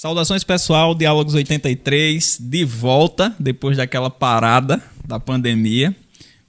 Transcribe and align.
Saudações 0.00 0.42
pessoal, 0.42 0.94
Diálogos 0.94 1.34
83, 1.34 2.38
de 2.40 2.64
volta 2.64 3.36
depois 3.38 3.76
daquela 3.76 4.08
parada 4.08 4.82
da 5.06 5.20
pandemia, 5.20 5.94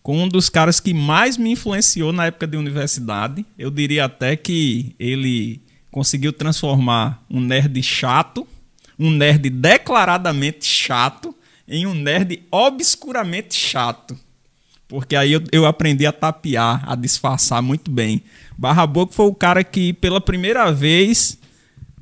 com 0.01 0.23
um 0.23 0.29
dos 0.29 0.49
caras 0.49 0.79
que 0.79 0.93
mais 0.93 1.35
me 1.35 1.51
influenciou 1.51 2.13
na 2.13 2.27
época 2.27 2.47
de 2.47 2.55
universidade. 2.55 3.45
Eu 3.57 3.69
diria 3.69 4.05
até 4.05 4.37
que 4.37 4.95
ele 4.97 5.61
conseguiu 5.91 6.31
transformar 6.31 7.25
um 7.29 7.41
nerd 7.41 7.83
chato, 7.83 8.47
um 8.97 9.11
nerd 9.11 9.49
declaradamente 9.49 10.65
chato, 10.65 11.35
em 11.67 11.85
um 11.85 11.93
nerd 11.93 12.41
obscuramente 12.49 13.53
chato. 13.53 14.17
Porque 14.87 15.13
aí 15.13 15.33
eu, 15.33 15.43
eu 15.51 15.65
aprendi 15.65 16.05
a 16.05 16.13
tapear, 16.13 16.89
a 16.89 16.95
disfarçar 16.95 17.61
muito 17.61 17.91
bem. 17.91 18.23
Barra 18.57 18.87
Boca 18.87 19.11
foi 19.11 19.25
o 19.25 19.35
cara 19.35 19.61
que, 19.61 19.91
pela 19.91 20.21
primeira 20.21 20.71
vez, 20.71 21.40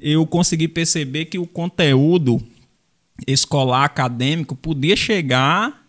eu 0.02 0.26
consegui 0.26 0.68
perceber 0.68 1.26
que 1.26 1.40
o 1.40 1.48
conteúdo 1.48 2.42
escolar 3.28 3.84
acadêmico 3.84 4.56
podia 4.56 4.96
chegar 4.96 5.86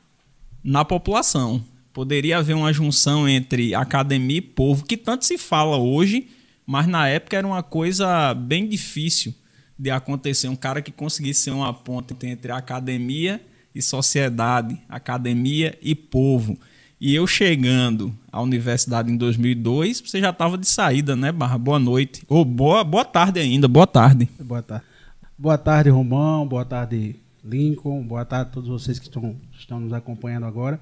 na 0.63 0.85
população. 0.85 1.65
Poderia 1.93 2.39
haver 2.39 2.55
uma 2.55 2.73
junção 2.73 3.29
entre 3.29 3.75
academia 3.75 4.39
e 4.39 4.43
povo, 4.43 4.85
que 4.85 4.97
tanto 4.97 5.25
se 5.25 5.37
fala 5.37 5.77
hoje, 5.77 6.29
mas 6.67 6.87
na 6.87 7.09
época 7.09 7.37
era 7.37 7.47
uma 7.47 7.63
coisa 7.63 8.33
bem 8.35 8.69
difícil 8.69 9.35
de 9.79 9.91
acontecer. 9.91 10.49
Um 10.49 10.57
cara 10.57 10.83
que 10.83 10.93
conseguisse 10.93 11.43
ser 11.43 11.51
uma 11.51 11.73
ponte 11.73 12.15
entre 12.27 12.53
academia 12.53 13.41
e 13.75 13.83
sociedade, 13.83 14.81
academia 14.89 15.77
e 15.83 15.95
povo. 15.95 16.59
E 17.01 17.15
eu 17.15 17.27
chegando 17.27 18.15
à 18.31 18.43
universidade 18.43 19.11
em 19.11 19.17
2002, 19.17 20.03
você 20.03 20.21
já 20.21 20.29
estava 20.29 20.59
de 20.59 20.69
saída, 20.69 21.17
né, 21.17 21.33
Barra? 21.33 21.57
Boa 21.57 21.79
noite. 21.79 22.23
Ou 22.29 22.45
boa, 22.45 22.85
boa 22.85 23.07
tarde 23.07 23.41
ainda, 23.41 23.67
boa 23.67 23.87
tarde. 23.87 24.29
Boa 24.39 24.63
tarde. 24.63 24.85
Boa 25.39 25.57
tarde, 25.57 25.89
Romão. 25.89 26.47
Boa 26.47 26.63
tarde, 26.63 27.17
Lincoln. 27.43 28.07
Boa 28.07 28.27
tarde 28.27 28.51
a 28.51 28.53
todos 28.53 28.69
vocês 28.69 28.99
que 28.99 29.07
estão, 29.07 29.35
estão 29.59 29.81
nos 29.81 29.95
acompanhando 29.95 30.45
agora. 30.45 30.79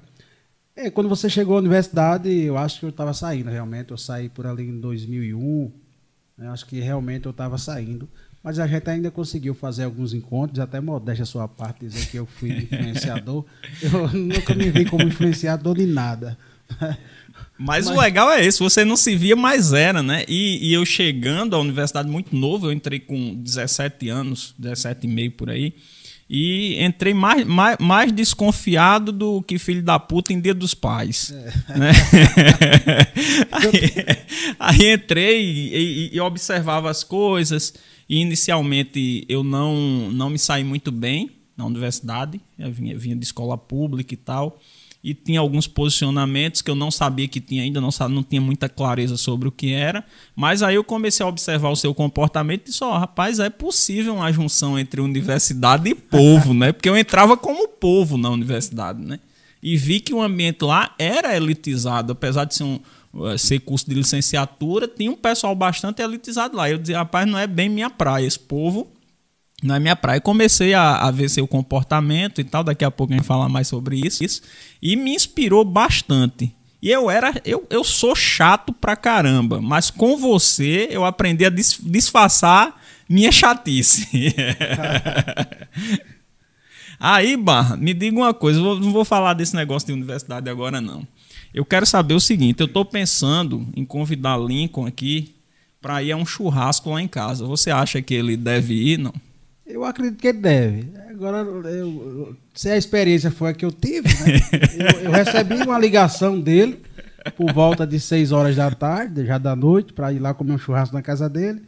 É, 0.75 0.89
quando 0.89 1.07
você 1.07 1.29
chegou 1.29 1.55
à 1.55 1.59
universidade, 1.59 2.29
eu 2.29 2.57
acho 2.57 2.81
que 2.81 2.85
eu 2.85 2.89
estava 2.89 3.13
saindo, 3.13 3.49
realmente. 3.49 3.91
Eu 3.91 3.97
saí 3.97 4.27
por 4.27 4.45
ali 4.45 4.67
em 4.67 4.77
2001. 4.77 5.71
Eu 6.37 6.43
né, 6.43 6.49
acho 6.49 6.65
que 6.65 6.81
realmente 6.81 7.27
eu 7.27 7.31
estava 7.31 7.57
saindo. 7.57 8.09
Mas 8.43 8.57
a 8.57 8.65
gente 8.65 8.89
ainda 8.89 9.11
conseguiu 9.11 9.53
fazer 9.53 9.83
alguns 9.83 10.13
encontros, 10.13 10.59
até 10.59 10.79
modéstia 10.79 11.23
a 11.23 11.25
sua 11.25 11.47
parte, 11.47 11.81
dizer 11.81 12.07
que 12.07 12.17
eu 12.17 12.25
fui 12.25 12.51
influenciador. 12.71 13.45
eu 13.81 14.07
nunca 14.09 14.55
me 14.55 14.69
vi 14.71 14.85
como 14.85 15.03
influenciador 15.03 15.75
de 15.75 15.85
nada. 15.85 16.37
Mas, 17.57 17.85
Mas, 17.85 17.87
o 17.87 17.99
legal 17.99 18.31
é 18.31 18.45
esse, 18.45 18.59
você 18.59 18.85
não 18.85 18.95
se 18.95 19.15
via, 19.17 19.35
mas 19.35 19.73
era, 19.73 20.01
né? 20.01 20.23
E, 20.27 20.69
e, 20.69 20.73
eu 20.73 20.85
chegando 20.85 21.55
à 21.55 21.59
universidade 21.59 22.09
muito 22.09 22.33
novo, 22.33 22.67
eu 22.67 22.71
entrei 22.71 22.99
com 22.99 23.35
17 23.35 24.07
anos, 24.07 24.55
17 24.57 25.05
e 25.05 25.09
meio 25.09 25.31
por 25.31 25.49
aí, 25.49 25.73
e 26.29 26.81
entrei 26.81 27.13
mais, 27.13 27.45
mais, 27.45 27.77
mais 27.79 28.11
desconfiado 28.13 29.11
do 29.11 29.41
que 29.41 29.57
filho 29.57 29.83
da 29.83 29.99
puta 29.99 30.31
em 30.31 30.39
Dia 30.39 30.53
dos 30.53 30.73
Pais. 30.73 31.33
É. 31.33 31.77
Né? 31.77 31.91
aí, 33.51 33.93
aí, 34.59 34.93
entrei 34.93 35.41
e, 35.43 36.09
e 36.13 36.19
observava 36.21 36.89
as 36.89 37.03
coisas, 37.03 37.73
e 38.09 38.19
inicialmente 38.19 39.23
eu 39.29 39.43
não, 39.43 40.09
não 40.11 40.29
me 40.31 40.39
saí 40.39 40.63
muito 40.63 40.91
bem 40.91 41.29
na 41.55 41.65
universidade, 41.65 42.41
eu 42.57 42.71
vinha, 42.71 42.97
vinha 42.97 43.15
de 43.15 43.23
escola 43.23 43.57
pública 43.57 44.13
e 44.13 44.17
tal, 44.17 44.59
e 45.03 45.13
tinha 45.13 45.39
alguns 45.39 45.67
posicionamentos 45.67 46.61
que 46.61 46.69
eu 46.69 46.75
não 46.75 46.91
sabia 46.91 47.27
que 47.27 47.39
tinha 47.39 47.63
ainda, 47.63 47.79
não, 47.79 47.89
não 48.09 48.23
tinha 48.23 48.41
muita 48.41 48.67
clareza 48.67 49.15
sobre 49.15 49.47
o 49.47 49.51
que 49.51 49.71
era, 49.71 50.03
mas 50.35 50.61
aí 50.61 50.75
eu 50.75 50.83
comecei 50.83 51.25
a 51.25 51.29
observar 51.29 51.69
o 51.69 51.75
seu 51.75 51.93
comportamento 51.93 52.63
e 52.63 52.71
disse, 52.71 52.83
oh, 52.83 52.97
rapaz, 52.97 53.39
é 53.39 53.49
possível 53.49 54.15
uma 54.15 54.31
junção 54.31 54.77
entre 54.77 54.99
universidade 54.99 55.89
e 55.89 55.95
povo, 55.95 56.53
né? 56.53 56.71
Porque 56.73 56.89
eu 56.89 56.97
entrava 56.97 57.37
como 57.37 57.67
povo 57.67 58.17
na 58.17 58.29
universidade, 58.29 59.01
né? 59.01 59.19
E 59.61 59.77
vi 59.77 59.99
que 59.99 60.13
o 60.13 60.21
ambiente 60.21 60.63
lá 60.63 60.95
era 60.97 61.35
elitizado, 61.35 62.13
apesar 62.13 62.45
de 62.45 62.55
ser 62.55 62.63
um, 62.63 62.79
ser 63.37 63.59
curso 63.59 63.89
de 63.89 63.95
licenciatura, 63.95 64.87
tinha 64.87 65.11
um 65.11 65.15
pessoal 65.15 65.55
bastante 65.55 66.01
elitizado 66.01 66.55
lá. 66.55 66.69
Eu 66.69 66.77
dizia, 66.77 66.97
rapaz, 66.97 67.27
não 67.27 67.37
é 67.37 67.47
bem 67.47 67.69
minha 67.69 67.89
praia, 67.89 68.25
esse 68.25 68.39
povo 68.39 68.87
não 69.61 69.75
é 69.75 69.79
minha 69.79 69.95
praia. 69.95 70.21
comecei 70.21 70.73
a, 70.73 70.97
a 70.97 71.11
ver 71.11 71.29
seu 71.29 71.47
comportamento 71.47 72.41
e 72.41 72.43
tal, 72.43 72.63
daqui 72.63 72.83
a 72.83 72.91
pouco 72.91 73.13
a 73.13 73.17
gente 73.17 73.25
falar 73.25 73.49
mais 73.49 73.67
sobre 73.67 73.97
isso, 73.97 74.23
isso, 74.23 74.41
e 74.81 74.95
me 74.95 75.13
inspirou 75.13 75.65
bastante. 75.65 76.55
E 76.81 76.89
eu 76.89 77.09
era, 77.09 77.33
eu, 77.43 77.67
eu 77.69 77.83
sou 77.83 78.15
chato 78.15 78.71
pra 78.71 78.95
caramba, 78.95 79.61
mas 79.61 79.91
com 79.91 80.15
você 80.15 80.87
eu 80.89 81.03
aprendi 81.03 81.45
a 81.45 81.49
dis, 81.49 81.77
disfarçar 81.81 82.81
minha 83.07 83.31
chatice. 83.31 84.07
Aí, 86.99 87.37
Barra, 87.37 87.77
me 87.77 87.93
diga 87.93 88.17
uma 88.17 88.33
coisa, 88.33 88.59
eu 88.59 88.79
não 88.79 88.91
vou 88.91 89.05
falar 89.05 89.33
desse 89.33 89.55
negócio 89.55 89.87
de 89.87 89.93
universidade 89.93 90.49
agora 90.49 90.81
não. 90.81 91.05
Eu 91.53 91.65
quero 91.65 91.85
saber 91.85 92.13
o 92.13 92.19
seguinte: 92.19 92.59
eu 92.59 92.65
estou 92.65 92.85
pensando 92.85 93.67
em 93.75 93.83
convidar 93.83 94.37
Lincoln 94.37 94.85
aqui 94.85 95.35
para 95.81 96.03
ir 96.03 96.11
a 96.11 96.17
um 96.17 96.25
churrasco 96.25 96.89
lá 96.89 97.01
em 97.01 97.07
casa. 97.07 97.45
Você 97.45 97.71
acha 97.71 98.01
que 98.01 98.13
ele 98.13 98.35
deve 98.35 98.73
ir? 98.73 98.97
Não? 98.97 99.13
Eu 99.65 99.83
acredito 99.83 100.19
que 100.19 100.27
ele 100.27 100.39
deve. 100.39 100.89
Agora, 101.09 101.37
eu, 101.37 102.35
se 102.53 102.69
a 102.69 102.77
experiência 102.77 103.29
foi 103.29 103.51
a 103.51 103.53
que 103.53 103.63
eu 103.63 103.71
tive, 103.71 104.07
né? 104.07 104.39
eu, 104.95 105.01
eu, 105.01 105.11
recebi 105.11 105.55
uma 105.55 105.77
ligação 105.77 106.39
dele 106.39 106.79
por 107.35 107.53
volta 107.53 107.85
de 107.85 107.99
6 107.99 108.31
horas 108.31 108.55
da 108.55 108.71
tarde, 108.71 109.25
já 109.25 109.37
da 109.37 109.55
noite, 109.55 109.93
para 109.93 110.11
ir 110.11 110.19
lá 110.19 110.33
comer 110.33 110.53
um 110.53 110.57
churrasco 110.57 110.95
na 110.95 111.01
casa 111.01 111.29
dele. 111.29 111.61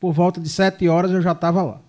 Por 0.00 0.12
volta 0.12 0.40
de 0.40 0.48
7 0.48 0.88
horas 0.88 1.10
eu 1.10 1.20
já 1.20 1.32
estava 1.32 1.62
lá. 1.62 1.80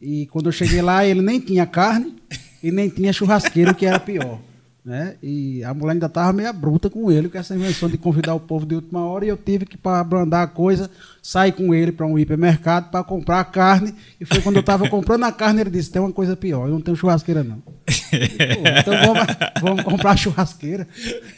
E 0.00 0.26
quando 0.26 0.46
eu 0.46 0.52
cheguei 0.52 0.82
lá, 0.82 1.06
ele 1.06 1.22
nem 1.22 1.38
tinha 1.38 1.64
carne 1.64 2.16
e 2.62 2.72
nem 2.72 2.88
tinha 2.88 3.12
churrasqueiro, 3.12 3.74
que 3.74 3.86
era 3.86 4.00
pior. 4.00 4.40
Né? 4.84 5.16
E 5.22 5.62
a 5.62 5.72
mulher 5.72 5.92
ainda 5.92 6.06
estava 6.06 6.32
meio 6.32 6.52
bruta 6.52 6.90
com 6.90 7.10
ele, 7.10 7.28
com 7.28 7.38
essa 7.38 7.54
invenção 7.54 7.88
de 7.88 7.96
convidar 7.96 8.34
o 8.34 8.40
povo 8.40 8.66
de 8.66 8.74
última 8.74 9.04
hora, 9.04 9.24
e 9.24 9.28
eu 9.28 9.36
tive 9.36 9.64
que, 9.64 9.76
para 9.76 10.00
abrandar 10.00 10.42
a 10.42 10.46
coisa, 10.48 10.90
sair 11.22 11.52
com 11.52 11.72
ele 11.72 11.92
para 11.92 12.04
um 12.04 12.18
hipermercado 12.18 12.90
para 12.90 13.04
comprar 13.04 13.44
carne. 13.44 13.94
E 14.20 14.24
foi 14.24 14.40
quando 14.40 14.56
eu 14.56 14.60
estava 14.60 14.88
comprando 14.88 15.22
a 15.22 15.30
carne, 15.30 15.60
ele 15.60 15.70
disse: 15.70 15.90
tem 15.90 16.02
uma 16.02 16.12
coisa 16.12 16.36
pior, 16.36 16.66
eu 16.66 16.74
não 16.74 16.80
tenho 16.80 16.96
churrasqueira, 16.96 17.44
não. 17.44 17.62
então 17.86 18.94
vamos, 19.06 19.26
vamos, 19.60 19.84
comprar 19.84 20.16
churrasqueira, 20.16 20.88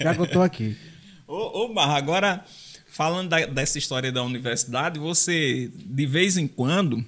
já 0.01 0.15
que 0.15 0.21
eu 0.21 0.25
estou 0.25 0.43
aqui. 0.43 0.75
Ô, 1.29 1.65
ô 1.65 1.75
Barra, 1.75 1.99
agora, 1.99 2.45
falando 2.89 3.29
da, 3.29 3.45
dessa 3.45 3.77
história 3.77 4.11
da 4.11 4.23
universidade, 4.23 4.99
você, 4.99 5.71
de 5.75 6.07
vez 6.07 6.39
em 6.39 6.47
quando, 6.47 7.05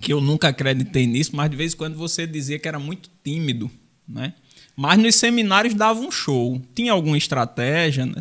que 0.00 0.12
eu 0.12 0.20
nunca 0.20 0.48
acreditei 0.48 1.06
nisso, 1.06 1.36
mas 1.36 1.48
de 1.48 1.56
vez 1.56 1.74
em 1.74 1.76
quando 1.76 1.96
você 1.96 2.26
dizia 2.26 2.58
que 2.58 2.66
era 2.66 2.80
muito 2.80 3.08
tímido, 3.22 3.70
né? 4.08 4.34
Mas 4.80 4.98
nos 4.98 5.16
seminários 5.16 5.74
dava 5.74 6.00
um 6.00 6.10
show. 6.10 6.58
Tinha 6.74 6.92
alguma 6.92 7.18
estratégia? 7.18 8.06
Né? 8.06 8.14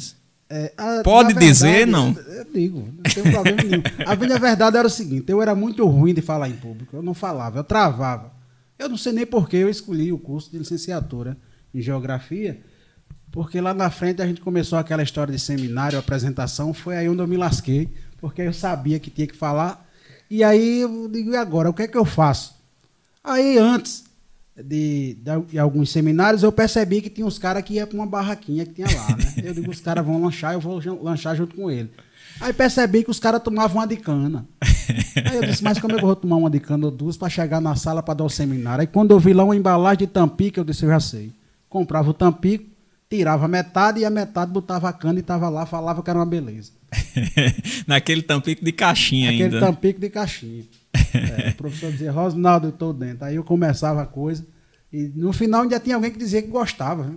É, 0.50 0.74
a, 0.76 1.02
Pode 1.02 1.28
verdade, 1.28 1.46
dizer, 1.48 1.88
não? 1.88 2.14
Eu 2.14 2.46
digo, 2.54 2.80
não 2.80 3.04
tem 3.04 3.32
problema 3.32 3.64
nenhum. 3.64 3.84
A 4.06 4.14
minha 4.18 4.38
verdade 4.38 4.76
era 4.76 4.86
o 4.86 4.90
seguinte: 4.90 5.32
eu 5.32 5.42
era 5.42 5.56
muito 5.56 5.86
ruim 5.86 6.14
de 6.14 6.22
falar 6.22 6.50
em 6.50 6.58
público. 6.58 6.98
Eu 6.98 7.02
não 7.02 7.14
falava, 7.14 7.60
eu 7.60 7.64
travava. 7.64 8.34
Eu 8.78 8.90
não 8.90 8.98
sei 8.98 9.14
nem 9.14 9.26
por 9.26 9.48
que 9.48 9.56
eu 9.56 9.70
escolhi 9.70 10.12
o 10.12 10.18
curso 10.18 10.52
de 10.52 10.58
licenciatura 10.58 11.38
em 11.74 11.80
geografia, 11.82 12.60
porque 13.32 13.62
lá 13.62 13.74
na 13.74 13.90
frente 13.90 14.22
a 14.22 14.28
gente 14.28 14.42
começou 14.42 14.78
aquela 14.78 15.02
história 15.02 15.34
de 15.34 15.40
seminário, 15.40 15.98
apresentação. 15.98 16.74
Foi 16.74 16.98
aí 16.98 17.08
onde 17.08 17.22
eu 17.22 17.28
me 17.28 17.38
lasquei, 17.38 17.88
porque 18.18 18.42
eu 18.42 18.52
sabia 18.52 19.00
que 19.00 19.10
tinha 19.10 19.28
que 19.28 19.36
falar. 19.36 19.90
E 20.30 20.44
aí 20.44 20.82
eu 20.82 21.08
digo: 21.10 21.32
e 21.32 21.38
agora? 21.38 21.70
O 21.70 21.74
que 21.74 21.84
é 21.84 21.88
que 21.88 21.98
eu 21.98 22.04
faço? 22.04 22.54
Aí 23.24 23.58
antes 23.58 24.09
de, 24.64 25.18
de, 25.50 25.60
alguns 25.60 25.92
seminários, 25.92 26.44
eu 26.44 26.52
percebi 26.52 27.02
que 27.02 27.10
tinha 27.10 27.26
uns 27.26 27.40
caras 27.40 27.64
que 27.64 27.76
iam 27.76 27.88
para 27.88 27.96
uma 27.96 28.06
barraquinha 28.06 28.66
que 28.66 28.74
tinha 28.74 28.88
lá, 28.88 29.16
né? 29.16 29.34
Eu 29.44 29.54
digo, 29.54 29.72
os 29.72 29.80
caras 29.80 30.06
vão 30.06 30.22
lanchar, 30.22 30.54
eu 30.54 30.60
vou 30.60 30.82
lanchar 31.02 31.36
junto 31.36 31.56
com 31.56 31.70
ele. 31.72 31.90
Aí 32.42 32.54
percebi 32.54 33.04
que 33.04 33.12
os 33.12 33.20
caras 33.20 33.42
tomavam 33.42 33.78
uma 33.78 33.88
de 33.88 33.98
cana. 33.98 34.46
Aí 34.62 35.36
eu 35.36 35.46
disse, 35.46 35.64
mas 35.64 35.80
como 35.80 35.94
é 35.94 35.98
que 35.98 36.04
eu 36.04 36.08
vou 36.08 36.16
tomar 36.16 36.38
uma 36.38 36.50
de 36.50 36.60
cana 36.60 36.86
ou 36.86 36.92
duas 36.92 37.18
para 37.18 37.30
chegar 37.30 37.60
na 37.60 37.76
sala 37.76 38.02
para 38.02 38.14
dar 38.14 38.24
o 38.24 38.30
seminário? 38.30 38.82
Aí 38.82 38.88
quando 38.88 39.12
eu 39.12 39.20
vi 39.20 39.34
lá 39.34 39.44
uma 39.44 39.56
embalagem 39.56 40.00
de 40.00 40.08
tampico, 40.08 40.60
eu 40.60 40.64
disse, 40.64 40.84
eu 40.84 40.90
já 40.90 41.00
sei. 41.00 41.34
Comprava 41.68 42.10
o 42.10 42.14
tampico, 42.14 42.66
tirava 43.10 43.48
metade 43.48 44.00
e 44.00 44.06
a 44.06 44.10
metade 44.10 44.52
botava 44.52 44.88
a 44.88 44.94
cana 44.94 45.20
e 45.20 45.22
estava 45.22 45.50
lá, 45.50 45.66
falava 45.66 46.02
que 46.02 46.10
era 46.10 46.20
uma 46.20 46.26
beleza. 46.26 46.72
Naquele 47.86 48.22
tampico 48.22 48.64
de 48.64 48.72
caixinha 48.72 49.28
Naquele 49.28 49.44
ainda. 49.44 49.60
Naquele 49.60 49.76
tampico 49.76 50.00
de 50.00 50.10
caixinha. 50.10 50.64
É, 51.14 51.50
o 51.50 51.56
professor 51.56 51.92
dizia, 51.92 52.12
Rosnaldo, 52.12 52.68
eu 52.68 52.72
estou 52.72 52.94
dentro. 52.94 53.26
Aí 53.26 53.36
eu 53.36 53.44
começava 53.44 54.02
a 54.02 54.06
coisa. 54.06 54.46
E 54.92 55.12
no 55.16 55.32
final 55.32 55.64
ainda 55.64 55.80
tinha 55.80 55.96
alguém 55.96 56.12
que 56.12 56.18
dizia 56.18 56.42
que 56.42 56.48
gostava. 56.48 57.04
Né? 57.06 57.16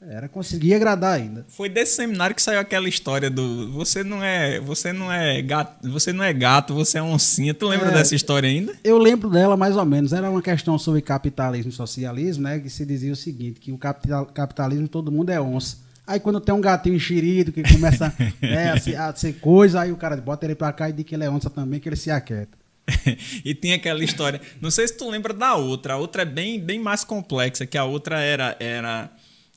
Era 0.00 0.28
conseguir 0.28 0.74
agradar 0.74 1.14
ainda. 1.14 1.44
Foi 1.48 1.68
desse 1.68 1.96
seminário 1.96 2.34
que 2.34 2.40
saiu 2.40 2.60
aquela 2.60 2.88
história 2.88 3.28
do 3.28 3.70
você 3.72 4.04
não 4.04 4.22
é, 4.22 4.60
você 4.60 4.92
não 4.92 5.10
é 5.12 5.42
gato, 5.42 5.90
você 5.90 6.12
não 6.12 6.22
é 6.22 6.32
gato, 6.32 6.72
você 6.72 6.98
é 6.98 7.02
oncinha. 7.02 7.52
Tu 7.52 7.66
lembra 7.66 7.88
é, 7.88 7.92
dessa 7.92 8.14
história 8.14 8.48
ainda? 8.48 8.72
Eu 8.84 8.96
lembro 8.96 9.28
dela 9.28 9.56
mais 9.56 9.76
ou 9.76 9.84
menos. 9.84 10.12
Era 10.12 10.30
uma 10.30 10.40
questão 10.40 10.78
sobre 10.78 11.02
capitalismo 11.02 11.70
e 11.70 11.74
socialismo, 11.74 12.44
né, 12.44 12.60
que 12.60 12.70
se 12.70 12.86
dizia 12.86 13.12
o 13.12 13.16
seguinte, 13.16 13.58
que 13.58 13.72
o 13.72 13.78
capital, 13.78 14.24
capitalismo 14.26 14.86
todo 14.86 15.10
mundo 15.10 15.30
é 15.30 15.40
onça. 15.40 15.78
Aí 16.06 16.20
quando 16.20 16.40
tem 16.40 16.54
um 16.54 16.60
gatinho 16.60 16.94
enxerido 16.94 17.52
que 17.52 17.62
começa 17.62 18.14
né, 18.40 18.70
a, 18.70 18.80
ser, 18.80 18.96
a, 18.96 19.14
ser, 19.14 19.34
coisa, 19.34 19.80
aí 19.80 19.92
o 19.92 19.96
cara 19.96 20.16
bota 20.16 20.46
ele 20.46 20.54
pra 20.54 20.72
cá 20.72 20.88
e 20.88 20.92
diz 20.92 21.04
que 21.04 21.14
ele 21.14 21.24
é 21.24 21.30
onça 21.30 21.50
também, 21.50 21.80
que 21.80 21.88
ele 21.88 21.96
se 21.96 22.10
aquieta. 22.10 22.56
e 23.44 23.54
tinha 23.54 23.76
aquela 23.76 24.02
história. 24.02 24.40
Não 24.60 24.70
sei 24.70 24.88
se 24.88 24.96
tu 24.96 25.08
lembra 25.10 25.34
da 25.34 25.54
outra. 25.54 25.94
A 25.94 25.96
outra 25.96 26.22
é 26.22 26.24
bem, 26.24 26.60
bem 26.60 26.80
mais 26.80 27.04
complexa, 27.04 27.66
que 27.66 27.76
a 27.76 27.84
outra 27.84 28.20
era, 28.20 28.56
era, 28.58 29.10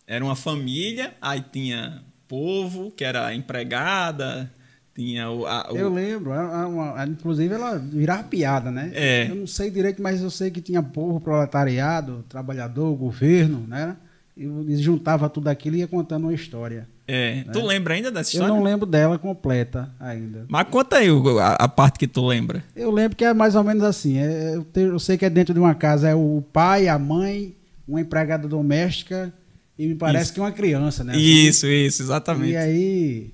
era 0.06 0.24
uma 0.24 0.36
família, 0.36 1.14
aí 1.22 1.44
tinha 1.52 2.04
povo, 2.28 2.92
que 2.92 3.04
era 3.04 3.34
empregada, 3.34 4.52
tinha 4.94 5.30
o. 5.30 5.46
A, 5.46 5.72
o... 5.72 5.78
Eu 5.78 5.94
lembro, 5.94 6.32
a, 6.32 7.02
a, 7.02 7.08
inclusive 7.08 7.54
ela 7.54 7.78
virava 7.78 8.24
piada, 8.24 8.70
né? 8.70 8.92
É. 8.94 9.28
Eu 9.30 9.36
não 9.36 9.48
sei 9.48 9.70
direito, 9.70 10.02
mas 10.02 10.22
eu 10.22 10.30
sei 10.30 10.52
que 10.52 10.62
tinha 10.62 10.84
povo, 10.84 11.20
proletariado, 11.20 12.26
trabalhador, 12.28 12.94
governo, 12.96 13.66
né? 13.68 13.96
E 14.36 14.76
juntava 14.78 15.30
tudo 15.30 15.50
aquilo 15.50 15.76
e 15.76 15.80
ia 15.80 15.88
contando 15.88 16.24
uma 16.24 16.34
história. 16.34 16.88
É. 17.12 17.44
Né? 17.44 17.46
Tu 17.52 17.62
lembra 17.66 17.94
ainda 17.94 18.10
dessa 18.10 18.30
história? 18.32 18.50
Eu 18.50 18.56
não 18.56 18.64
lembro 18.64 18.86
dela 18.86 19.20
completa 19.20 19.90
ainda. 20.00 20.46
Mas 20.48 20.66
conta 20.70 20.96
aí 20.96 21.10
a, 21.42 21.54
a, 21.56 21.68
parte 21.68 22.00
que 22.00 22.08
tu 22.08 22.26
lembra. 22.26 22.64
Eu 22.74 22.90
lembro 22.90 23.18
que 23.18 23.26
é 23.26 23.34
mais 23.34 23.54
ou 23.54 23.66
menos 23.66 23.84
assim. 23.84 24.18
É, 24.18 24.56
eu, 24.56 24.64
te, 24.64 24.80
eu, 24.80 24.98
sei 24.98 25.18
que 25.18 25.26
é 25.26 25.30
dentro 25.30 25.54
de 25.54 25.60
uma 25.60 25.76
casa, 25.76 26.08
é 26.08 26.16
o 26.16 26.42
pai, 26.54 26.88
a 26.88 26.98
mãe, 26.98 27.54
uma 27.86 28.00
empregada 28.00 28.48
doméstica 28.48 29.34
e 29.78 29.88
me 29.88 29.96
parece 29.96 30.26
isso. 30.26 30.34
que 30.36 30.40
uma 30.40 30.54
criança, 30.54 31.04
né? 31.04 31.12
Assim, 31.12 31.22
isso, 31.22 31.68
isso, 31.68 32.02
exatamente. 32.02 32.54
E 32.54 32.58
aí. 32.58 33.34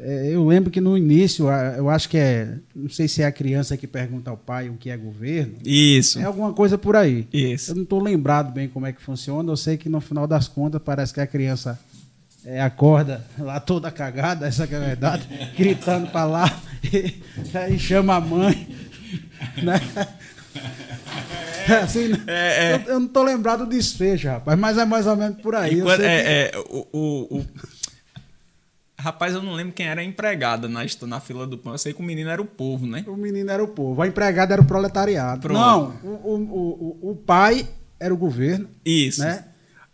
É, 0.00 0.28
eu 0.30 0.46
lembro 0.46 0.70
que 0.70 0.80
no 0.80 0.96
início, 0.96 1.46
eu 1.76 1.90
acho 1.90 2.08
que 2.08 2.16
é. 2.16 2.58
Não 2.76 2.88
sei 2.88 3.08
se 3.08 3.22
é 3.22 3.26
a 3.26 3.32
criança 3.32 3.76
que 3.76 3.88
pergunta 3.88 4.30
ao 4.30 4.36
pai 4.36 4.68
o 4.68 4.74
que 4.74 4.88
é 4.88 4.96
governo. 4.96 5.54
Isso. 5.64 6.20
É 6.20 6.22
alguma 6.22 6.52
coisa 6.52 6.78
por 6.78 6.94
aí. 6.94 7.26
Isso. 7.32 7.72
Eu 7.72 7.74
não 7.74 7.82
estou 7.82 8.00
lembrado 8.00 8.52
bem 8.52 8.68
como 8.68 8.86
é 8.86 8.92
que 8.92 9.02
funciona. 9.02 9.50
Eu 9.50 9.56
sei 9.56 9.76
que 9.76 9.88
no 9.88 10.00
final 10.00 10.28
das 10.28 10.46
contas 10.46 10.80
parece 10.80 11.12
que 11.12 11.20
a 11.20 11.26
criança 11.26 11.76
é, 12.48 12.62
acorda 12.62 13.22
lá 13.38 13.60
toda 13.60 13.90
cagada, 13.90 14.46
essa 14.46 14.66
que 14.66 14.74
é 14.74 14.78
a 14.78 14.80
verdade, 14.80 15.28
gritando 15.54 16.10
para 16.10 16.24
lá, 16.24 16.60
e, 16.82 17.22
aí 17.54 17.78
chama 17.78 18.16
a 18.16 18.20
mãe. 18.20 18.66
Né? 19.62 19.78
É, 21.68 21.74
assim, 21.74 22.10
é, 22.26 22.72
é. 22.72 22.74
Eu, 22.86 22.92
eu, 22.94 23.00
não 23.00 23.08
tô 23.08 23.22
lembrado 23.22 23.66
do 23.66 23.70
desfecho, 23.70 24.28
rapaz, 24.28 24.58
mas 24.58 24.78
é 24.78 24.86
mais 24.86 25.06
ou 25.06 25.14
menos 25.14 25.42
por 25.42 25.54
aí. 25.54 25.82
Quando, 25.82 26.02
é, 26.02 26.22
que... 26.22 26.28
é, 26.56 26.58
o, 26.70 26.86
o, 26.90 27.38
o, 27.38 27.46
Rapaz, 28.98 29.34
eu 29.34 29.42
não 29.42 29.52
lembro 29.52 29.74
quem 29.74 29.86
era 29.86 30.00
a 30.00 30.04
empregada 30.04 30.66
na, 30.68 30.80
na 31.02 31.20
fila 31.20 31.46
do 31.46 31.58
pão. 31.58 31.72
Eu 31.72 31.78
sei 31.78 31.92
que 31.92 32.00
o 32.00 32.04
menino 32.04 32.30
era 32.30 32.40
o 32.40 32.46
povo, 32.46 32.86
né? 32.86 33.04
O 33.06 33.14
menino 33.14 33.50
era 33.50 33.62
o 33.62 33.68
povo. 33.68 34.00
A 34.00 34.08
empregada 34.08 34.54
era 34.54 34.62
o 34.62 34.64
proletariado. 34.64 35.42
Pronto. 35.42 35.60
Não, 35.60 35.94
o, 36.02 36.34
o, 36.34 36.98
o, 37.02 37.10
o 37.10 37.14
pai 37.14 37.68
era 38.00 38.12
o 38.12 38.16
governo. 38.16 38.68
Isso. 38.84 39.20
Né? 39.20 39.44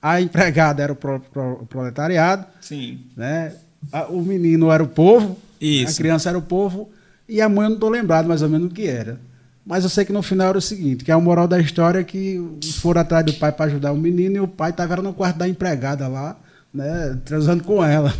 A 0.04 0.20
empregada 0.20 0.82
era 0.82 0.92
o, 0.92 0.96
pro, 0.96 1.18
pro, 1.18 1.66
proletariado. 1.66 2.44
Sim. 2.60 3.00
Né? 3.16 3.54
A, 3.90 4.04
o 4.04 4.20
menino 4.20 4.70
era 4.70 4.82
o 4.82 4.86
povo. 4.86 5.38
Isso. 5.58 5.94
A 5.94 5.96
criança 5.96 6.28
era 6.28 6.36
o 6.36 6.42
povo. 6.42 6.90
E 7.26 7.40
a 7.40 7.48
mãe 7.48 7.64
eu 7.64 7.70
não 7.70 7.76
estou 7.76 7.88
lembrado 7.88 8.26
mais 8.26 8.42
ou 8.42 8.50
menos 8.50 8.70
o 8.70 8.74
que 8.74 8.86
era. 8.86 9.18
Mas 9.64 9.82
eu 9.82 9.88
sei 9.88 10.04
que 10.04 10.12
no 10.12 10.20
final 10.20 10.50
era 10.50 10.58
o 10.58 10.60
seguinte, 10.60 11.04
que 11.04 11.10
é 11.10 11.14
a 11.14 11.18
moral 11.18 11.48
da 11.48 11.58
história 11.58 12.00
é 12.00 12.04
que 12.04 12.38
foram 12.82 13.00
atrás 13.00 13.24
do 13.24 13.32
pai 13.32 13.50
para 13.50 13.64
ajudar 13.64 13.92
o 13.92 13.96
menino 13.96 14.36
e 14.36 14.40
o 14.40 14.46
pai 14.46 14.72
estava 14.72 14.96
no 14.96 15.14
quarto 15.14 15.38
da 15.38 15.48
empregada 15.48 16.06
lá, 16.06 16.36
né, 16.72 17.18
transando 17.24 17.64
com 17.64 17.82
ela. 17.82 18.12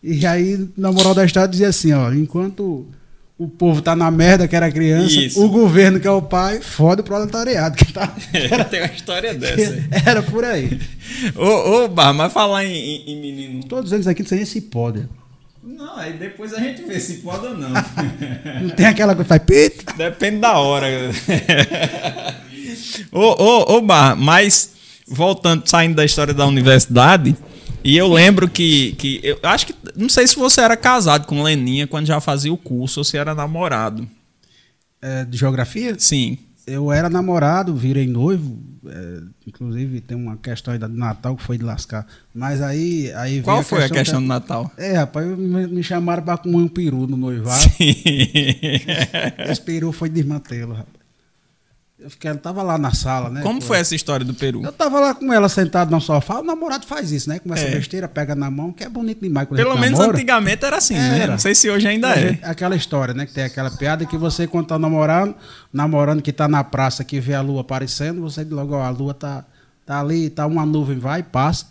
E 0.00 0.24
aí, 0.24 0.70
na 0.76 0.92
moral 0.92 1.12
da 1.12 1.24
história, 1.24 1.48
dizia 1.48 1.70
assim, 1.70 1.92
ó, 1.92 2.12
enquanto 2.12 2.86
o 3.40 3.48
povo 3.48 3.80
tá 3.80 3.96
na 3.96 4.10
merda, 4.10 4.46
que 4.46 4.54
era 4.54 4.70
criança, 4.70 5.18
Isso. 5.18 5.42
o 5.42 5.48
governo, 5.48 5.98
que 5.98 6.06
é 6.06 6.10
o 6.10 6.20
pai, 6.20 6.60
foda 6.60 7.00
o 7.00 7.04
proletariado. 7.04 7.74
Que 7.74 7.90
tá, 7.90 8.14
era, 8.34 8.66
Tem 8.66 8.82
uma 8.82 8.92
história 8.92 9.32
dessa. 9.32 9.82
Era 10.04 10.22
por 10.22 10.44
aí. 10.44 10.78
ô, 11.34 11.84
ô, 11.84 11.88
Bar, 11.88 12.12
mas 12.12 12.30
falar 12.34 12.66
em, 12.66 12.76
em, 12.76 13.12
em, 13.12 13.16
menino. 13.18 13.64
Todos 13.64 13.92
eles 13.92 14.06
aqui 14.06 14.20
não 14.20 14.28
sei 14.28 14.44
se 14.44 14.60
pode. 14.60 15.08
Não, 15.64 15.96
aí 15.96 16.12
depois 16.12 16.52
a 16.52 16.60
gente 16.60 16.82
vê 16.82 17.00
se 17.00 17.14
pode 17.14 17.46
ou 17.46 17.56
não. 17.56 17.70
não 18.62 18.70
tem 18.76 18.84
aquela 18.84 19.16
que 19.16 19.24
faz 19.24 19.42
pito? 19.42 19.86
Depende 19.96 20.36
da 20.36 20.58
hora. 20.58 20.86
ô, 23.10 23.20
ô, 23.20 23.76
ô, 23.76 23.80
Bar, 23.80 24.16
mas 24.16 24.72
voltando, 25.08 25.66
saindo 25.66 25.94
da 25.94 26.04
história 26.04 26.34
da 26.34 26.46
universidade. 26.46 27.34
E 27.82 27.96
eu 27.96 28.12
lembro 28.12 28.48
que, 28.48 28.92
que 28.92 29.20
eu 29.22 29.38
acho 29.42 29.66
que 29.66 29.74
não 29.96 30.08
sei 30.08 30.26
se 30.26 30.36
você 30.36 30.60
era 30.60 30.76
casado 30.76 31.26
com 31.26 31.42
Leninha 31.42 31.86
quando 31.86 32.06
já 32.06 32.20
fazia 32.20 32.52
o 32.52 32.56
curso 32.56 33.00
ou 33.00 33.04
se 33.04 33.16
era 33.16 33.34
namorado. 33.34 34.08
É, 35.00 35.24
de 35.24 35.36
geografia? 35.36 35.98
Sim. 35.98 36.38
Eu 36.66 36.92
era 36.92 37.08
namorado, 37.08 37.74
virei 37.74 38.06
noivo. 38.06 38.58
É, 38.86 39.20
inclusive 39.46 40.00
tem 40.00 40.16
uma 40.16 40.36
questão 40.36 40.72
aí 40.72 40.78
do 40.78 40.88
Natal 40.88 41.36
que 41.36 41.42
foi 41.42 41.56
de 41.58 41.64
lascar. 41.64 42.06
Mas 42.34 42.60
aí. 42.60 43.10
aí 43.14 43.42
Qual 43.42 43.60
a 43.60 43.62
foi 43.62 43.78
questão 43.80 43.96
a 43.96 43.98
questão 43.98 44.20
da... 44.20 44.24
do 44.24 44.28
Natal? 44.28 44.72
É, 44.76 44.92
rapaz, 44.92 45.26
me, 45.26 45.66
me 45.66 45.82
chamaram 45.82 46.22
para 46.22 46.36
comer 46.36 46.56
um 46.56 46.68
peru 46.68 47.06
no 47.06 47.16
noivado. 47.16 47.60
Sim. 47.76 47.94
Esse 49.48 49.60
peru 49.62 49.90
foi 49.90 50.08
desmantelo, 50.08 50.74
rapaz. 50.74 50.99
Eu 52.02 52.08
fiquei, 52.08 52.30
ela 52.30 52.38
tava 52.38 52.62
lá 52.62 52.78
na 52.78 52.92
sala, 52.94 53.28
né? 53.28 53.42
Como 53.42 53.60
foi 53.60 53.78
essa 53.78 53.94
história 53.94 54.24
do 54.24 54.32
Peru? 54.32 54.62
Eu 54.64 54.72
tava 54.72 54.98
lá 54.98 55.14
com 55.14 55.32
ela 55.32 55.48
sentado 55.48 55.90
no 55.90 56.00
sofá. 56.00 56.40
O 56.40 56.42
namorado 56.42 56.86
faz 56.86 57.12
isso, 57.12 57.28
né? 57.28 57.38
Começa 57.38 57.64
é. 57.64 57.70
besteira, 57.70 58.08
pega 58.08 58.34
na 58.34 58.50
mão, 58.50 58.72
que 58.72 58.82
é 58.82 58.88
bonito 58.88 59.20
demais. 59.20 59.46
Pelo 59.48 59.76
menos 59.78 59.98
namora. 59.98 60.16
antigamente 60.16 60.64
era 60.64 60.78
assim, 60.78 60.94
né? 60.94 61.20
era. 61.20 61.32
Não 61.32 61.38
sei 61.38 61.54
se 61.54 61.68
hoje 61.68 61.86
ainda 61.86 62.08
é. 62.18 62.38
é. 62.42 62.48
Aquela 62.48 62.74
história, 62.74 63.12
né? 63.12 63.26
Que 63.26 63.32
tem 63.32 63.44
aquela 63.44 63.70
piada 63.70 64.06
que 64.06 64.16
você, 64.16 64.46
quando 64.46 64.68
tá 64.68 64.78
namorando, 64.78 65.34
namorando 65.72 66.22
que 66.22 66.32
tá 66.32 66.48
na 66.48 66.64
praça, 66.64 67.04
que 67.04 67.20
vê 67.20 67.34
a 67.34 67.42
lua 67.42 67.60
aparecendo, 67.60 68.22
você 68.22 68.44
diz 68.44 68.52
logo, 68.52 68.74
ó, 68.74 68.82
a 68.82 68.90
lua 68.90 69.12
tá, 69.12 69.44
tá 69.84 70.00
ali, 70.00 70.30
tá 70.30 70.46
uma 70.46 70.64
nuvem, 70.64 70.98
vai, 70.98 71.22
passa 71.22 71.66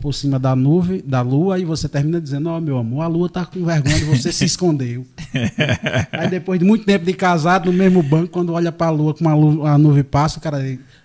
por 0.00 0.12
cima 0.12 0.38
da 0.38 0.56
nuvem, 0.56 1.02
da 1.04 1.20
lua, 1.20 1.58
e 1.58 1.64
você 1.64 1.88
termina 1.88 2.20
dizendo, 2.20 2.48
ó, 2.48 2.58
oh, 2.58 2.60
meu 2.60 2.78
amor, 2.78 3.02
a 3.02 3.06
lua 3.06 3.28
tá 3.28 3.44
com 3.46 3.64
vergonha 3.64 3.98
de 3.98 4.04
você 4.04 4.32
se 4.32 4.44
escondeu. 4.44 5.06
Aí 6.10 6.28
depois 6.28 6.58
de 6.58 6.64
muito 6.64 6.84
tempo 6.84 7.04
de 7.04 7.12
casado, 7.12 7.70
no 7.70 7.78
mesmo 7.78 8.02
banco, 8.02 8.28
quando 8.28 8.52
olha 8.52 8.72
pra 8.72 8.90
lua, 8.90 9.14
com 9.14 9.28
a, 9.28 9.34
lua, 9.34 9.70
a 9.70 9.78
nuvem 9.78 10.02
passa, 10.02 10.38
o 10.38 10.42
cara, 10.42 10.58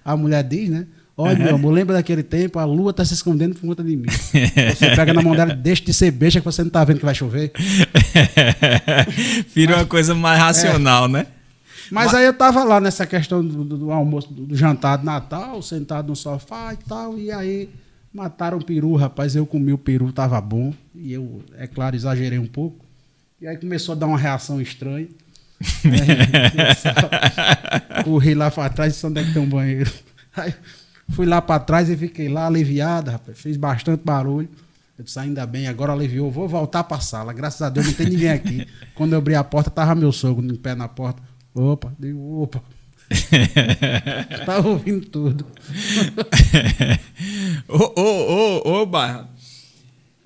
a 0.03 0.17
mulher 0.17 0.43
diz, 0.43 0.69
né? 0.69 0.87
Olha, 1.19 1.35
uhum. 1.35 1.43
meu 1.43 1.55
amor, 1.55 1.71
lembra 1.71 1.95
daquele 1.95 2.21
tempo? 2.21 2.59
A 2.59 2.65
lua 2.65 2.93
tá 2.93 3.03
se 3.03 3.15
escondendo 3.15 3.55
por 3.55 3.61
conta 3.61 3.83
de 3.83 3.95
mim. 3.95 4.05
Você 4.75 4.95
pega 4.95 5.13
na 5.13 5.21
mão 5.21 5.35
dela, 5.35 5.55
deixa 5.55 5.83
de 5.83 5.91
ser 5.91 6.11
beixa 6.11 6.39
que 6.39 6.45
você 6.45 6.63
não 6.63 6.69
tá 6.69 6.83
vendo 6.83 6.99
que 6.99 7.05
vai 7.05 7.15
chover. 7.15 7.51
Vira 9.53 9.77
uma 9.77 9.85
coisa 9.85 10.13
mais 10.13 10.39
racional, 10.39 11.05
é. 11.05 11.07
né? 11.07 11.27
Mas, 11.89 12.07
Mas, 12.07 12.13
aí 12.13 12.25
eu 12.25 12.33
tava 12.33 12.63
lá 12.63 12.79
nessa 12.79 13.07
questão 13.07 13.43
do, 13.43 13.63
do, 13.63 13.77
do 13.77 13.91
almoço, 13.91 14.31
do, 14.31 14.45
do 14.45 14.55
jantar 14.55 14.99
de 14.99 15.05
Natal, 15.05 15.59
sentado 15.63 16.09
no 16.09 16.15
sofá 16.15 16.73
e 16.73 16.77
tal, 16.87 17.17
e 17.17 17.31
aí 17.31 17.69
Mataram 18.17 18.57
o 18.57 18.65
peru, 18.65 18.95
rapaz. 18.95 19.35
Eu 19.35 19.45
comi 19.45 19.71
o 19.71 19.77
peru, 19.77 20.11
tava 20.11 20.41
bom. 20.41 20.73
E 20.95 21.13
eu, 21.13 21.43
é 21.55 21.67
claro, 21.67 21.95
exagerei 21.95 22.39
um 22.39 22.47
pouco. 22.47 22.83
E 23.39 23.45
aí 23.45 23.55
começou 23.55 23.93
a 23.93 23.95
dar 23.95 24.07
uma 24.07 24.17
reação 24.17 24.59
estranha. 24.59 25.07
Corri 28.03 28.33
lá 28.33 28.49
para 28.49 28.71
trás, 28.71 28.93
disse 28.93 29.05
onde 29.05 29.21
é 29.21 29.23
que 29.23 29.33
tem 29.33 29.43
um 29.43 29.47
banheiro. 29.47 29.91
Aí 30.35 30.51
fui 31.09 31.27
lá 31.27 31.43
para 31.43 31.59
trás 31.59 31.89
e 31.89 31.97
fiquei 31.97 32.27
lá 32.27 32.47
aliviado, 32.47 33.11
rapaz. 33.11 33.39
Fez 33.39 33.55
bastante 33.55 34.01
barulho. 34.03 34.49
Eu 34.97 35.03
disse, 35.03 35.19
ainda 35.19 35.45
bem, 35.45 35.67
agora 35.67 35.93
aliviou. 35.93 36.31
Vou 36.31 36.47
voltar 36.47 36.85
para 36.85 36.97
a 36.97 37.01
sala. 37.01 37.31
Graças 37.33 37.61
a 37.61 37.69
Deus 37.69 37.85
não 37.85 37.93
tem 37.93 38.09
ninguém 38.09 38.31
aqui. 38.31 38.65
Quando 38.95 39.13
eu 39.13 39.19
abri 39.19 39.35
a 39.35 39.43
porta, 39.43 39.69
tava 39.69 39.93
meu 39.93 40.11
sogro 40.11 40.43
em 40.43 40.55
pé 40.55 40.73
na 40.73 40.87
porta. 40.87 41.21
Opa, 41.53 41.93
digo, 41.99 42.41
opa. 42.41 42.63
tá 44.45 44.59
ouvindo 44.59 45.05
tudo. 45.05 45.45
ô, 47.67 48.01
ô, 48.01 48.61
ô, 48.65 48.81
ô, 48.81 48.85
Barra. 48.85 49.29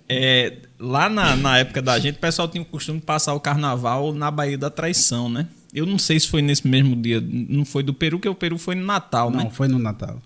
É, 0.10 0.58
lá 0.80 1.08
na, 1.08 1.36
na 1.36 1.60
época 1.60 1.82
da 1.82 1.98
gente, 2.00 2.16
o 2.16 2.20
pessoal 2.20 2.48
tinha 2.48 2.62
o 2.62 2.66
costume 2.66 3.00
de 3.00 3.06
passar 3.06 3.34
o 3.34 3.40
carnaval 3.40 4.14
na 4.14 4.30
Baía 4.30 4.58
da 4.58 4.70
Traição, 4.70 5.30
né? 5.30 5.48
Eu 5.74 5.86
não 5.86 5.98
sei 5.98 6.20
se 6.20 6.28
foi 6.28 6.42
nesse 6.42 6.68
mesmo 6.68 6.96
dia. 6.96 7.22
Não 7.22 7.64
foi 7.64 7.82
do 7.82 7.94
Peru, 7.94 8.20
que 8.20 8.28
o 8.28 8.36
Peru 8.36 8.58
foi 8.58 8.76
no 8.76 8.86
Natal, 8.86 9.30
não, 9.30 9.38
né? 9.38 9.44
Não, 9.46 9.52
foi 9.52 9.68
no 9.68 9.80
Natal. 9.80 10.22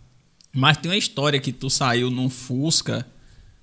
Mas 0.51 0.77
tem 0.77 0.89
uma 0.89 0.97
história 0.97 1.39
que 1.39 1.51
tu 1.51 1.69
saiu 1.69 2.09
num 2.09 2.29
Fusca, 2.29 3.05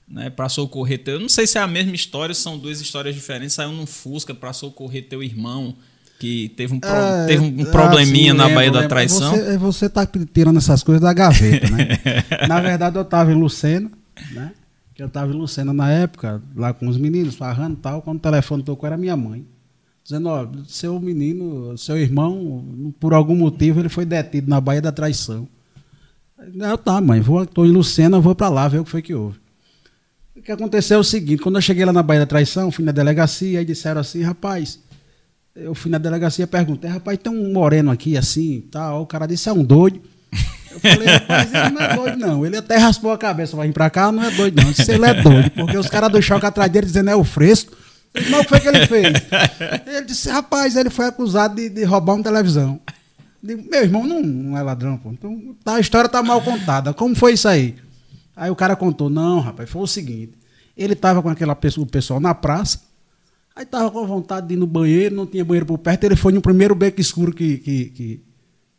né, 0.06 0.30
para 0.30 0.48
socorrer 0.48 1.02
teu. 1.02 1.14
Eu 1.14 1.20
não 1.20 1.28
sei 1.28 1.46
se 1.46 1.58
é 1.58 1.60
a 1.60 1.66
mesma 1.66 1.94
história, 1.96 2.34
são 2.34 2.58
duas 2.58 2.80
histórias 2.80 3.14
diferentes. 3.14 3.54
Saiu 3.54 3.72
num 3.72 3.86
Fusca 3.86 4.34
para 4.34 4.52
socorrer 4.52 5.08
teu 5.08 5.22
irmão 5.22 5.74
que 6.22 6.50
teve 6.50 6.72
um, 6.72 6.78
pro, 6.78 6.88
é, 6.88 7.26
teve 7.26 7.42
um 7.42 7.64
probleminha 7.64 8.30
assim, 8.30 8.38
na 8.38 8.44
lembro, 8.44 8.54
Baía 8.54 8.70
da 8.70 8.86
Traição. 8.86 9.32
Você, 9.32 9.58
você 9.58 9.88
tá 9.88 10.06
tirando 10.06 10.58
essas 10.58 10.80
coisas 10.80 11.02
da 11.02 11.12
gaveta, 11.12 11.68
né? 11.68 11.98
na 12.46 12.60
verdade, 12.60 12.94
eu 12.94 13.02
estava 13.02 13.32
em 13.32 13.34
Lucena, 13.34 13.90
né? 14.30 14.52
Que 14.94 15.02
eu 15.02 15.08
estava 15.08 15.32
em 15.32 15.36
Lucena 15.36 15.72
na 15.72 15.90
época, 15.90 16.40
lá 16.54 16.72
com 16.72 16.86
os 16.86 16.96
meninos, 16.96 17.34
farrando 17.34 17.72
e 17.72 17.82
tal. 17.82 18.02
Quando 18.02 18.18
o 18.18 18.20
telefone 18.20 18.62
tocou, 18.62 18.86
era 18.86 18.96
minha 18.96 19.16
mãe. 19.16 19.44
Dizendo, 20.04 20.28
ó, 20.28 20.46
seu 20.68 21.00
menino, 21.00 21.76
seu 21.76 21.98
irmão, 21.98 22.94
por 23.00 23.14
algum 23.14 23.34
motivo, 23.34 23.80
ele 23.80 23.88
foi 23.88 24.04
detido 24.04 24.48
na 24.48 24.60
Baía 24.60 24.80
da 24.80 24.92
Traição. 24.92 25.48
Eu, 26.38 26.78
tá, 26.78 27.00
mãe, 27.00 27.20
vou, 27.20 27.44
tô 27.44 27.64
em 27.64 27.72
Lucena, 27.72 28.20
vou 28.20 28.34
para 28.36 28.48
lá 28.48 28.68
ver 28.68 28.78
o 28.78 28.84
que 28.84 28.90
foi 28.90 29.02
que 29.02 29.12
houve. 29.14 29.40
O 30.36 30.40
que 30.40 30.52
aconteceu 30.52 30.98
é 30.98 31.00
o 31.00 31.04
seguinte, 31.04 31.42
quando 31.42 31.56
eu 31.56 31.62
cheguei 31.62 31.84
lá 31.84 31.92
na 31.92 32.02
Baía 32.02 32.20
da 32.20 32.26
Traição, 32.26 32.70
fui 32.70 32.84
na 32.84 32.92
delegacia, 32.92 33.58
aí 33.58 33.64
disseram 33.64 34.00
assim, 34.00 34.22
rapaz, 34.22 34.78
eu 35.54 35.74
fui 35.74 35.90
na 35.90 35.98
delegacia 35.98 36.44
e 36.44 36.46
perguntei, 36.46 36.90
rapaz, 36.90 37.18
tem 37.18 37.32
um 37.32 37.52
moreno 37.52 37.90
aqui 37.90 38.16
assim 38.16 38.62
tal. 38.70 39.02
O 39.02 39.06
cara 39.06 39.26
disse, 39.26 39.48
é 39.48 39.52
um 39.52 39.62
doido. 39.62 40.00
Eu 40.70 40.80
falei, 40.80 41.06
rapaz, 41.06 41.52
ele 41.52 41.70
não 41.70 41.82
é 41.82 41.96
doido, 41.96 42.16
não. 42.16 42.46
Ele 42.46 42.56
até 42.56 42.76
raspou 42.76 43.12
a 43.12 43.18
cabeça, 43.18 43.56
vai 43.56 43.66
vir 43.66 43.74
pra 43.74 43.90
cá, 43.90 44.10
não 44.10 44.22
é 44.22 44.30
doido, 44.30 44.60
não. 44.60 44.68
Eu 44.68 44.72
disse, 44.72 44.90
ele 44.90 45.04
é 45.04 45.22
doido, 45.22 45.50
porque 45.50 45.76
os 45.76 45.88
caras 45.88 46.10
do 46.10 46.22
choque 46.22 46.46
atrás 46.46 46.70
dele 46.70 46.86
dizendo 46.86 47.10
é 47.10 47.16
o 47.16 47.24
fresco. 47.24 47.76
Mas 48.14 48.40
o 48.40 48.42
que 48.42 48.48
foi 48.48 48.60
que 48.60 48.68
ele 48.68 48.86
fez? 48.86 49.12
Ele 49.86 50.06
disse, 50.06 50.28
rapaz, 50.30 50.76
ele 50.76 50.90
foi 50.90 51.06
acusado 51.06 51.56
de, 51.56 51.68
de 51.68 51.84
roubar 51.84 52.14
uma 52.14 52.24
televisão. 52.24 52.80
Digo, 53.42 53.68
meu 53.70 53.82
irmão 53.82 54.06
não, 54.06 54.22
não 54.22 54.56
é 54.56 54.62
ladrão, 54.62 54.96
pô. 54.96 55.10
Então 55.10 55.54
tá, 55.64 55.74
a 55.74 55.80
história 55.80 56.08
tá 56.08 56.22
mal 56.22 56.40
contada. 56.42 56.94
Como 56.94 57.14
foi 57.14 57.34
isso 57.34 57.48
aí? 57.48 57.74
Aí 58.36 58.50
o 58.50 58.56
cara 58.56 58.76
contou, 58.76 59.10
não, 59.10 59.40
rapaz, 59.40 59.68
foi 59.68 59.82
o 59.82 59.86
seguinte. 59.86 60.32
Ele 60.76 60.94
tava 60.94 61.22
com 61.22 61.28
aquela 61.28 61.54
pessoa, 61.54 61.84
o 61.86 61.90
pessoal 61.90 62.20
na 62.20 62.34
praça, 62.34 62.80
aí 63.54 63.66
tava 63.66 63.90
com 63.90 64.06
vontade 64.06 64.48
de 64.48 64.54
ir 64.54 64.56
no 64.56 64.66
banheiro, 64.66 65.14
não 65.14 65.26
tinha 65.26 65.44
banheiro 65.44 65.66
por 65.66 65.78
perto, 65.78 66.04
ele 66.04 66.16
foi 66.16 66.32
no 66.32 66.40
primeiro 66.40 66.74
beco 66.74 67.00
escuro 67.00 67.32
que, 67.32 67.58
que, 67.58 67.84
que, 67.86 68.22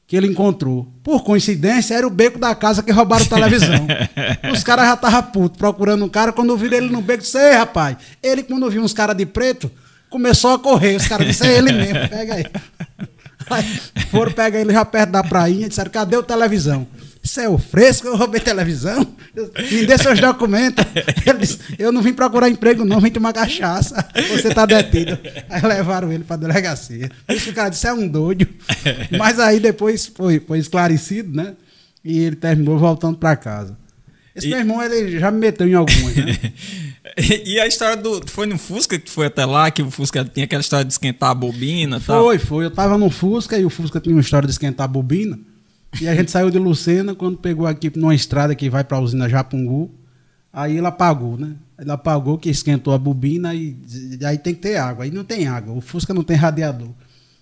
que 0.07 0.15
ele 0.15 0.27
encontrou. 0.27 0.87
Por 1.03 1.23
coincidência, 1.23 1.95
era 1.95 2.07
o 2.07 2.09
beco 2.09 2.39
da 2.39 2.55
casa 2.55 2.81
que 2.81 2.91
roubaram 2.91 3.25
a 3.25 3.29
televisão. 3.29 3.87
os 4.51 4.63
caras 4.63 4.85
já 4.85 4.93
estavam 4.95 5.23
putos 5.23 5.57
procurando 5.57 6.03
um 6.05 6.09
cara, 6.09 6.31
quando 6.31 6.57
viram 6.57 6.77
ele 6.77 6.89
no 6.89 7.01
beco, 7.01 7.23
disse, 7.23 7.37
ei, 7.37 7.53
rapaz, 7.53 7.97
ele 8.21 8.43
quando 8.43 8.69
viu 8.69 8.81
uns 8.81 8.93
caras 8.93 9.15
de 9.15 9.25
preto, 9.25 9.71
começou 10.09 10.51
a 10.51 10.59
correr. 10.59 10.95
Os 10.95 11.07
caras 11.07 11.27
disseram, 11.27 11.53
é 11.53 11.57
ele 11.57 11.71
mesmo, 11.71 12.09
pega 12.09 12.35
aí. 12.35 12.45
Aí 13.49 13.63
foram 14.09 14.31
pegar 14.31 14.61
ele 14.61 14.71
já 14.71 14.85
perto 14.85 15.09
da 15.09 15.21
prainha, 15.21 15.67
disseram, 15.67 15.91
cadê 15.91 16.15
o 16.15 16.23
televisão? 16.23 16.87
Isso 17.23 17.39
é 17.39 17.47
o 17.47 17.57
fresco, 17.57 18.05
eu 18.05 18.17
roubei 18.17 18.41
televisão. 18.41 19.07
Me 19.71 19.85
dê 19.85 19.97
seus 19.97 20.19
documentos. 20.19 20.83
Ele 21.25 21.39
disse, 21.39 21.57
eu 21.79 21.89
não 21.89 22.01
vim 22.01 22.11
procurar 22.11 22.49
emprego, 22.49 22.83
não, 22.83 22.99
vim 22.99 23.09
tomar 23.09 23.31
cachaça. 23.31 24.05
Você 24.29 24.49
está 24.49 24.65
detido. 24.65 25.17
Aí 25.49 25.61
levaram 25.61 26.11
ele 26.11 26.25
para 26.25 26.35
a 26.35 26.39
delegacia. 26.39 27.09
Isso 27.29 27.51
o 27.51 27.53
cara 27.53 27.69
disse, 27.69 27.87
é 27.87 27.93
um 27.93 28.05
doido. 28.05 28.45
Mas 29.17 29.39
aí 29.39 29.61
depois 29.61 30.05
foi, 30.05 30.41
foi 30.41 30.59
esclarecido, 30.59 31.33
né? 31.33 31.53
E 32.03 32.19
ele 32.19 32.35
terminou 32.35 32.77
voltando 32.77 33.17
para 33.17 33.37
casa. 33.37 33.77
Esse 34.35 34.47
e... 34.47 34.49
meu 34.49 34.59
irmão, 34.59 34.83
ele 34.83 35.17
já 35.17 35.31
me 35.31 35.39
meteu 35.39 35.65
em 35.65 35.75
algumas, 35.75 36.15
né? 36.17 36.37
e 37.45 37.57
a 37.57 37.65
história 37.65 37.95
do. 37.95 38.21
Foi 38.27 38.45
no 38.45 38.57
Fusca 38.57 38.99
que 38.99 39.09
foi 39.09 39.27
até 39.27 39.45
lá, 39.45 39.71
que 39.71 39.81
o 39.81 39.89
Fusca 39.89 40.25
tinha 40.25 40.43
aquela 40.43 40.61
história 40.61 40.83
de 40.83 40.91
esquentar 40.91 41.29
a 41.29 41.35
bobina 41.35 42.01
Foi, 42.01 42.37
tal. 42.37 42.47
foi. 42.47 42.65
Eu 42.65 42.71
tava 42.71 42.97
no 42.97 43.09
Fusca 43.09 43.57
e 43.57 43.63
o 43.63 43.69
Fusca 43.69 44.01
tinha 44.01 44.13
uma 44.13 44.21
história 44.21 44.45
de 44.45 44.51
esquentar 44.51 44.85
a 44.85 44.87
bobina. 44.87 45.39
E 46.01 46.07
a 46.07 46.15
gente 46.15 46.31
saiu 46.31 46.49
de 46.49 46.57
Lucena 46.57 47.13
quando 47.13 47.37
pegou 47.37 47.67
aqui 47.67 47.91
numa 47.95 48.15
estrada 48.15 48.55
que 48.55 48.69
vai 48.69 48.83
para 48.83 48.97
a 48.97 49.01
usina 49.01 49.29
Japungu. 49.29 49.91
Aí 50.51 50.77
ele 50.77 50.85
apagou, 50.85 51.37
né? 51.37 51.53
Ele 51.79 51.91
apagou 51.91 52.37
que 52.37 52.49
esquentou 52.49 52.93
a 52.93 52.97
bobina 52.97 53.53
e, 53.55 53.75
e 54.19 54.25
aí 54.25 54.37
tem 54.37 54.53
que 54.53 54.61
ter 54.61 54.77
água. 54.77 55.05
Aí 55.05 55.11
não 55.11 55.23
tem 55.23 55.47
água. 55.47 55.73
O 55.73 55.81
Fusca 55.81 56.13
não 56.13 56.23
tem 56.23 56.37
radiador. 56.37 56.89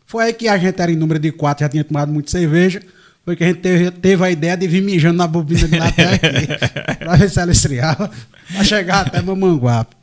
Foi 0.05 0.25
aí 0.25 0.34
que 0.34 0.48
a 0.48 0.58
gente 0.58 0.81
era 0.81 0.91
em 0.91 0.96
número 0.96 1.20
de 1.20 1.31
quatro, 1.31 1.63
já 1.63 1.70
tinha 1.70 1.84
tomado 1.84 2.12
muita 2.12 2.31
cerveja. 2.31 2.81
Foi 3.24 3.36
que 3.36 3.43
a 3.43 3.48
gente 3.48 3.60
teve, 3.60 3.91
teve 3.91 4.24
a 4.24 4.31
ideia 4.31 4.58
de 4.58 4.67
vir 4.67 4.81
mijando 4.81 5.17
na 5.17 5.27
bobina 5.27 5.67
de 5.67 5.77
lá 5.77 5.88
até 5.88 6.15
aqui. 6.15 6.48
para 7.00 7.15
ver 7.15 7.29
se 7.29 7.39
ela 7.39 7.51
esfriava. 7.51 8.10
Para 8.51 8.63
chegar 8.63 9.08
até 9.08 9.22
Mamanguape. 9.22 9.96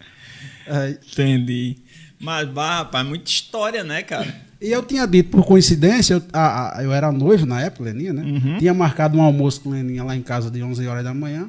Aí. 0.67 0.99
Entendi. 1.13 1.77
Mas, 2.21 2.49
bah, 2.49 2.79
rapaz, 2.79 3.07
muita 3.07 3.31
história, 3.31 3.85
né, 3.85 4.03
cara? 4.03 4.48
E 4.61 4.71
eu 4.71 4.83
tinha 4.83 5.07
dito, 5.07 5.31
por 5.31 5.45
coincidência, 5.45 6.15
eu, 6.15 6.23
a, 6.33 6.79
a, 6.79 6.83
eu 6.83 6.93
era 6.93 7.13
noivo 7.13 7.47
na 7.47 7.61
época, 7.61 7.85
Leninha, 7.85 8.13
né? 8.13 8.23
Uhum. 8.23 8.59
Tinha 8.59 8.75
marcado 8.75 9.17
um 9.17 9.23
almoço 9.23 9.61
com 9.61 9.71
Leninha 9.71 10.03
lá 10.03 10.17
em 10.17 10.23
casa 10.23 10.51
de 10.51 10.63
11 10.63 10.87
horas 10.87 11.05
da 11.05 11.15
manhã. 11.15 11.49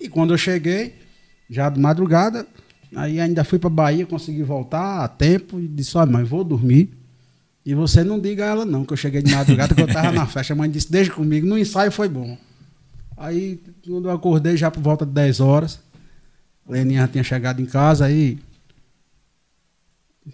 E 0.00 0.08
quando 0.08 0.32
eu 0.32 0.38
cheguei, 0.38 0.94
já 1.50 1.68
de 1.68 1.78
madrugada, 1.78 2.46
aí 2.94 3.20
ainda 3.20 3.44
fui 3.44 3.58
para 3.58 3.68
Bahia, 3.68 4.06
consegui 4.06 4.42
voltar 4.42 5.04
a 5.04 5.08
tempo 5.08 5.60
e 5.60 5.68
disse: 5.68 5.98
Olha, 5.98 6.10
mãe, 6.10 6.24
vou 6.24 6.42
dormir. 6.42 6.90
E 7.64 7.74
você 7.74 8.02
não 8.02 8.18
diga 8.18 8.44
a 8.44 8.48
ela, 8.48 8.64
não, 8.64 8.84
que 8.84 8.92
eu 8.92 8.96
cheguei 8.96 9.20
de 9.20 9.34
madrugada, 9.34 9.74
que 9.74 9.82
eu 9.82 9.86
estava 9.86 10.12
na 10.12 10.26
festa. 10.26 10.54
A 10.54 10.56
mãe 10.56 10.70
disse: 10.70 10.90
Deixa 10.90 11.12
comigo, 11.12 11.46
no 11.46 11.58
ensaio 11.58 11.92
foi 11.92 12.08
bom. 12.08 12.38
Aí, 13.16 13.60
quando 13.86 14.08
eu 14.08 14.12
acordei, 14.12 14.56
já 14.56 14.70
por 14.70 14.82
volta 14.82 15.04
de 15.04 15.12
10 15.12 15.40
horas, 15.40 15.80
Leninha 16.68 17.02
já 17.02 17.08
tinha 17.08 17.24
chegado 17.24 17.60
em 17.60 17.66
casa, 17.66 18.06
aí 18.06 18.38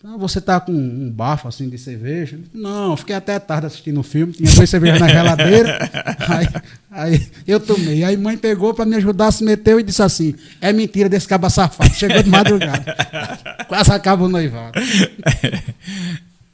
ah, 0.03 0.17
você 0.17 0.41
tá 0.41 0.59
com 0.59 0.73
um 0.73 1.11
bafo 1.11 1.47
assim 1.49 1.69
de 1.69 1.77
cerveja? 1.77 2.39
Não, 2.53 2.97
fiquei 2.97 3.15
até 3.15 3.39
tarde 3.39 3.67
assistindo 3.67 4.01
o 4.01 4.03
filme, 4.03 4.33
tinha 4.33 4.51
duas 4.51 4.69
cervejas 4.69 4.99
na 4.99 5.09
geladeira. 5.09 5.79
aí, 6.19 6.49
aí 6.91 7.29
eu 7.47 7.61
tomei. 7.61 8.03
Aí 8.03 8.17
mãe 8.17 8.39
pegou 8.39 8.73
para 8.73 8.87
me 8.87 8.97
ajudar, 8.97 9.31
se 9.33 9.45
meteu 9.45 9.79
e 9.79 9.83
disse 9.83 10.03
assim: 10.03 10.35
é 10.61 10.73
mentira 10.73 11.11
desse 11.11 11.29
caba 11.29 11.51
safado. 11.51 11.95
Chegou 11.95 12.23
de 12.23 12.31
madrugada. 12.31 12.97
Quase 13.69 13.93
acaba 13.93 14.25
o 14.25 14.29
noivado. 14.29 14.81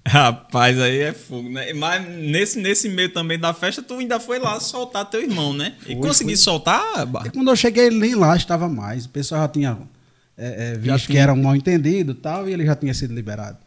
Rapaz, 0.04 0.80
aí 0.80 1.00
é 1.00 1.12
fogo, 1.12 1.48
né? 1.50 1.72
Mas 1.74 2.08
nesse, 2.08 2.58
nesse 2.58 2.88
meio 2.88 3.10
também 3.10 3.38
da 3.38 3.52
festa, 3.52 3.82
tu 3.82 3.94
ainda 3.94 4.18
foi 4.18 4.38
lá 4.38 4.58
soltar 4.58 5.04
teu 5.04 5.22
irmão, 5.22 5.52
né? 5.52 5.74
E 5.86 5.94
consegui 5.94 6.36
soltar? 6.36 7.06
E 7.26 7.30
quando 7.30 7.50
eu 7.50 7.56
cheguei, 7.56 7.90
nem 7.90 8.14
lá 8.14 8.34
estava 8.34 8.68
mais. 8.68 9.04
O 9.04 9.10
pessoal 9.10 9.42
já 9.42 9.48
tinha 9.48 9.78
é, 10.38 10.70
é, 10.70 10.78
visto 10.78 11.08
que 11.08 11.18
era 11.18 11.32
um 11.32 11.42
mal 11.42 11.56
entendido 11.56 12.14
tal, 12.14 12.48
e 12.48 12.52
ele 12.52 12.64
já 12.64 12.76
tinha 12.76 12.94
sido 12.94 13.12
liberado. 13.12 13.58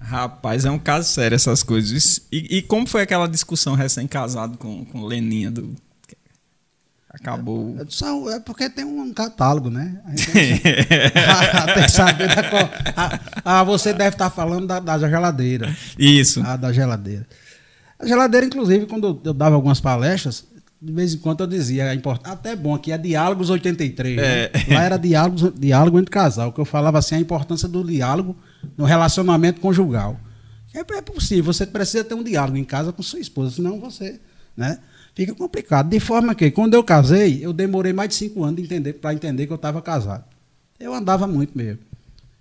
Rapaz, 0.00 0.64
é 0.64 0.70
um 0.70 0.78
caso 0.78 1.08
sério 1.08 1.36
essas 1.36 1.62
coisas. 1.62 2.26
E, 2.32 2.58
e 2.58 2.62
como 2.62 2.86
foi 2.86 3.02
aquela 3.02 3.28
discussão 3.28 3.74
recém-casado 3.74 4.58
com, 4.58 4.84
com 4.84 5.04
Leninha 5.04 5.50
do. 5.50 5.74
Acabou. 7.08 7.76
É, 7.80 7.84
só, 7.88 8.30
é 8.30 8.40
porque 8.40 8.68
tem 8.68 8.84
um 8.84 9.12
catálogo, 9.12 9.70
né? 9.70 10.00
A 10.04 10.10
gente 10.10 10.30
tem, 10.30 10.58
tem 10.60 11.82
que 11.84 11.90
saber 11.90 12.28
da, 12.28 13.20
ah, 13.44 13.64
você 13.64 13.92
deve 13.92 14.14
estar 14.14 14.30
falando 14.30 14.66
da, 14.66 14.78
da 14.80 14.98
geladeira. 14.98 15.74
Isso. 15.98 16.42
Ah, 16.44 16.56
da 16.56 16.72
geladeira. 16.72 17.26
A 17.98 18.06
geladeira, 18.06 18.46
inclusive, 18.46 18.86
quando 18.86 19.20
eu 19.24 19.34
dava 19.34 19.56
algumas 19.56 19.80
palestras, 19.80 20.44
de 20.80 20.92
vez 20.92 21.12
em 21.12 21.18
quando 21.18 21.40
eu 21.40 21.46
dizia, 21.46 21.84
é 21.84 22.00
até 22.24 22.54
bom, 22.54 22.74
aqui 22.74 22.92
é 22.92 22.98
Diálogos 22.98 23.50
83. 23.50 24.16
Né? 24.16 24.22
É. 24.22 24.50
Né? 24.52 24.76
Lá 24.76 24.84
era 24.84 24.96
diálogos, 24.96 25.52
diálogo 25.58 25.98
entre 25.98 26.10
casal, 26.10 26.52
que 26.52 26.60
eu 26.60 26.64
falava 26.64 26.98
assim, 26.98 27.16
a 27.16 27.20
importância 27.20 27.68
do 27.68 27.82
diálogo 27.82 28.36
no 28.76 28.84
relacionamento 28.84 29.60
conjugal. 29.60 30.18
É, 30.72 30.78
é 30.78 31.02
possível, 31.02 31.52
você 31.52 31.66
precisa 31.66 32.04
ter 32.04 32.14
um 32.14 32.22
diálogo 32.22 32.56
em 32.56 32.64
casa 32.64 32.92
com 32.92 33.02
sua 33.02 33.18
esposa, 33.18 33.56
senão 33.56 33.80
você, 33.80 34.20
né? 34.56 34.78
Fica 35.14 35.34
complicado. 35.34 35.88
De 35.88 35.98
forma 35.98 36.32
que, 36.32 36.48
quando 36.52 36.74
eu 36.74 36.84
casei, 36.84 37.44
eu 37.44 37.52
demorei 37.52 37.92
mais 37.92 38.10
de 38.10 38.14
cinco 38.14 38.44
anos 38.44 38.62
entender, 38.62 38.92
para 38.92 39.12
entender 39.12 39.46
que 39.48 39.52
eu 39.52 39.56
estava 39.56 39.82
casado. 39.82 40.24
Eu 40.78 40.94
andava 40.94 41.26
muito 41.26 41.58
mesmo. 41.58 41.80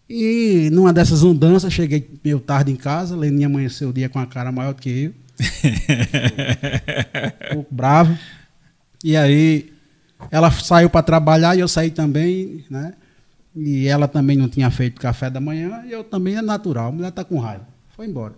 E 0.07 0.69
numa 0.71 0.93
dessas 0.93 1.23
andanças, 1.23 1.73
cheguei 1.73 2.07
meio 2.23 2.39
tarde 2.39 2.71
em 2.71 2.75
casa, 2.75 3.15
Leninha 3.15 3.47
amanheceu 3.47 3.89
o 3.89 3.93
dia 3.93 4.07
com 4.07 4.19
a 4.19 4.27
cara 4.27 4.51
maior 4.51 4.75
do 4.75 4.81
que 4.81 4.89
eu 4.89 5.26
um 7.51 7.55
pouco 7.55 7.75
bravo. 7.75 8.17
E 9.03 9.15
aí 9.15 9.71
ela 10.31 10.51
saiu 10.51 10.89
para 10.89 11.03
trabalhar 11.03 11.55
e 11.55 11.59
eu 11.59 11.67
saí 11.67 11.91
também, 11.91 12.65
né? 12.69 12.93
E 13.55 13.87
ela 13.87 14.07
também 14.07 14.37
não 14.37 14.47
tinha 14.47 14.69
feito 14.69 15.01
café 15.01 15.29
da 15.29 15.39
manhã 15.39 15.83
e 15.85 15.91
eu 15.91 16.03
também 16.03 16.35
é 16.35 16.41
natural. 16.41 16.89
A 16.89 16.91
mulher 16.91 17.11
tá 17.11 17.23
com 17.23 17.39
raiva. 17.39 17.67
Foi 17.95 18.05
embora. 18.05 18.35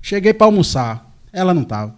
Cheguei 0.00 0.34
para 0.34 0.46
almoçar, 0.46 1.10
ela 1.32 1.54
não 1.54 1.64
tava. 1.64 1.94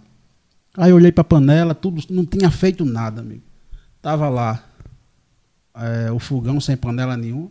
Aí 0.75 0.91
eu 0.91 0.95
olhei 0.95 1.11
para 1.11 1.21
a 1.21 1.25
panela, 1.25 1.73
tudo 1.73 2.01
não 2.09 2.25
tinha 2.25 2.51
feito 2.51 2.85
nada, 2.85 3.21
amigo. 3.21 3.43
Tava 4.01 4.29
lá 4.29 4.63
é, 5.75 6.11
o 6.11 6.19
fogão 6.19 6.59
sem 6.59 6.77
panela 6.77 7.17
nenhuma. 7.17 7.49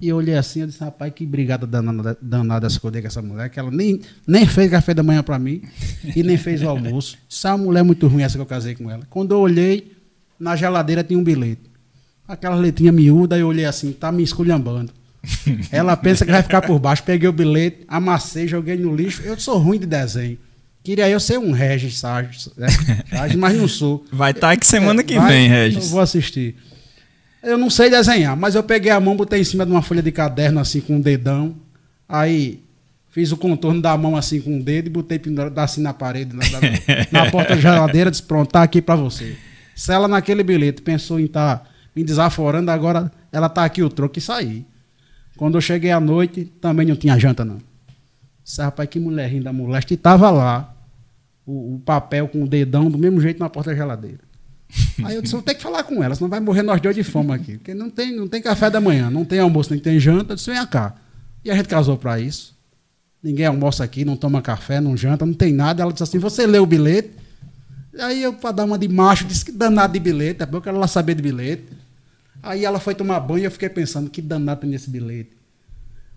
E 0.00 0.08
eu 0.08 0.16
olhei 0.16 0.36
assim, 0.36 0.60
eu 0.60 0.66
disse, 0.66 0.80
rapaz, 0.80 1.12
que 1.14 1.24
brigada 1.24 1.66
danada, 1.66 2.18
danada 2.20 2.66
essa 2.66 2.78
com 2.78 2.90
essa 2.94 3.22
mulher, 3.22 3.48
que 3.48 3.58
ela 3.58 3.70
nem, 3.70 4.00
nem 4.26 4.46
fez 4.46 4.70
café 4.70 4.92
da 4.92 5.02
manhã 5.02 5.22
para 5.22 5.38
mim 5.38 5.62
e 6.14 6.22
nem 6.22 6.36
fez 6.36 6.62
o 6.62 6.68
almoço. 6.68 7.16
Essa 7.30 7.48
é 7.48 7.52
uma 7.52 7.64
mulher 7.64 7.82
muito 7.82 8.06
ruim 8.06 8.22
essa 8.22 8.36
que 8.36 8.42
eu 8.42 8.46
casei 8.46 8.74
com 8.74 8.90
ela. 8.90 9.06
Quando 9.08 9.32
eu 9.32 9.38
olhei, 9.38 9.92
na 10.38 10.54
geladeira 10.54 11.02
tinha 11.02 11.18
um 11.18 11.24
bilhete. 11.24 11.62
Aquela 12.28 12.56
letrinha 12.56 12.92
miúda, 12.92 13.38
eu 13.38 13.46
olhei 13.46 13.64
assim, 13.64 13.92
tá 13.92 14.12
me 14.12 14.22
esculhambando. 14.22 14.92
Ela 15.72 15.96
pensa 15.96 16.24
que 16.24 16.30
vai 16.30 16.42
ficar 16.42 16.60
por 16.62 16.78
baixo. 16.78 17.02
Peguei 17.02 17.28
o 17.28 17.32
bilhete, 17.32 17.84
amassei, 17.88 18.46
joguei 18.48 18.76
no 18.76 18.94
lixo. 18.94 19.22
Eu 19.22 19.38
sou 19.38 19.58
ruim 19.58 19.78
de 19.78 19.86
desenho. 19.86 20.38
Queria 20.82 21.08
eu 21.08 21.18
ser 21.18 21.38
um 21.38 21.50
Regis 21.50 21.98
Sarges, 21.98 22.48
né? 22.56 22.68
mas 23.36 23.56
não 23.56 23.66
sou. 23.66 24.04
Vai 24.12 24.30
estar 24.30 24.48
tá 24.48 24.52
aqui 24.52 24.66
semana 24.66 25.02
que 25.02 25.16
vai, 25.16 25.32
vem, 25.32 25.48
Regis. 25.48 25.84
Eu 25.84 25.90
vou 25.90 26.00
assistir. 26.00 26.56
Eu 27.46 27.56
não 27.56 27.70
sei 27.70 27.88
desenhar, 27.88 28.36
mas 28.36 28.56
eu 28.56 28.62
peguei 28.64 28.90
a 28.90 28.98
mão, 28.98 29.16
botei 29.16 29.40
em 29.40 29.44
cima 29.44 29.64
de 29.64 29.70
uma 29.70 29.80
folha 29.80 30.02
de 30.02 30.10
caderno, 30.10 30.58
assim, 30.58 30.80
com 30.80 30.96
um 30.96 31.00
dedão. 31.00 31.54
Aí 32.08 32.60
fiz 33.08 33.30
o 33.30 33.36
contorno 33.36 33.80
da 33.80 33.96
mão, 33.96 34.16
assim, 34.16 34.40
com 34.40 34.50
o 34.50 34.54
um 34.54 34.60
dedo 34.60 34.88
e 34.88 34.90
botei 34.90 35.16
pendurado 35.16 35.56
assim 35.60 35.80
na 35.80 35.94
parede, 35.94 36.34
na, 36.34 36.42
na, 36.42 36.60
na 37.24 37.30
porta 37.30 37.54
da 37.54 37.60
geladeira, 37.60 38.10
disse, 38.10 38.24
pronto, 38.24 38.50
tá 38.50 38.64
aqui 38.64 38.82
para 38.82 38.96
você. 38.96 39.36
Se 39.76 39.92
ela 39.92 40.08
naquele 40.08 40.42
bilhete 40.42 40.82
pensou 40.82 41.20
em 41.20 41.26
estar 41.26 41.58
tá 41.58 41.68
me 41.94 42.02
desaforando, 42.02 42.68
agora 42.68 43.12
ela 43.30 43.48
tá 43.48 43.64
aqui 43.64 43.80
o 43.80 43.88
troco 43.88 44.18
e 44.18 44.20
saí. 44.20 44.66
Quando 45.36 45.56
eu 45.56 45.60
cheguei 45.60 45.92
à 45.92 46.00
noite, 46.00 46.46
também 46.60 46.84
não 46.84 46.96
tinha 46.96 47.16
janta, 47.16 47.44
não. 47.44 47.58
Disse, 48.42 48.60
rapaz, 48.60 48.88
que 48.88 48.98
mulher 48.98 49.40
da 49.40 49.52
moleste. 49.52 49.94
E 49.94 49.96
tava 49.96 50.30
lá 50.30 50.74
o, 51.46 51.76
o 51.76 51.78
papel 51.78 52.26
com 52.26 52.42
o 52.42 52.48
dedão 52.48 52.90
do 52.90 52.98
mesmo 52.98 53.20
jeito 53.20 53.38
na 53.38 53.48
porta 53.48 53.70
da 53.70 53.76
geladeira. 53.76 54.26
Aí 55.04 55.14
eu 55.14 55.22
disse, 55.22 55.32
vou 55.32 55.42
ter 55.42 55.54
que 55.54 55.62
falar 55.62 55.82
com 55.84 56.02
ela, 56.02 56.14
senão 56.14 56.28
vai 56.28 56.40
morrer 56.40 56.62
nós 56.62 56.80
dois 56.80 56.94
de 56.94 57.02
fome 57.02 57.32
aqui. 57.32 57.58
Porque 57.58 57.74
não 57.74 57.88
tem, 57.88 58.14
não 58.14 58.26
tem 58.26 58.42
café 58.42 58.68
da 58.68 58.80
manhã, 58.80 59.10
não 59.10 59.24
tem 59.24 59.38
almoço, 59.38 59.70
nem 59.70 59.80
tem 59.80 59.98
janta. 60.00 60.32
Eu 60.32 60.36
disse, 60.36 60.50
vem 60.50 60.66
cá. 60.66 60.94
E 61.44 61.50
a 61.50 61.54
gente 61.54 61.68
casou 61.68 61.96
para 61.96 62.18
isso. 62.18 62.54
Ninguém 63.22 63.46
almoça 63.46 63.84
aqui, 63.84 64.04
não 64.04 64.16
toma 64.16 64.42
café, 64.42 64.80
não 64.80 64.96
janta, 64.96 65.24
não 65.24 65.34
tem 65.34 65.52
nada. 65.52 65.82
Ela 65.82 65.92
disse 65.92 66.02
assim, 66.02 66.18
você 66.18 66.46
leu 66.46 66.62
o 66.62 66.66
bilhete? 66.66 67.10
Aí 67.98 68.22
eu, 68.22 68.32
para 68.32 68.52
dar 68.52 68.64
uma 68.64 68.78
de 68.78 68.88
macho, 68.88 69.24
disse 69.24 69.44
que 69.44 69.52
danado 69.52 69.92
de 69.92 70.00
bilhete, 70.00 70.42
é 70.42 70.48
eu 70.50 70.60
quero 70.60 70.76
ela 70.76 70.86
saber 70.86 71.14
de 71.14 71.22
bilhete. 71.22 71.64
Aí 72.42 72.64
ela 72.64 72.78
foi 72.78 72.94
tomar 72.94 73.20
banho 73.20 73.42
e 73.42 73.44
eu 73.44 73.50
fiquei 73.50 73.68
pensando, 73.68 74.10
que 74.10 74.20
danado 74.20 74.60
tem 74.60 74.70
nesse 74.70 74.90
bilhete. 74.90 75.30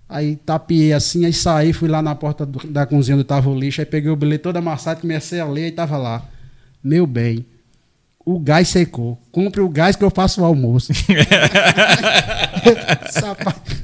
Aí 0.07 0.35
tapiei 0.37 0.91
assim, 0.91 1.23
aí 1.25 1.33
saí, 1.33 1.71
fui 1.71 1.87
lá 1.87 2.01
na 2.01 2.15
porta 2.15 2.45
do- 2.45 2.67
da 2.67 2.85
cozinha 2.85 3.15
onde 3.15 3.23
tava 3.23 3.49
o 3.49 3.57
lixo, 3.57 3.79
aí 3.79 3.85
peguei 3.85 4.09
o 4.09 4.15
bilhete 4.15 4.43
todo 4.43 4.57
amassado, 4.57 5.01
comecei 5.01 5.39
a 5.39 5.45
ler 5.45 5.67
e 5.67 5.71
tava 5.71 5.97
lá. 5.97 6.23
Meu 6.83 7.05
bem, 7.05 7.45
o 8.29 8.39
gás 8.39 8.67
secou. 8.67 9.19
Compre 9.31 9.59
o 9.61 9.69
gás 9.69 9.95
que 9.95 10.03
eu 10.03 10.11
faço 10.11 10.41
o 10.41 10.45
almoço. 10.45 10.91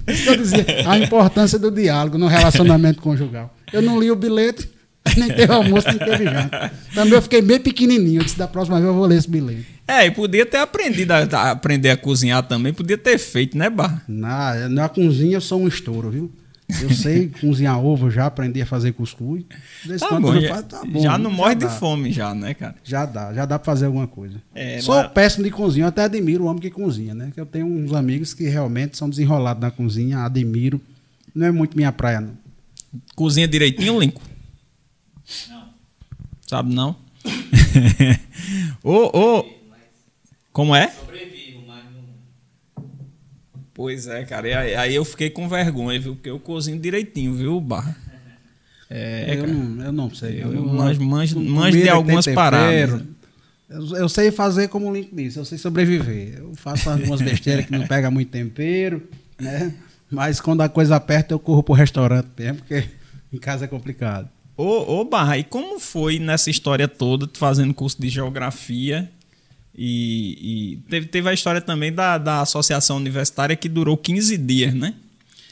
Isso 0.07 0.23
que 0.23 0.29
eu 0.29 0.37
dizia, 0.37 0.65
a 0.87 0.99
importância 0.99 1.57
do 1.57 1.71
diálogo 1.71 2.17
no 2.17 2.27
relacionamento 2.27 3.01
conjugal. 3.01 3.51
Eu 3.73 3.81
não 3.81 3.99
li 3.99 4.11
o 4.11 4.15
bilhete, 4.15 4.69
nem 5.17 5.29
teve 5.29 5.51
almoço, 5.51 5.87
nem 5.87 5.97
teve 5.97 6.25
janta. 6.25 6.71
Também 6.93 7.13
eu 7.13 7.21
fiquei 7.23 7.41
bem 7.41 7.59
pequenininho. 7.59 8.21
Eu 8.21 8.23
disse, 8.23 8.37
da 8.37 8.47
próxima 8.47 8.77
vez 8.77 8.87
eu 8.87 8.93
vou 8.93 9.07
ler 9.07 9.17
esse 9.17 9.29
bilhete. 9.29 9.65
É, 9.87 10.05
e 10.05 10.11
podia 10.11 10.45
ter 10.45 10.57
aprendido 10.57 11.11
a, 11.11 11.17
a 11.17 11.51
aprender 11.51 11.89
a 11.89 11.97
cozinhar 11.97 12.43
também, 12.43 12.71
podia 12.73 12.97
ter 12.97 13.17
feito, 13.17 13.57
né, 13.57 13.69
Barra? 13.69 14.03
Na, 14.07 14.69
na 14.69 14.89
cozinha 14.89 15.37
eu 15.37 15.41
sou 15.41 15.59
um 15.61 15.67
estouro, 15.67 16.11
viu? 16.11 16.31
Eu 16.81 16.89
sei 16.91 17.29
cozinhar 17.29 17.79
ovo, 17.79 18.09
já 18.09 18.25
aprendi 18.25 18.59
a 18.61 18.65
fazer 18.65 18.91
cuscuz. 18.93 19.43
Desse 19.85 19.99
Tá 19.99 20.07
quando 20.09 20.23
bom, 20.23 20.33
eu 20.33 20.41
já, 20.41 20.49
faço, 20.49 20.63
tá 20.63 20.83
bom, 20.83 20.99
já 20.99 21.17
não 21.17 21.29
morre 21.31 21.53
de 21.55 21.65
dá. 21.65 21.69
fome 21.69 22.11
já, 22.11 22.33
né, 22.33 22.55
cara? 22.55 22.75
Já 22.83 23.05
dá, 23.05 23.31
já 23.33 23.45
dá 23.45 23.59
pra 23.59 23.65
fazer 23.65 23.85
alguma 23.85 24.07
coisa. 24.07 24.41
É, 24.53 24.81
Sou 24.81 24.95
mas- 24.95 25.11
péssimo 25.11 25.43
de 25.43 25.51
cozinha, 25.51 25.83
eu 25.85 25.89
até 25.89 26.03
admiro 26.03 26.43
o 26.43 26.47
homem 26.47 26.59
que 26.61 26.71
cozinha, 26.71 27.13
né? 27.13 27.31
Que 27.33 27.39
eu 27.39 27.45
tenho 27.45 27.67
uns 27.67 27.93
amigos 27.93 28.33
que 28.33 28.45
realmente 28.49 28.97
são 28.97 29.07
desenrolados 29.09 29.61
na 29.61 29.69
cozinha, 29.69 30.19
admiro. 30.25 30.81
Não 31.35 31.45
é 31.45 31.51
muito 31.51 31.77
minha 31.77 31.91
praia, 31.91 32.19
não. 32.19 32.35
Cozinha 33.15 33.47
direitinho, 33.47 33.97
Lincoln? 34.01 34.21
Não. 35.49 35.65
Sabe 36.47 36.73
não? 36.73 36.95
ô, 38.83 39.17
ô. 39.39 39.45
Como 40.51 40.75
é? 40.75 40.87
Sobrevivo, 40.89 41.05
mas 41.05 41.25
não. 41.27 41.34
Pois 43.75 44.07
é, 44.07 44.23
cara. 44.23 44.47
E 44.47 44.53
aí, 44.53 44.75
aí 44.75 44.95
eu 44.95 45.05
fiquei 45.05 45.29
com 45.29 45.47
vergonha, 45.49 45.99
viu? 45.99 46.15
Porque 46.15 46.29
eu 46.29 46.39
cozinho 46.39 46.79
direitinho, 46.79 47.33
viu, 47.33 47.59
Barra? 47.61 47.95
É, 48.89 49.35
eu, 49.35 49.41
cara. 49.41 49.53
não, 49.53 49.83
eu 49.85 49.91
não 49.91 50.13
sei. 50.15 50.41
Eu 50.43 50.51
não- 50.51 50.65
manjo- 50.73 51.01
manjo- 51.39 51.77
de 51.77 51.89
algumas 51.89 52.25
paradas. 52.27 53.01
Eu, 53.69 53.97
eu 53.97 54.07
sei 54.09 54.31
fazer 54.31 54.69
como 54.69 54.89
o 54.89 54.93
Link 54.95 55.09
disse, 55.13 55.37
eu 55.37 55.43
sei 55.45 55.57
sobreviver. 55.57 56.35
Eu 56.37 56.53
faço 56.55 56.89
algumas 56.89 57.19
besteiras 57.21 57.65
que 57.65 57.71
não 57.71 57.85
pega 57.85 58.09
muito 58.09 58.29
tempero, 58.31 59.03
né? 59.39 59.73
Mas 60.09 60.39
quando 60.39 60.61
a 60.61 60.69
coisa 60.69 60.95
aperta, 60.95 61.33
eu 61.33 61.39
corro 61.39 61.61
pro 61.63 61.73
restaurante 61.73 62.27
mesmo, 62.37 62.59
porque 62.59 62.85
em 63.33 63.37
casa 63.39 63.65
é 63.65 63.67
complicado. 63.67 64.29
Ô, 64.55 64.99
ô, 65.01 65.03
Barra, 65.03 65.37
e 65.37 65.43
como 65.43 65.79
foi 65.81 66.17
nessa 66.19 66.49
história 66.49 66.87
toda, 66.87 67.27
fazendo 67.33 67.73
curso 67.73 67.99
de 67.99 68.07
geografia? 68.07 69.09
E, 69.77 70.77
e 70.77 70.77
teve, 70.89 71.07
teve 71.07 71.29
a 71.29 71.33
história 71.33 71.59
também 71.61 71.91
da, 71.91 72.17
da 72.17 72.41
associação 72.41 72.97
universitária 72.97 73.55
que 73.55 73.67
durou 73.67 73.97
15 73.97 74.37
dias, 74.37 74.73
né? 74.73 74.93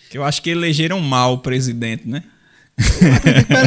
Que 0.10 0.18
eu 0.18 0.24
acho 0.24 0.42
que 0.42 0.50
elegeram 0.50 1.00
mal 1.02 1.34
o 1.34 1.38
presidente, 1.40 2.08
né? 2.08 2.24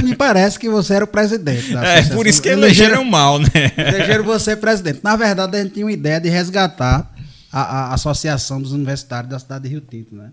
Me 0.05 0.17
parece 0.17 0.59
que 0.59 0.69
você 0.69 0.95
era 0.95 1.05
o 1.05 1.09
presidente 1.09 1.73
da 1.73 1.85
É, 1.85 1.93
associação. 1.95 2.17
por 2.17 2.27
isso 2.27 2.43
que 2.43 2.49
elegeram 2.49 3.05
mal, 3.05 3.39
né? 3.39 3.49
Elegeram 3.77 4.25
você 4.25 4.57
presidente. 4.57 5.01
Na 5.03 5.15
verdade, 5.17 5.57
a 5.57 5.63
gente 5.63 5.75
tinha 5.75 5.87
uma 5.87 5.93
ideia 5.93 6.21
de 6.21 6.29
resgatar 6.29 7.15
a, 7.53 7.91
a 7.91 7.95
Associação 7.95 8.61
dos 8.61 8.73
Universitários 8.73 9.31
da 9.31 9.39
cidade 9.39 9.65
de 9.65 9.71
Rio 9.71 9.81
Tinto, 9.81 10.15
né? 10.15 10.31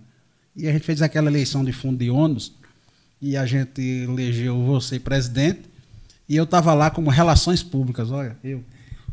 E 0.56 0.68
a 0.68 0.72
gente 0.72 0.84
fez 0.86 1.02
aquela 1.02 1.30
eleição 1.30 1.64
de 1.64 1.72
fundo 1.72 1.98
de 1.98 2.10
ônibus 2.10 2.54
e 3.22 3.36
a 3.38 3.46
gente 3.46 3.82
elegeu 3.82 4.64
você 4.64 5.00
presidente 5.00 5.62
e 6.28 6.36
eu 6.36 6.44
estava 6.44 6.74
lá 6.74 6.90
como 6.90 7.10
relações 7.10 7.62
públicas, 7.64 8.12
olha, 8.12 8.36
eu. 8.44 8.64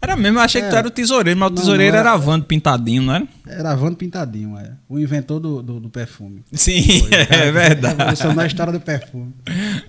Era 0.03 0.17
mesmo, 0.17 0.39
eu 0.39 0.43
achei 0.43 0.63
que 0.63 0.69
tu 0.69 0.75
É. 0.75 0.79
era 0.79 0.89
o 0.89 0.91
tesoureiro, 0.91 1.39
mas 1.39 1.49
o 1.49 1.51
Não, 1.51 1.57
tesoureiro 1.61 1.93
não 1.93 2.01
era. 2.01 2.09
era 2.11 2.17
Vando 2.19 2.47
Pintadinho, 2.47 3.03
não 3.03 3.15
era? 3.15 3.29
Era 3.47 3.75
Vando 3.75 3.97
Pintadinho, 3.97 4.57
é, 4.59 4.73
o 4.89 4.99
inventor 4.99 5.39
do, 5.41 5.63
do, 5.63 5.79
do 5.81 5.91
perfume. 5.91 6.43
Sim, 6.53 6.83
é 7.29 7.53
verdade. 7.53 7.97
Revolucionou 7.99 8.43
a 8.43 8.47
história 8.47 8.73
do 8.73 8.81
perfume. 8.81 9.35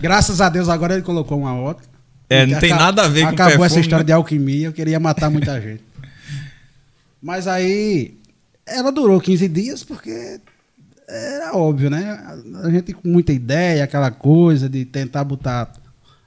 Graças 0.02 0.42
a 0.42 0.50
Deus 0.50 0.68
agora 0.68 0.94
ele 0.96 1.04
colocou 1.04 1.40
uma 1.40 1.54
outra. 1.58 1.86
É, 2.30 2.46
não 2.46 2.60
tem 2.60 2.72
nada 2.72 3.04
a 3.04 3.08
ver 3.08 3.24
com 3.24 3.30
Acabou 3.30 3.52
essa 3.54 3.60
perfume, 3.60 3.82
história 3.82 4.04
né? 4.04 4.08
de 4.08 4.14
alquimia, 4.14 4.68
eu 4.68 4.74
queria 4.74 5.00
matar 5.00 5.30
muita 5.30 5.60
gente. 5.62 5.84
Mas 7.22 7.48
aí 7.48 8.18
ela 8.66 8.92
durou 8.92 9.20
15 9.20 9.48
dias 9.48 9.84
porque 9.84 10.40
era 11.08 11.54
óbvio, 11.56 11.90
né? 11.90 12.20
A 12.64 12.70
gente 12.70 12.94
com 12.94 13.08
muita 13.08 13.32
ideia, 13.34 13.84
aquela 13.84 14.12
coisa 14.12 14.70
de 14.70 14.86
tentar 14.86 15.24
botar 15.24 15.72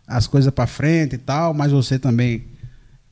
as 0.06 0.26
coisas 0.26 0.52
para 0.52 0.66
frente 0.66 1.14
e 1.14 1.18
tal, 1.18 1.54
mas 1.54 1.72
você 1.72 1.98
também 1.98 2.44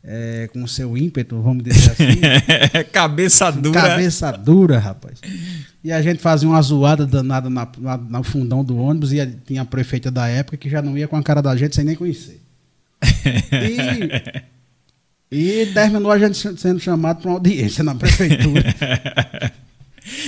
é, 0.04 0.48
com 0.52 0.62
o 0.62 0.68
seu 0.68 0.96
ímpeto, 0.96 1.40
vamos 1.40 1.62
dizer 1.64 1.90
assim, 1.92 2.20
Cabeça 2.92 3.50
dura. 3.52 3.80
cabeça 3.80 4.32
dura, 4.32 4.78
rapaz. 4.78 5.18
E 5.84 5.90
a 5.92 6.00
gente 6.02 6.20
fazia 6.20 6.48
uma 6.48 6.60
zoada 6.62 7.06
danada 7.06 7.48
na, 7.50 7.68
na- 7.78 7.96
no 7.96 8.22
fundão 8.22 8.64
do 8.64 8.76
ônibus 8.76 9.12
e 9.12 9.20
a- 9.20 9.28
tinha 9.46 9.62
a 9.62 9.64
prefeita 9.64 10.10
da 10.10 10.26
época 10.28 10.56
que 10.56 10.68
já 10.70 10.80
não 10.82 10.96
ia 10.98 11.06
com 11.08 11.16
a 11.16 11.22
cara 11.22 11.40
da 11.42 11.56
gente 11.56 11.74
sem 11.76 11.84
nem 11.84 11.94
conhecer. 11.96 12.40
E, 15.30 15.62
e 15.62 15.66
terminou 15.72 16.10
a 16.12 16.18
gente 16.18 16.36
sendo 16.60 16.78
chamado 16.78 17.22
para 17.22 17.30
uma 17.30 17.36
audiência 17.36 17.82
na 17.82 17.94
prefeitura. 17.94 18.62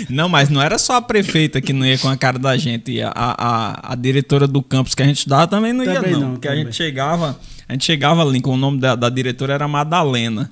Não, 0.08 0.28
mas 0.28 0.48
não 0.48 0.62
era 0.62 0.78
só 0.78 0.94
a 0.96 1.02
prefeita 1.02 1.60
que 1.60 1.72
não 1.72 1.84
ia 1.84 1.98
com 1.98 2.08
a 2.08 2.16
cara 2.16 2.38
da 2.38 2.56
gente. 2.56 3.02
A, 3.02 3.10
a, 3.12 3.92
a 3.92 3.94
diretora 3.96 4.46
do 4.46 4.62
campus 4.62 4.94
que 4.94 5.02
a 5.02 5.06
gente 5.06 5.18
estudava 5.18 5.48
também 5.48 5.72
não 5.72 5.84
ia, 5.84 5.94
Também 5.94 6.12
não. 6.12 6.20
não, 6.20 6.30
porque 6.34 6.46
a 6.46 6.52
também. 6.52 6.66
gente 6.66 6.76
chegava, 6.76 7.36
a 7.68 7.72
gente 7.72 7.84
chegava 7.84 8.22
ali 8.22 8.40
com 8.40 8.54
o 8.54 8.56
nome 8.56 8.78
da, 8.78 8.94
da 8.94 9.08
diretora 9.08 9.54
era 9.54 9.68
Madalena. 9.68 10.50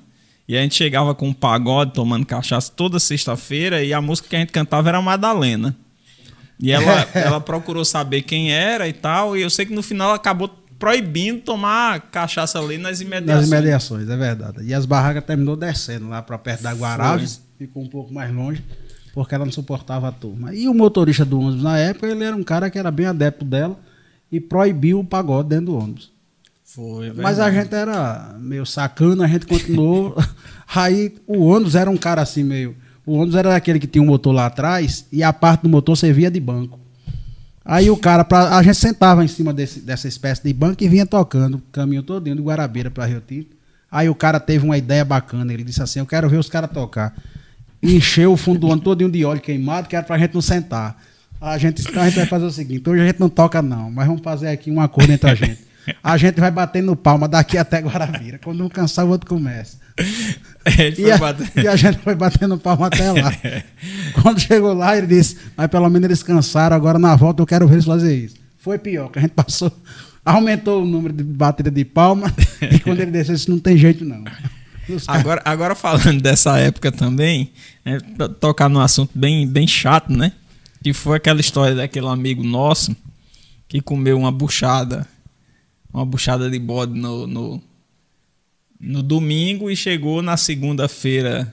E 0.48 0.56
a 0.56 0.60
gente 0.60 0.74
chegava 0.74 1.14
com 1.14 1.28
um 1.28 1.32
pagode, 1.32 1.92
tomando 1.92 2.26
cachaça 2.26 2.72
toda 2.74 2.98
sexta-feira, 2.98 3.82
e 3.82 3.92
a 3.92 4.00
música 4.00 4.28
que 4.28 4.36
a 4.36 4.38
gente 4.38 4.52
cantava 4.52 4.88
era 4.88 5.00
Madalena. 5.00 5.76
E 6.58 6.72
ela, 6.72 7.08
ela 7.14 7.40
procurou 7.40 7.84
saber 7.84 8.22
quem 8.22 8.52
era 8.52 8.88
e 8.88 8.92
tal, 8.92 9.36
e 9.36 9.42
eu 9.42 9.50
sei 9.50 9.66
que 9.66 9.72
no 9.72 9.82
final 9.82 10.08
ela 10.08 10.16
acabou 10.16 10.48
proibindo 10.78 11.42
tomar 11.42 12.00
cachaça 12.10 12.58
ali 12.58 12.76
nas 12.76 12.98
nas 12.98 13.00
imediações. 13.00 13.46
imediações, 13.46 14.08
é 14.08 14.16
verdade. 14.16 14.64
E 14.64 14.74
as 14.74 14.84
barracas 14.84 15.24
terminou 15.24 15.54
descendo 15.54 16.08
lá 16.08 16.20
para 16.20 16.36
perto 16.36 16.62
da 16.62 16.72
Guaraves, 16.72 17.40
ficou 17.56 17.84
um 17.84 17.88
pouco 17.88 18.12
mais 18.12 18.34
longe, 18.34 18.64
porque 19.14 19.34
ela 19.34 19.44
não 19.44 19.52
suportava 19.52 20.08
a 20.08 20.12
turma. 20.12 20.52
E 20.52 20.68
o 20.68 20.74
motorista 20.74 21.24
do 21.24 21.38
ônibus 21.38 21.62
na 21.62 21.78
época, 21.78 22.08
ele 22.08 22.24
era 22.24 22.34
um 22.34 22.42
cara 22.42 22.68
que 22.68 22.78
era 22.80 22.90
bem 22.90 23.06
adepto 23.06 23.44
dela 23.44 23.78
e 24.30 24.40
proibiu 24.40 24.98
o 24.98 25.04
pagode 25.04 25.50
dentro 25.50 25.66
do 25.66 25.78
ônibus. 25.78 26.10
Foi, 26.74 27.12
Mas 27.12 27.38
a 27.38 27.50
gente 27.50 27.74
era 27.74 28.34
meio 28.38 28.64
sacana, 28.64 29.24
a 29.24 29.28
gente 29.28 29.46
continuou. 29.46 30.16
Aí 30.74 31.14
o 31.26 31.44
ônibus 31.44 31.74
era 31.74 31.90
um 31.90 31.96
cara 31.96 32.22
assim 32.22 32.42
meio. 32.42 32.74
O 33.04 33.14
ônibus 33.14 33.34
era 33.34 33.54
aquele 33.54 33.78
que 33.78 33.86
tinha 33.86 34.02
um 34.02 34.06
motor 34.06 34.32
lá 34.32 34.46
atrás 34.46 35.06
e 35.12 35.22
a 35.22 35.32
parte 35.32 35.62
do 35.62 35.68
motor 35.68 35.96
servia 35.96 36.30
de 36.30 36.40
banco. 36.40 36.78
Aí 37.64 37.90
o 37.90 37.96
cara, 37.96 38.24
pra, 38.24 38.56
a 38.56 38.62
gente 38.62 38.76
sentava 38.76 39.24
em 39.24 39.28
cima 39.28 39.52
desse- 39.52 39.80
dessa 39.80 40.08
espécie 40.08 40.42
de 40.42 40.52
banco 40.52 40.82
e 40.82 40.88
vinha 40.88 41.04
tocando 41.06 41.56
o 41.58 41.62
caminho 41.72 42.02
todinho 42.02 42.36
do 42.36 42.42
Guarabira 42.44 42.90
para 42.90 43.04
Rio 43.06 43.20
Tinto. 43.20 43.54
Aí 43.90 44.08
o 44.08 44.14
cara 44.14 44.40
teve 44.40 44.64
uma 44.64 44.78
ideia 44.78 45.04
bacana, 45.04 45.52
ele 45.52 45.62
disse 45.62 45.82
assim: 45.82 45.98
Eu 45.98 46.06
quero 46.06 46.28
ver 46.28 46.38
os 46.38 46.48
caras 46.48 46.70
tocar. 46.70 47.14
E 47.82 47.94
encheu 47.96 48.32
o 48.32 48.36
fundo 48.36 48.60
do 48.60 48.66
ônibus 48.68 48.84
todinho 48.84 49.10
de 49.10 49.24
óleo 49.24 49.40
queimado, 49.40 49.88
que 49.88 49.94
era 49.94 50.04
pra 50.04 50.16
gente 50.18 50.34
não 50.34 50.40
sentar. 50.40 50.96
A 51.40 51.58
gente 51.58 51.82
Então 51.82 52.02
a 52.02 52.06
gente 52.06 52.16
vai 52.16 52.26
fazer 52.26 52.46
o 52.46 52.50
seguinte: 52.50 52.88
hoje 52.88 53.02
a 53.02 53.06
gente 53.06 53.20
não 53.20 53.28
toca, 53.28 53.60
não, 53.60 53.90
mas 53.90 54.06
vamos 54.06 54.22
fazer 54.22 54.48
aqui 54.48 54.70
um 54.70 54.80
acordo 54.80 55.12
entre 55.12 55.28
a 55.30 55.34
gente. 55.34 55.71
A 56.02 56.16
gente 56.16 56.38
vai 56.40 56.50
batendo 56.50 56.94
palma 56.94 57.26
daqui 57.28 57.58
até 57.58 57.80
Guarabira. 57.80 58.38
Quando 58.38 58.64
um 58.64 58.68
cansar, 58.68 59.04
o 59.04 59.08
outro 59.10 59.28
começa. 59.28 59.78
E 60.96 61.10
a, 61.10 61.62
e 61.64 61.66
a 61.66 61.74
gente 61.74 61.98
foi 61.98 62.14
batendo 62.14 62.56
palma 62.56 62.86
até 62.86 63.10
lá. 63.10 63.32
Quando 64.22 64.40
chegou 64.40 64.72
lá, 64.72 64.96
ele 64.96 65.08
disse: 65.08 65.36
Mas 65.56 65.66
pelo 65.66 65.88
menos 65.90 66.04
eles 66.04 66.22
cansaram, 66.22 66.76
agora 66.76 67.00
na 67.00 67.16
volta 67.16 67.42
eu 67.42 67.46
quero 67.46 67.66
ver 67.66 67.74
eles 67.74 67.84
fazer 67.84 68.16
isso. 68.16 68.36
Foi 68.58 68.78
pior, 68.78 69.10
que 69.10 69.18
a 69.18 69.22
gente 69.22 69.32
passou, 69.32 69.72
aumentou 70.24 70.82
o 70.82 70.86
número 70.86 71.12
de 71.12 71.24
batida 71.24 71.68
de 71.68 71.84
palma, 71.84 72.32
e 72.70 72.78
quando 72.78 73.00
ele 73.00 73.10
desceu, 73.10 73.34
disse: 73.34 73.50
Não 73.50 73.58
tem 73.58 73.76
jeito 73.76 74.04
não. 74.04 74.22
Agora, 75.08 75.42
agora 75.44 75.74
falando 75.74 76.20
dessa 76.22 76.56
época 76.58 76.92
também, 76.92 77.50
é, 77.84 77.98
to- 77.98 78.28
tocar 78.28 78.68
num 78.68 78.80
assunto 78.80 79.10
bem, 79.14 79.46
bem 79.48 79.66
chato, 79.66 80.12
né? 80.12 80.32
Que 80.82 80.92
foi 80.92 81.16
aquela 81.16 81.40
história 81.40 81.74
daquele 81.74 82.06
amigo 82.06 82.42
nosso 82.44 82.94
que 83.68 83.80
comeu 83.80 84.16
uma 84.18 84.30
buchada, 84.30 85.06
uma 85.92 86.04
buchada 86.06 86.50
de 86.50 86.58
bode 86.58 86.98
no, 86.98 87.26
no, 87.26 87.62
no 88.80 89.02
domingo 89.02 89.70
e 89.70 89.76
chegou 89.76 90.22
na 90.22 90.36
segunda-feira. 90.36 91.52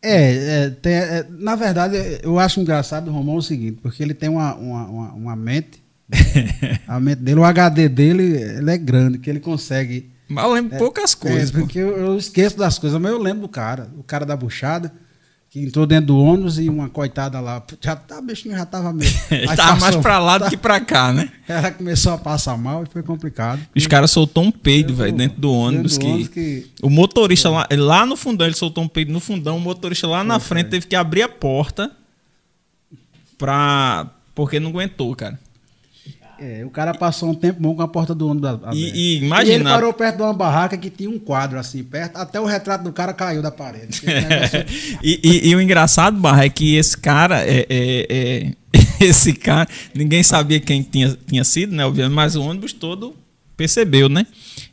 É, 0.00 0.64
é, 0.64 0.70
tem- 0.70 0.92
é, 0.94 1.26
na 1.30 1.54
verdade, 1.54 1.96
eu 2.22 2.38
acho 2.38 2.60
engraçado 2.60 3.08
o 3.08 3.12
Romão 3.12 3.36
o 3.36 3.42
seguinte, 3.42 3.78
porque 3.82 4.02
ele 4.02 4.14
tem 4.14 4.28
uma, 4.28 4.54
uma, 4.56 4.86
uma, 4.86 5.12
uma 5.12 5.36
mente, 5.36 5.82
a 6.88 6.98
mente 6.98 7.20
dele, 7.20 7.40
o 7.40 7.44
HD 7.44 7.88
dele 7.88 8.22
ele 8.36 8.70
é 8.70 8.76
grande, 8.78 9.18
que 9.18 9.30
ele 9.30 9.40
consegue. 9.40 10.10
Mas 10.28 10.44
eu 10.44 10.52
lembro 10.52 10.78
poucas 10.78 11.14
coisas. 11.14 11.50
É, 11.50 11.52
porque 11.58 11.78
eu, 11.78 11.96
eu 11.96 12.16
esqueço 12.18 12.56
das 12.56 12.78
coisas, 12.78 13.00
mas 13.00 13.12
eu 13.12 13.18
lembro 13.18 13.42
do 13.42 13.48
cara, 13.48 13.90
o 13.96 14.02
cara 14.02 14.24
da 14.26 14.36
buchada, 14.36 14.92
que 15.52 15.60
entrou 15.62 15.84
dentro 15.84 16.06
do 16.06 16.18
ônibus 16.18 16.58
e 16.58 16.66
uma 16.70 16.88
coitada 16.88 17.38
lá, 17.38 17.62
já 17.78 17.94
tá, 17.94 18.20
o 18.20 18.22
bichinho 18.22 18.56
já 18.56 18.64
tava 18.64 18.90
meio. 18.90 19.10
Ele 19.30 19.50
aí 19.50 19.54
tava 19.54 19.78
mais 19.78 19.94
pra 19.96 20.18
lá 20.18 20.38
do 20.38 20.48
que 20.48 20.56
pra 20.56 20.80
cá, 20.80 21.12
né? 21.12 21.30
Ela 21.46 21.70
começou 21.70 22.14
a 22.14 22.16
passar 22.16 22.56
mal 22.56 22.84
e 22.84 22.86
foi 22.86 23.02
complicado. 23.02 23.60
Os 23.76 23.86
caras 23.86 24.10
soltou 24.10 24.44
um 24.44 24.50
peido, 24.50 24.94
velho, 24.94 25.12
dentro 25.12 25.38
do 25.38 25.52
ônibus. 25.52 25.98
dentro 25.98 25.98
do 25.98 26.30
que, 26.30 26.40
ônibus 26.46 26.68
que- 26.70 26.70
O 26.82 26.88
motorista 26.88 27.50
lá, 27.50 27.68
lá 27.70 28.06
no 28.06 28.16
fundão, 28.16 28.46
ele 28.46 28.56
soltou 28.56 28.82
um 28.82 28.88
peido 28.88 29.12
no 29.12 29.20
fundão. 29.20 29.58
O 29.58 29.60
motorista 29.60 30.06
lá 30.06 30.24
na 30.24 30.40
frente 30.40 30.70
teve 30.70 30.86
que 30.86 30.96
abrir 30.96 31.20
a 31.20 31.28
porta 31.28 31.90
pra, 33.36 34.06
porque 34.34 34.58
não 34.58 34.70
aguentou, 34.70 35.14
cara. 35.14 35.38
É, 36.38 36.64
o 36.64 36.70
cara 36.70 36.92
passou 36.92 37.30
um 37.30 37.34
tempo 37.34 37.60
bom 37.60 37.74
com 37.74 37.82
a 37.82 37.88
porta 37.88 38.14
do 38.14 38.28
ônibus 38.28 38.50
aberta. 38.50 38.76
E, 38.76 38.80
e 38.80 38.84
E 38.84 39.16
ele 39.16 39.26
imagina, 39.26 39.70
parou 39.70 39.92
perto 39.92 40.16
de 40.16 40.22
uma 40.22 40.32
barraca 40.34 40.76
que 40.76 40.90
tinha 40.90 41.08
um 41.08 41.18
quadro 41.18 41.58
assim 41.58 41.82
perto, 41.84 42.16
até 42.16 42.40
o 42.40 42.44
retrato 42.44 42.84
do 42.84 42.92
cara 42.92 43.12
caiu 43.12 43.40
da 43.42 43.50
parede. 43.50 44.02
Negócio- 44.04 44.64
e, 45.02 45.20
e- 45.22 45.48
e 45.50 45.56
o 45.56 45.60
engraçado, 45.60 46.18
Barra, 46.18 46.44
é 46.44 46.48
que 46.48 46.74
esse 46.74 46.96
cara, 46.96 47.42
é, 47.44 47.66
é- 47.68 48.06
é- 48.10 48.52
esse 49.04 49.32
cara, 49.34 49.68
ninguém 49.94 50.22
sabia 50.22 50.58
quem 50.58 50.82
tinha, 50.82 51.16
tinha 51.26 51.44
sido, 51.44 51.74
né? 51.76 51.84
Obviamente, 51.84 52.14
mas 52.14 52.34
o 52.34 52.42
ônibus 52.42 52.72
todo 52.72 53.14
percebeu, 53.56 54.08
né? 54.08 54.26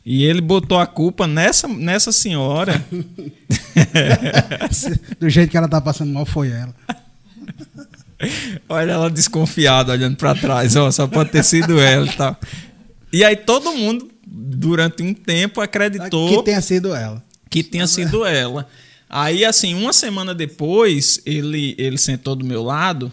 E 0.04 0.24
ele 0.24 0.40
botou 0.40 0.78
a 0.78 0.86
culpa 0.86 1.26
nessa, 1.26 1.68
nessa 1.68 2.10
senhora. 2.10 2.82
do 5.20 5.28
jeito 5.28 5.50
que 5.50 5.56
ela 5.56 5.68
tá 5.68 5.80
passando 5.80 6.12
mal 6.12 6.26
foi 6.26 6.50
ela. 6.50 6.74
Olha 8.68 8.92
ela 8.92 9.10
desconfiada, 9.10 9.92
olhando 9.92 10.16
pra 10.16 10.34
trás, 10.34 10.76
ó, 10.76 10.90
só 10.90 11.06
pode 11.06 11.30
ter 11.30 11.44
sido 11.44 11.80
ela 11.80 12.06
e 12.06 12.12
tal. 12.12 12.36
E 13.12 13.24
aí 13.24 13.36
todo 13.36 13.72
mundo, 13.72 14.08
durante 14.26 15.02
um 15.02 15.12
tempo, 15.14 15.60
acreditou 15.60 16.28
Que 16.38 16.44
tenha 16.44 16.60
sido 16.60 16.94
ela. 16.94 17.22
que 17.48 17.62
tinha 17.62 17.86
sido 17.86 18.24
ela. 18.24 18.68
Aí, 19.08 19.44
assim, 19.44 19.74
uma 19.74 19.92
semana 19.92 20.32
depois, 20.34 21.20
ele, 21.26 21.74
ele 21.76 21.98
sentou 21.98 22.36
do 22.36 22.44
meu 22.44 22.62
lado 22.62 23.10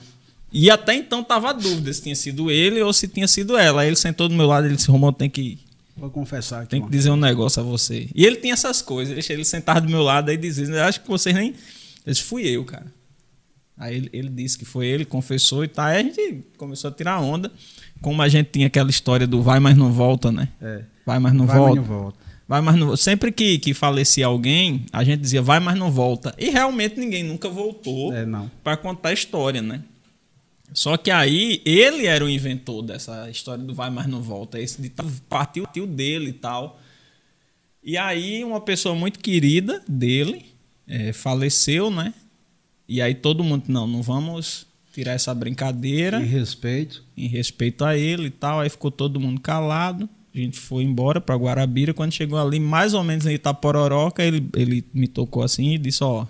e 0.53 0.69
até 0.69 0.93
então 0.93 1.23
tava 1.23 1.49
a 1.49 1.53
dúvida 1.53 1.91
se 1.91 2.03
tinha 2.03 2.15
sido 2.15 2.51
ele 2.51 2.79
ou 2.81 2.93
se 2.93 3.07
tinha 3.07 3.27
sido 3.27 3.57
ela. 3.57 3.81
Aí 3.81 3.87
ele 3.87 3.95
sentou 3.95 4.29
do 4.29 4.35
meu 4.35 4.45
lado 4.45 4.65
e 4.65 4.69
ele 4.69 4.75
disse, 4.75 4.91
Romão, 4.91 5.11
tem 5.11 5.27
que, 5.29 5.57
Vou 5.95 6.11
confessar 6.11 6.59
aqui. 6.61 6.69
tem 6.69 6.81
que 6.83 6.91
dizer 6.91 7.09
um 7.09 7.15
negócio 7.15 7.59
a 7.61 7.65
você. 7.65 8.07
E 8.13 8.23
ele 8.25 8.35
tinha 8.35 8.53
essas 8.53 8.79
coisas. 8.83 9.17
Ele, 9.17 9.33
ele 9.33 9.45
sentava 9.45 9.81
do 9.81 9.89
meu 9.89 10.03
lado 10.03 10.31
e 10.31 10.37
dizia, 10.37 10.65
"Eu 10.67 10.83
acho 10.83 11.01
que 11.01 11.07
vocês 11.07 11.33
nem... 11.33 11.55
Eu 12.05 12.13
disse, 12.13 12.23
fui 12.23 12.43
eu, 12.47 12.63
cara. 12.63 12.85
Aí 13.77 13.95
ele, 13.95 14.09
ele 14.11 14.29
disse 14.29 14.57
que 14.57 14.65
foi 14.65 14.87
ele, 14.87 15.05
confessou 15.05 15.63
e 15.63 15.67
tal. 15.67 15.85
Aí 15.85 15.99
a 15.99 16.03
gente 16.03 16.43
começou 16.57 16.89
a 16.89 16.93
tirar 16.93 17.19
onda. 17.19 17.51
Como 18.01 18.21
a 18.21 18.27
gente 18.27 18.49
tinha 18.51 18.67
aquela 18.67 18.89
história 18.89 19.27
do 19.27 19.41
vai, 19.41 19.59
mas 19.59 19.77
não 19.77 19.91
volta, 19.91 20.31
né? 20.31 20.49
É. 20.61 20.83
Vai, 21.05 21.19
mas 21.19 21.33
não 21.33 21.45
Vai, 21.45 21.55
mas 21.55 21.65
volta. 21.65 21.81
não 21.81 21.83
volta. 21.83 22.17
Vai, 22.47 22.61
mas 22.61 22.75
não. 22.75 22.95
Sempre 22.95 23.31
que, 23.31 23.59
que 23.59 23.73
falecia 23.73 24.25
alguém, 24.25 24.85
a 24.91 25.03
gente 25.03 25.19
dizia 25.21 25.41
vai, 25.41 25.59
mas 25.59 25.77
não 25.77 25.91
volta. 25.91 26.33
E 26.37 26.49
realmente 26.49 26.99
ninguém 26.99 27.23
nunca 27.23 27.49
voltou 27.49 28.13
É, 28.13 28.25
para 28.63 28.77
contar 28.77 29.09
a 29.09 29.13
história, 29.13 29.61
né? 29.61 29.83
Só 30.73 30.97
que 30.97 31.09
aí 31.11 31.61
ele 31.65 32.05
era 32.05 32.23
o 32.23 32.29
inventor 32.29 32.81
dessa 32.83 33.29
história 33.29 33.63
do 33.63 33.73
vai, 33.73 33.89
mas 33.89 34.07
não 34.07 34.21
volta. 34.21 34.59
Esse 34.59 34.81
de 34.81 34.89
partiu 35.29 35.63
partiu 35.63 35.87
dele 35.87 36.29
e 36.29 36.33
tal. 36.33 36.79
E 37.83 37.97
aí 37.97 38.43
uma 38.43 38.59
pessoa 38.59 38.93
muito 38.93 39.19
querida 39.19 39.81
dele 39.87 40.45
eh, 40.87 41.13
faleceu, 41.13 41.89
né? 41.89 42.13
E 42.87 43.01
aí 43.01 43.13
todo 43.13 43.43
mundo, 43.43 43.65
não, 43.67 43.85
não 43.85 44.01
vamos 44.01 44.65
tirar 44.93 45.11
essa 45.13 45.33
brincadeira 45.33 46.21
Em 46.21 46.25
respeito. 46.25 47.03
em 47.15 47.27
respeito 47.27 47.83
a 47.85 47.97
ele 47.97 48.27
e 48.27 48.31
tal. 48.31 48.59
Aí 48.61 48.69
ficou 48.69 48.89
todo 48.89 49.19
mundo 49.19 49.39
calado. 49.41 50.09
A 50.33 50.37
gente 50.37 50.57
foi 50.59 50.83
embora 50.83 51.19
para 51.19 51.35
Guarabira. 51.35 51.93
Quando 51.93 52.11
chegou 52.11 52.37
ali, 52.39 52.59
mais 52.59 52.93
ou 52.93 53.03
menos 53.03 53.25
em 53.25 53.33
Itapororoca, 53.33 54.23
ele, 54.23 54.47
ele 54.55 54.83
me 54.93 55.07
tocou 55.07 55.43
assim 55.43 55.73
e 55.73 55.77
disse: 55.77 56.03
Ó, 56.03 56.25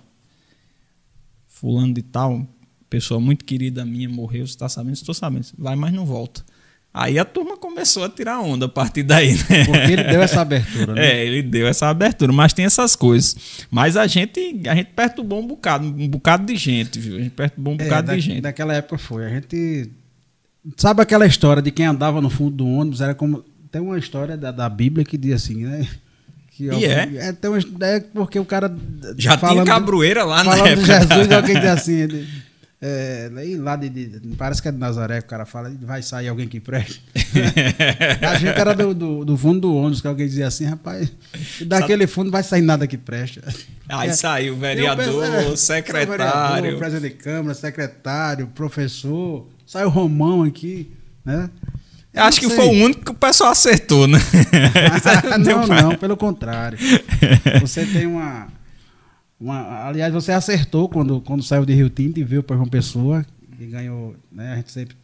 Fulano 1.46 1.92
de 1.92 2.02
tal, 2.02 2.46
pessoa 2.88 3.20
muito 3.20 3.44
querida 3.44 3.84
minha, 3.84 4.08
morreu. 4.08 4.46
Você 4.46 4.56
tá 4.56 4.68
sabendo? 4.68 4.94
Estou 4.94 5.14
sabendo. 5.14 5.46
Vai, 5.58 5.76
mas 5.76 5.92
não 5.92 6.06
volta. 6.06 6.44
Aí 7.00 7.16
a 7.18 7.24
turma 7.24 7.56
começou 7.56 8.04
a 8.04 8.08
tirar 8.08 8.40
onda 8.40 8.66
a 8.66 8.68
partir 8.68 9.04
daí, 9.04 9.34
né? 9.34 9.64
Porque 9.66 9.92
ele 9.92 10.02
deu 10.04 10.20
essa 10.20 10.40
abertura, 10.40 10.94
né? 10.94 11.06
É, 11.06 11.24
ele 11.26 11.42
deu 11.42 11.68
essa 11.68 11.86
abertura, 11.86 12.32
mas 12.32 12.52
tem 12.52 12.64
essas 12.64 12.96
coisas. 12.96 13.36
Mas 13.70 13.96
a 13.96 14.06
gente, 14.08 14.62
a 14.68 14.74
gente 14.74 14.88
perturbou 14.96 15.40
um 15.40 15.46
bocado, 15.46 15.86
um 15.86 16.08
bocado 16.08 16.44
de 16.46 16.56
gente, 16.56 16.98
viu? 16.98 17.16
A 17.16 17.20
gente 17.20 17.30
perturbou 17.30 17.74
um 17.74 17.76
É, 17.80 17.84
bocado 17.84 18.08
da- 18.08 18.14
de 18.16 18.20
gente. 18.20 18.40
Daquela 18.40 18.74
época 18.74 18.98
foi. 18.98 19.26
A 19.26 19.28
gente. 19.28 19.90
Sabe 20.76 21.00
aquela 21.00 21.24
história 21.24 21.62
de 21.62 21.70
quem 21.70 21.86
andava 21.86 22.20
no 22.20 22.28
fundo 22.28 22.56
do 22.56 22.66
ônibus? 22.66 23.00
Era 23.00 23.14
como. 23.14 23.44
Tem 23.70 23.80
uma 23.80 23.98
história 23.98 24.36
da, 24.36 24.50
da 24.50 24.68
Bíblia 24.68 25.04
que 25.04 25.16
diz 25.16 25.34
assim, 25.34 25.64
né? 25.64 25.86
Que 26.50 26.64
E 26.64 26.84
é? 26.84 27.08
é 27.28 27.32
tem 27.32 27.48
uma, 27.48 27.58
é 27.86 28.00
porque 28.00 28.40
o 28.40 28.44
cara. 28.44 28.74
Já 29.16 29.36
tinha 29.36 29.38
falando- 29.38 29.66
cabroeira 29.68 30.24
lá 30.24 30.42
na 30.42 30.56
Falando 30.56 30.82
de 30.84 30.90
época. 30.90 31.14
Jesus, 31.14 31.30
alguém 31.32 31.54
diz 31.54 31.64
assim. 31.70 31.92
Ele, 31.94 32.26
é, 32.80 33.28
lá 33.58 33.74
de, 33.76 33.88
de- 33.88 34.20
Parece 34.36 34.62
que 34.62 34.68
é 34.68 34.72
de 34.72 34.78
Nazaré 34.78 35.20
que 35.20 35.26
o 35.26 35.30
cara 35.30 35.44
fala, 35.44 35.72
vai 35.82 36.00
sair 36.02 36.28
alguém 36.28 36.46
que 36.46 36.60
preste. 36.60 37.02
a 38.26 38.34
gente 38.38 38.58
era 38.58 38.74
do, 38.74 38.94
do, 38.94 39.24
do 39.24 39.36
fundo 39.36 39.60
do 39.62 39.74
ônibus, 39.74 40.00
que 40.00 40.06
alguém 40.06 40.26
dizia 40.26 40.46
assim, 40.46 40.64
rapaz, 40.64 41.10
daquele 41.66 42.06
fundo 42.06 42.30
vai 42.30 42.42
sair 42.42 42.62
nada 42.62 42.86
que 42.86 42.96
preste. 42.96 43.40
Aí 43.88 44.10
É. 44.10 44.12
saiu 44.12 44.56
vereador, 44.56 45.24
é, 45.24 45.56
secretário. 45.56 46.62
vereador, 46.62 46.78
presidente 46.78 47.16
de 47.16 47.22
Câmara, 47.22 47.54
secretário, 47.54 48.46
professor. 48.48 49.48
Saiu 49.66 49.88
Romão 49.88 50.44
aqui, 50.44 50.90
né? 51.24 51.50
Eu 52.14 52.22
Acho 52.24 52.40
que 52.40 52.48
foi 52.48 52.64
o 52.64 52.70
único 52.70 53.04
que 53.04 53.10
o 53.10 53.14
pessoal 53.14 53.50
acertou, 53.50 54.06
né? 54.08 54.18
Não, 55.38 55.66
não, 55.66 55.94
pelo 55.96 56.16
contrário. 56.16 56.78
Você 57.60 57.84
tem 57.86 58.06
uma, 58.06 58.48
uma. 59.40 59.86
Aliás, 59.86 60.12
você 60.12 60.32
acertou 60.32 60.88
quando, 60.88 61.20
quando 61.20 61.42
saiu 61.42 61.64
de 61.64 61.72
Rio 61.74 61.90
Tinto 61.90 62.18
e 62.18 62.24
veio 62.24 62.42
para 62.42 62.56
João 62.56 62.68
Pessoa 62.68 63.24
e 63.58 63.66
ganhou. 63.66 64.14
Né, 64.30 64.52
a 64.52 64.56
gente 64.56 64.72
sempre, 64.72 64.96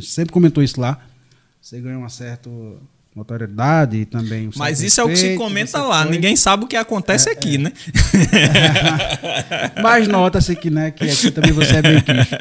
sempre 0.00 0.32
comentou 0.32 0.62
isso 0.62 0.80
lá. 0.80 0.98
Você 1.60 1.80
ganhou 1.80 2.00
uma 2.00 2.08
certa 2.08 2.48
notoriedade 3.14 3.96
e 3.96 4.04
também. 4.04 4.48
um 4.48 4.52
Mas 4.56 4.78
certo 4.78 4.88
isso 4.88 5.00
é 5.00 5.04
o 5.04 5.08
que 5.08 5.16
se 5.16 5.22
respeito, 5.22 5.38
comenta 5.42 5.82
lá. 5.82 6.02
foi- 6.02 6.10
Ninguém 6.12 6.36
sabe 6.36 6.64
o 6.64 6.66
que 6.68 6.76
acontece 6.76 7.28
aqui, 7.28 7.58
né? 7.58 7.72
Mas 9.82 10.06
nota-se 10.08 10.54
que, 10.56 10.70
né, 10.70 10.90
que 10.90 11.04
aqui 11.04 11.30
também 11.30 11.52
você 11.52 11.76
é 11.76 11.82
bem 11.82 12.00
quisto. 12.00 12.36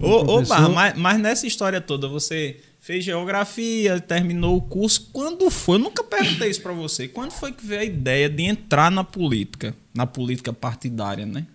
Ô, 0.00 0.38
ô 0.38 0.42
mas, 0.74 0.94
mas 0.96 1.18
nessa 1.20 1.46
história 1.46 1.80
toda, 1.80 2.08
você 2.08 2.56
fez 2.88 3.04
geografia, 3.04 4.00
terminou 4.00 4.56
o 4.56 4.62
curso. 4.62 5.10
Quando 5.12 5.50
foi? 5.50 5.76
Eu 5.76 5.80
nunca 5.80 6.02
perguntei 6.02 6.48
isso 6.48 6.62
pra 6.62 6.72
você. 6.72 7.06
Quando 7.06 7.32
foi 7.32 7.52
que 7.52 7.66
veio 7.66 7.82
a 7.82 7.84
ideia 7.84 8.30
de 8.30 8.42
entrar 8.44 8.90
na 8.90 9.04
política? 9.04 9.74
Na 9.94 10.06
política 10.06 10.54
partidária, 10.54 11.26
né? 11.26 11.46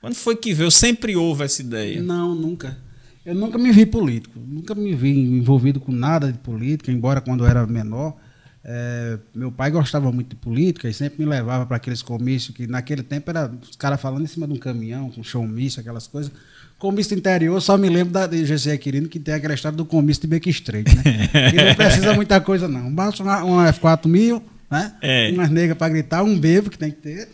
Quando 0.00 0.14
foi 0.14 0.34
que 0.34 0.54
veio? 0.54 0.70
Sempre 0.70 1.14
houve 1.14 1.44
essa 1.44 1.60
ideia. 1.60 2.00
Não, 2.00 2.34
nunca. 2.34 2.78
Eu 3.22 3.34
nunca 3.34 3.58
me 3.58 3.70
vi 3.70 3.84
político. 3.84 4.40
Nunca 4.40 4.74
me 4.74 4.94
vi 4.94 5.10
envolvido 5.10 5.78
com 5.78 5.92
nada 5.92 6.32
de 6.32 6.38
política, 6.38 6.90
embora 6.90 7.20
quando 7.20 7.44
eu 7.44 7.50
era 7.50 7.66
menor. 7.66 8.16
eh, 8.64 9.18
meu 9.34 9.52
pai 9.52 9.70
gostava 9.70 10.10
muito 10.10 10.30
de 10.30 10.36
política 10.36 10.88
e 10.88 10.94
sempre 10.94 11.22
me 11.22 11.28
levava 11.28 11.66
para 11.66 11.76
aqueles 11.76 12.00
comícios 12.00 12.56
que 12.56 12.66
naquele 12.66 13.02
tempo 13.02 13.28
era 13.28 13.52
os 13.60 13.76
caras 13.76 14.00
falando 14.00 14.22
em 14.22 14.26
cima 14.26 14.46
de 14.46 14.54
um 14.54 14.58
caminhão, 14.58 15.10
com 15.10 15.22
showmício, 15.22 15.80
aquelas 15.80 16.06
coisas. 16.06 16.32
Comício 16.82 17.16
interior, 17.16 17.62
só 17.62 17.78
me 17.78 17.88
lembro 17.88 18.12
da 18.12 18.26
de 18.26 18.44
GC 18.44 18.76
Quirino 18.76 19.08
que 19.08 19.20
tem 19.20 19.34
aquela 19.34 19.54
história 19.54 19.76
do 19.76 19.84
comício 19.84 20.22
de 20.22 20.26
Beco 20.26 20.48
Estreito, 20.48 20.90
né? 20.96 21.02
e 21.52 21.64
não 21.64 21.74
precisa 21.76 22.12
muita 22.18 22.40
coisa, 22.40 22.66
não. 22.66 22.92
Basta 22.92 23.22
uma, 23.22 23.44
uma 23.44 23.72
F4 23.72 24.08
mil, 24.08 24.42
né? 24.68 24.92
É. 25.00 25.30
Umas 25.30 25.48
negras 25.48 25.78
para 25.78 25.92
gritar, 25.92 26.24
um 26.24 26.36
bebo 26.36 26.70
que 26.70 26.76
tem 26.76 26.90
que 26.90 26.96
ter, 26.96 27.28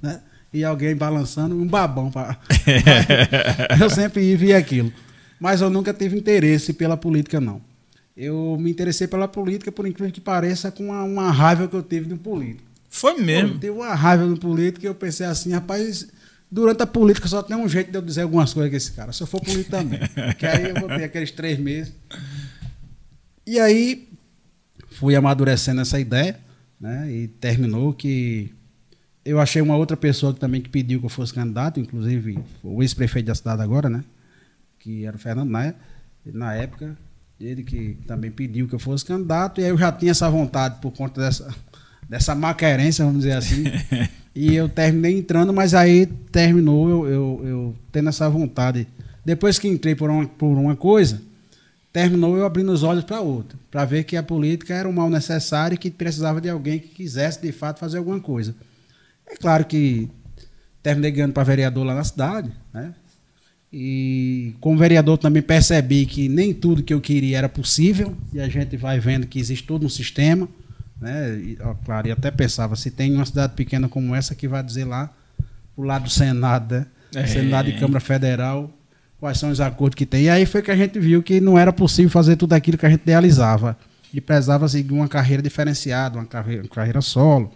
né? 0.00 0.20
E 0.54 0.62
alguém 0.62 0.94
balançando, 0.94 1.60
um 1.60 1.66
babão 1.66 2.12
para. 2.12 2.38
eu 3.82 3.90
sempre 3.90 4.22
ia 4.22 4.36
via 4.36 4.56
aquilo. 4.56 4.92
Mas 5.40 5.60
eu 5.60 5.68
nunca 5.68 5.92
tive 5.92 6.16
interesse 6.16 6.72
pela 6.72 6.96
política, 6.96 7.40
não. 7.40 7.60
Eu 8.16 8.56
me 8.60 8.70
interessei 8.70 9.08
pela 9.08 9.26
política, 9.26 9.72
por 9.72 9.84
incrível 9.84 10.12
que 10.12 10.20
pareça, 10.20 10.70
com 10.70 10.84
uma, 10.84 11.02
uma 11.02 11.32
raiva 11.32 11.66
que 11.66 11.74
eu 11.74 11.82
tive 11.82 12.06
de 12.06 12.14
um 12.14 12.18
político. 12.18 12.70
Foi 12.88 13.14
Eu 13.14 13.24
mesmo. 13.24 13.54
tive 13.54 13.70
uma 13.70 13.96
raiva 13.96 14.24
de 14.24 14.30
um 14.30 14.36
político 14.36 14.86
e 14.86 14.88
eu 14.88 14.94
pensei 14.94 15.26
assim, 15.26 15.50
rapaz, 15.50 16.06
durante 16.52 16.82
a 16.82 16.86
política 16.86 17.26
só 17.26 17.42
tem 17.42 17.56
um 17.56 17.66
jeito 17.66 17.90
de 17.90 17.96
eu 17.96 18.02
dizer 18.02 18.22
algumas 18.22 18.52
coisas 18.52 18.70
com 18.70 18.76
esse 18.76 18.92
cara. 18.92 19.10
Se 19.10 19.22
eu 19.22 19.26
for 19.26 19.40
político 19.40 19.70
também. 19.70 20.00
que 20.38 20.46
aí 20.46 20.68
eu 20.68 20.74
vou 20.74 20.88
ter 20.88 21.04
aqueles 21.04 21.30
três 21.30 21.58
meses. 21.58 21.94
E 23.46 23.58
aí 23.58 24.10
fui 24.90 25.16
amadurecendo 25.16 25.80
essa 25.80 25.98
ideia, 25.98 26.38
né? 26.78 27.10
E 27.10 27.26
terminou 27.26 27.94
que 27.94 28.52
eu 29.24 29.40
achei 29.40 29.62
uma 29.62 29.76
outra 29.76 29.96
pessoa 29.96 30.34
que 30.34 30.40
também 30.40 30.60
que 30.60 30.68
pediu 30.68 31.00
que 31.00 31.06
eu 31.06 31.10
fosse 31.10 31.32
candidato, 31.32 31.80
inclusive 31.80 32.38
o 32.62 32.82
ex-prefeito 32.82 33.28
da 33.28 33.34
cidade 33.34 33.62
agora, 33.62 33.88
né? 33.88 34.04
Que 34.78 35.06
era 35.06 35.16
o 35.16 35.18
Fernando 35.18 35.48
Naia, 35.48 35.74
na 36.26 36.52
época, 36.54 36.96
ele 37.40 37.62
que 37.62 37.96
também 38.06 38.30
pediu 38.30 38.68
que 38.68 38.74
eu 38.74 38.78
fosse 38.78 39.04
candidato, 39.04 39.60
e 39.60 39.64
aí 39.64 39.70
eu 39.70 39.78
já 39.78 39.90
tinha 39.90 40.10
essa 40.10 40.28
vontade 40.28 40.80
por 40.80 40.92
conta 40.92 41.20
dessa, 41.20 41.54
dessa 42.06 42.34
maquerência, 42.34 43.04
vamos 43.04 43.20
dizer 43.20 43.36
assim. 43.36 43.64
e 44.34 44.54
eu 44.54 44.68
terminei 44.68 45.18
entrando, 45.18 45.52
mas 45.52 45.74
aí 45.74 46.06
terminou 46.06 46.88
eu, 46.88 47.06
eu, 47.06 47.42
eu 47.44 47.74
tendo 47.90 48.08
essa 48.08 48.28
vontade. 48.28 48.86
Depois 49.24 49.58
que 49.58 49.68
entrei 49.68 49.94
por 49.94 50.10
uma, 50.10 50.26
por 50.26 50.56
uma 50.56 50.74
coisa, 50.74 51.20
terminou 51.92 52.36
eu 52.36 52.44
abrindo 52.46 52.72
os 52.72 52.82
olhos 52.82 53.04
para 53.04 53.20
outra, 53.20 53.58
para 53.70 53.84
ver 53.84 54.04
que 54.04 54.16
a 54.16 54.22
política 54.22 54.74
era 54.74 54.88
um 54.88 54.92
mal 54.92 55.10
necessário 55.10 55.74
e 55.74 55.78
que 55.78 55.90
precisava 55.90 56.40
de 56.40 56.48
alguém 56.48 56.78
que 56.78 56.88
quisesse 56.88 57.40
de 57.42 57.52
fato 57.52 57.78
fazer 57.78 57.98
alguma 57.98 58.18
coisa. 58.18 58.54
É 59.26 59.36
claro 59.36 59.64
que 59.66 60.08
terminei 60.82 61.10
ganhando 61.10 61.34
para 61.34 61.44
vereador 61.44 61.84
lá 61.84 61.94
na 61.94 62.04
cidade, 62.04 62.50
né? 62.72 62.94
E 63.72 64.54
como 64.60 64.76
vereador 64.76 65.16
também 65.16 65.42
percebi 65.42 66.04
que 66.04 66.28
nem 66.28 66.52
tudo 66.52 66.82
que 66.82 66.92
eu 66.92 67.00
queria 67.00 67.38
era 67.38 67.48
possível, 67.48 68.14
e 68.32 68.38
a 68.38 68.46
gente 68.46 68.76
vai 68.76 69.00
vendo 69.00 69.26
que 69.26 69.38
existe 69.38 69.66
todo 69.66 69.86
um 69.86 69.88
sistema, 69.88 70.46
né? 71.02 71.34
E, 71.36 71.58
ó, 71.60 71.74
claro, 71.74 72.08
e 72.08 72.12
até 72.12 72.30
pensava, 72.30 72.76
se 72.76 72.90
tem 72.90 73.14
uma 73.14 73.26
cidade 73.26 73.54
pequena 73.54 73.88
como 73.88 74.14
essa 74.14 74.34
que 74.34 74.48
vai 74.48 74.62
dizer 74.62 74.84
lá, 74.84 75.10
pro 75.74 75.84
lado 75.84 76.04
do 76.04 76.10
Senado, 76.10 76.74
né? 76.74 76.86
É. 77.14 77.26
Senado 77.26 77.68
e 77.68 77.78
Câmara 77.78 78.00
Federal, 78.00 78.70
quais 79.20 79.38
são 79.38 79.50
os 79.50 79.60
acordos 79.60 79.96
que 79.96 80.06
tem. 80.06 80.24
E 80.24 80.30
aí 80.30 80.46
foi 80.46 80.62
que 80.62 80.70
a 80.70 80.76
gente 80.76 80.98
viu 80.98 81.22
que 81.22 81.40
não 81.40 81.58
era 81.58 81.72
possível 81.72 82.10
fazer 82.10 82.36
tudo 82.36 82.54
aquilo 82.54 82.78
que 82.78 82.86
a 82.86 82.90
gente 82.90 83.02
idealizava. 83.02 83.76
E 84.14 84.20
precisava 84.20 84.68
seguir 84.68 84.92
uma 84.92 85.08
carreira 85.08 85.42
diferenciada, 85.42 86.18
uma 86.18 86.26
carreira, 86.26 86.62
uma 86.62 86.68
carreira 86.68 87.00
solo, 87.00 87.50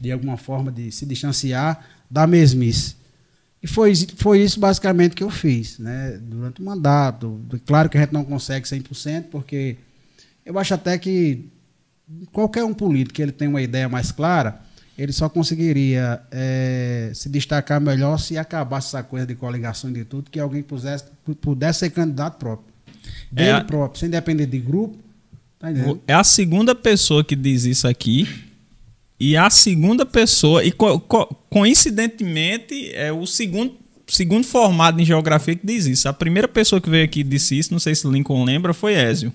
de 0.00 0.10
alguma 0.10 0.36
forma 0.36 0.72
de 0.72 0.90
se 0.90 1.04
distanciar 1.04 1.84
da 2.10 2.26
mesmice. 2.26 2.96
E 3.62 3.66
foi, 3.66 3.94
foi 4.16 4.40
isso 4.40 4.58
basicamente 4.58 5.14
que 5.14 5.22
eu 5.22 5.30
fiz, 5.30 5.78
né? 5.78 6.18
Durante 6.20 6.60
o 6.60 6.64
mandato. 6.64 7.40
Claro 7.64 7.88
que 7.88 7.96
a 7.96 8.00
gente 8.00 8.12
não 8.12 8.24
consegue 8.24 8.66
100%, 8.66 9.26
porque 9.30 9.76
eu 10.44 10.58
acho 10.58 10.74
até 10.74 10.98
que 10.98 11.48
qualquer 12.32 12.64
um 12.64 12.74
político 12.74 13.14
que 13.14 13.22
ele 13.22 13.32
tem 13.32 13.48
uma 13.48 13.62
ideia 13.62 13.88
mais 13.88 14.10
clara, 14.12 14.60
ele 14.96 15.12
só 15.12 15.28
conseguiria 15.28 16.20
é, 16.30 17.10
se 17.14 17.28
destacar 17.28 17.80
melhor 17.80 18.18
se 18.18 18.36
acabasse 18.36 18.88
essa 18.88 19.02
coisa 19.02 19.26
de 19.26 19.34
coligação 19.34 19.90
e 19.90 19.94
de 19.94 20.04
tudo, 20.04 20.30
que 20.30 20.38
alguém 20.38 20.62
pudesse, 20.62 21.04
pudesse 21.40 21.80
ser 21.80 21.90
candidato 21.90 22.38
próprio. 22.38 22.72
Dele 23.30 23.50
é, 23.50 23.64
próprio, 23.64 23.98
sem 23.98 24.10
depender 24.10 24.46
de 24.46 24.58
grupo. 24.58 24.96
Tá 25.58 25.68
é 26.06 26.12
a 26.12 26.24
segunda 26.24 26.74
pessoa 26.74 27.24
que 27.24 27.34
diz 27.34 27.64
isso 27.64 27.88
aqui. 27.88 28.28
E 29.18 29.36
a 29.36 29.48
segunda 29.50 30.04
pessoa, 30.04 30.64
e 30.64 30.72
co 30.72 30.98
co 30.98 31.26
coincidentemente, 31.48 32.90
é 32.92 33.12
o 33.12 33.24
segundo, 33.24 33.74
segundo 34.06 34.44
formado 34.44 35.00
em 35.00 35.04
geografia 35.04 35.54
que 35.54 35.64
diz 35.64 35.86
isso. 35.86 36.08
A 36.08 36.12
primeira 36.12 36.48
pessoa 36.48 36.80
que 36.80 36.90
veio 36.90 37.04
aqui 37.04 37.20
e 37.20 37.24
disse 37.24 37.56
isso, 37.56 37.72
não 37.72 37.78
sei 37.78 37.94
se 37.94 38.06
Lincoln 38.08 38.44
lembra, 38.44 38.74
foi 38.74 38.94
Ézio. 38.94 39.32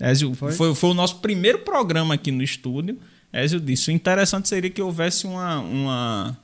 Ézio 0.00 0.34
foi? 0.34 0.52
Foi, 0.52 0.74
foi 0.74 0.90
o 0.90 0.94
nosso 0.94 1.16
primeiro 1.16 1.58
programa 1.58 2.14
aqui 2.14 2.32
no 2.32 2.42
estúdio. 2.42 2.98
Ézio 3.32 3.60
disse: 3.60 3.90
o 3.90 3.92
interessante 3.92 4.48
seria 4.48 4.70
que 4.70 4.80
houvesse 4.80 5.26
uma, 5.26 5.60
uma, 5.60 6.38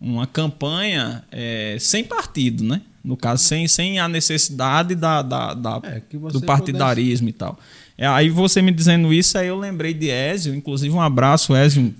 uma 0.00 0.26
campanha 0.26 1.24
é, 1.32 1.76
sem 1.80 2.04
partido, 2.04 2.62
né? 2.62 2.82
No 3.02 3.16
caso, 3.16 3.42
sem, 3.42 3.66
sem 3.66 3.98
a 3.98 4.06
necessidade 4.06 4.94
da, 4.94 5.22
da, 5.22 5.54
da 5.54 5.80
é, 5.84 6.02
do 6.30 6.42
partidarismo 6.42 7.28
pudesse... 7.28 7.36
e 7.36 7.38
tal. 7.38 7.58
É, 7.96 8.06
aí 8.06 8.28
você 8.28 8.60
me 8.60 8.70
dizendo 8.70 9.12
isso, 9.12 9.38
aí 9.38 9.48
eu 9.48 9.58
lembrei 9.58 9.94
de 9.94 10.10
Ézio, 10.10 10.54
inclusive 10.54 10.94
um 10.94 11.00
abraço, 11.00 11.54
Ézio, 11.54 11.94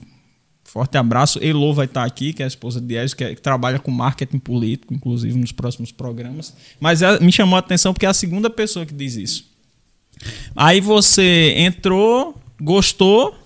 forte 0.63 0.99
abraço. 0.99 1.43
Elô 1.43 1.73
vai 1.73 1.87
estar 1.87 2.05
aqui, 2.05 2.35
que 2.35 2.43
é 2.43 2.45
a 2.45 2.49
esposa 2.49 2.81
de 2.81 2.97
Ézio, 2.97 3.17
que, 3.17 3.25
é, 3.25 3.35
que 3.35 3.41
trabalha 3.41 3.79
com 3.79 3.91
marketing 3.91 4.39
político, 4.39 4.93
inclusive 4.93 5.39
nos 5.39 5.53
próximos 5.53 5.91
programas. 5.91 6.55
Mas 6.79 7.01
é, 7.01 7.19
me 7.19 7.33
chamou 7.33 7.57
a 7.57 7.61
atenção 7.61 7.95
porque 7.95 8.05
é 8.05 8.09
a 8.09 8.15
segunda 8.15 8.51
pessoa 8.51 8.85
que 8.85 8.95
diz 8.95 9.17
isso. 9.17 9.50
Aí 10.55 10.81
você 10.81 11.55
entrou, 11.57 12.39
gostou. 12.61 13.37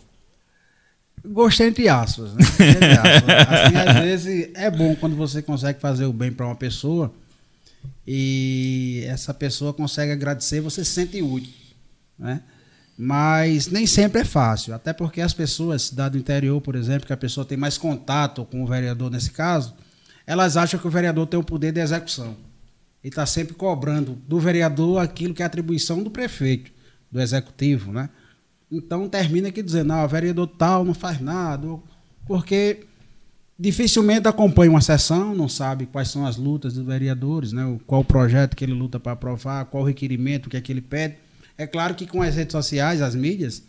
Gostei 1.24 1.68
entre 1.68 1.88
aspas, 1.88 2.34
né? 2.34 2.44
Entre 2.60 2.92
aspas. 2.92 3.48
Assim, 3.48 3.76
às 3.76 4.04
vezes 4.04 4.50
é 4.54 4.70
bom 4.70 4.94
quando 4.96 5.16
você 5.16 5.40
consegue 5.40 5.80
fazer 5.80 6.04
o 6.04 6.12
bem 6.12 6.30
para 6.30 6.44
uma 6.44 6.54
pessoa 6.54 7.10
e 8.06 9.04
essa 9.06 9.32
pessoa 9.32 9.72
consegue 9.72 10.12
agradecer, 10.12 10.60
você 10.60 10.84
se 10.84 10.90
sente 10.90 11.22
útil, 11.22 11.52
né? 12.18 12.42
Mas 12.96 13.68
nem 13.68 13.86
sempre 13.86 14.20
é 14.20 14.24
fácil, 14.24 14.74
até 14.74 14.92
porque 14.92 15.20
as 15.20 15.32
pessoas, 15.32 15.82
cidade 15.82 16.12
do 16.12 16.18
interior, 16.18 16.60
por 16.60 16.76
exemplo, 16.76 17.06
que 17.06 17.12
a 17.12 17.16
pessoa 17.16 17.44
tem 17.44 17.56
mais 17.56 17.78
contato 17.78 18.44
com 18.44 18.62
o 18.62 18.66
vereador 18.66 19.10
nesse 19.10 19.30
caso, 19.30 19.74
elas 20.26 20.56
acham 20.56 20.78
que 20.78 20.86
o 20.86 20.90
vereador 20.90 21.26
tem 21.26 21.40
o 21.40 21.42
poder 21.42 21.72
de 21.72 21.80
execução 21.80 22.36
e 23.04 23.08
está 23.08 23.26
sempre 23.26 23.52
cobrando 23.54 24.18
do 24.26 24.40
vereador 24.40 24.98
aquilo 24.98 25.34
que 25.34 25.42
é 25.42 25.46
atribuição 25.46 26.02
do 26.02 26.10
prefeito, 26.10 26.72
do 27.12 27.20
executivo, 27.20 27.92
né? 27.92 28.08
Então 28.72 29.06
termina 29.08 29.48
aqui 29.48 29.62
dizendo, 29.62 29.88
não, 29.88 30.02
o 30.02 30.08
vereador 30.08 30.48
tal 30.48 30.84
não 30.84 30.94
faz 30.94 31.20
nada, 31.20 31.68
porque 32.26 32.86
dificilmente 33.58 34.26
acompanha 34.26 34.70
uma 34.70 34.80
sessão, 34.80 35.34
não 35.34 35.48
sabe 35.48 35.86
quais 35.86 36.08
são 36.08 36.26
as 36.26 36.38
lutas 36.38 36.72
dos 36.72 36.84
vereadores, 36.84 37.52
né? 37.52 37.78
qual 37.86 38.02
projeto 38.02 38.56
que 38.56 38.64
ele 38.64 38.72
luta 38.72 38.98
para 38.98 39.12
aprovar, 39.12 39.66
qual 39.66 39.84
requerimento 39.84 40.48
que 40.48 40.56
é 40.56 40.60
que 40.60 40.72
ele 40.72 40.80
pede. 40.80 41.16
É 41.56 41.66
claro 41.66 41.94
que 41.94 42.06
com 42.06 42.22
as 42.22 42.34
redes 42.34 42.52
sociais, 42.52 43.00
as 43.00 43.14
mídias, 43.14 43.62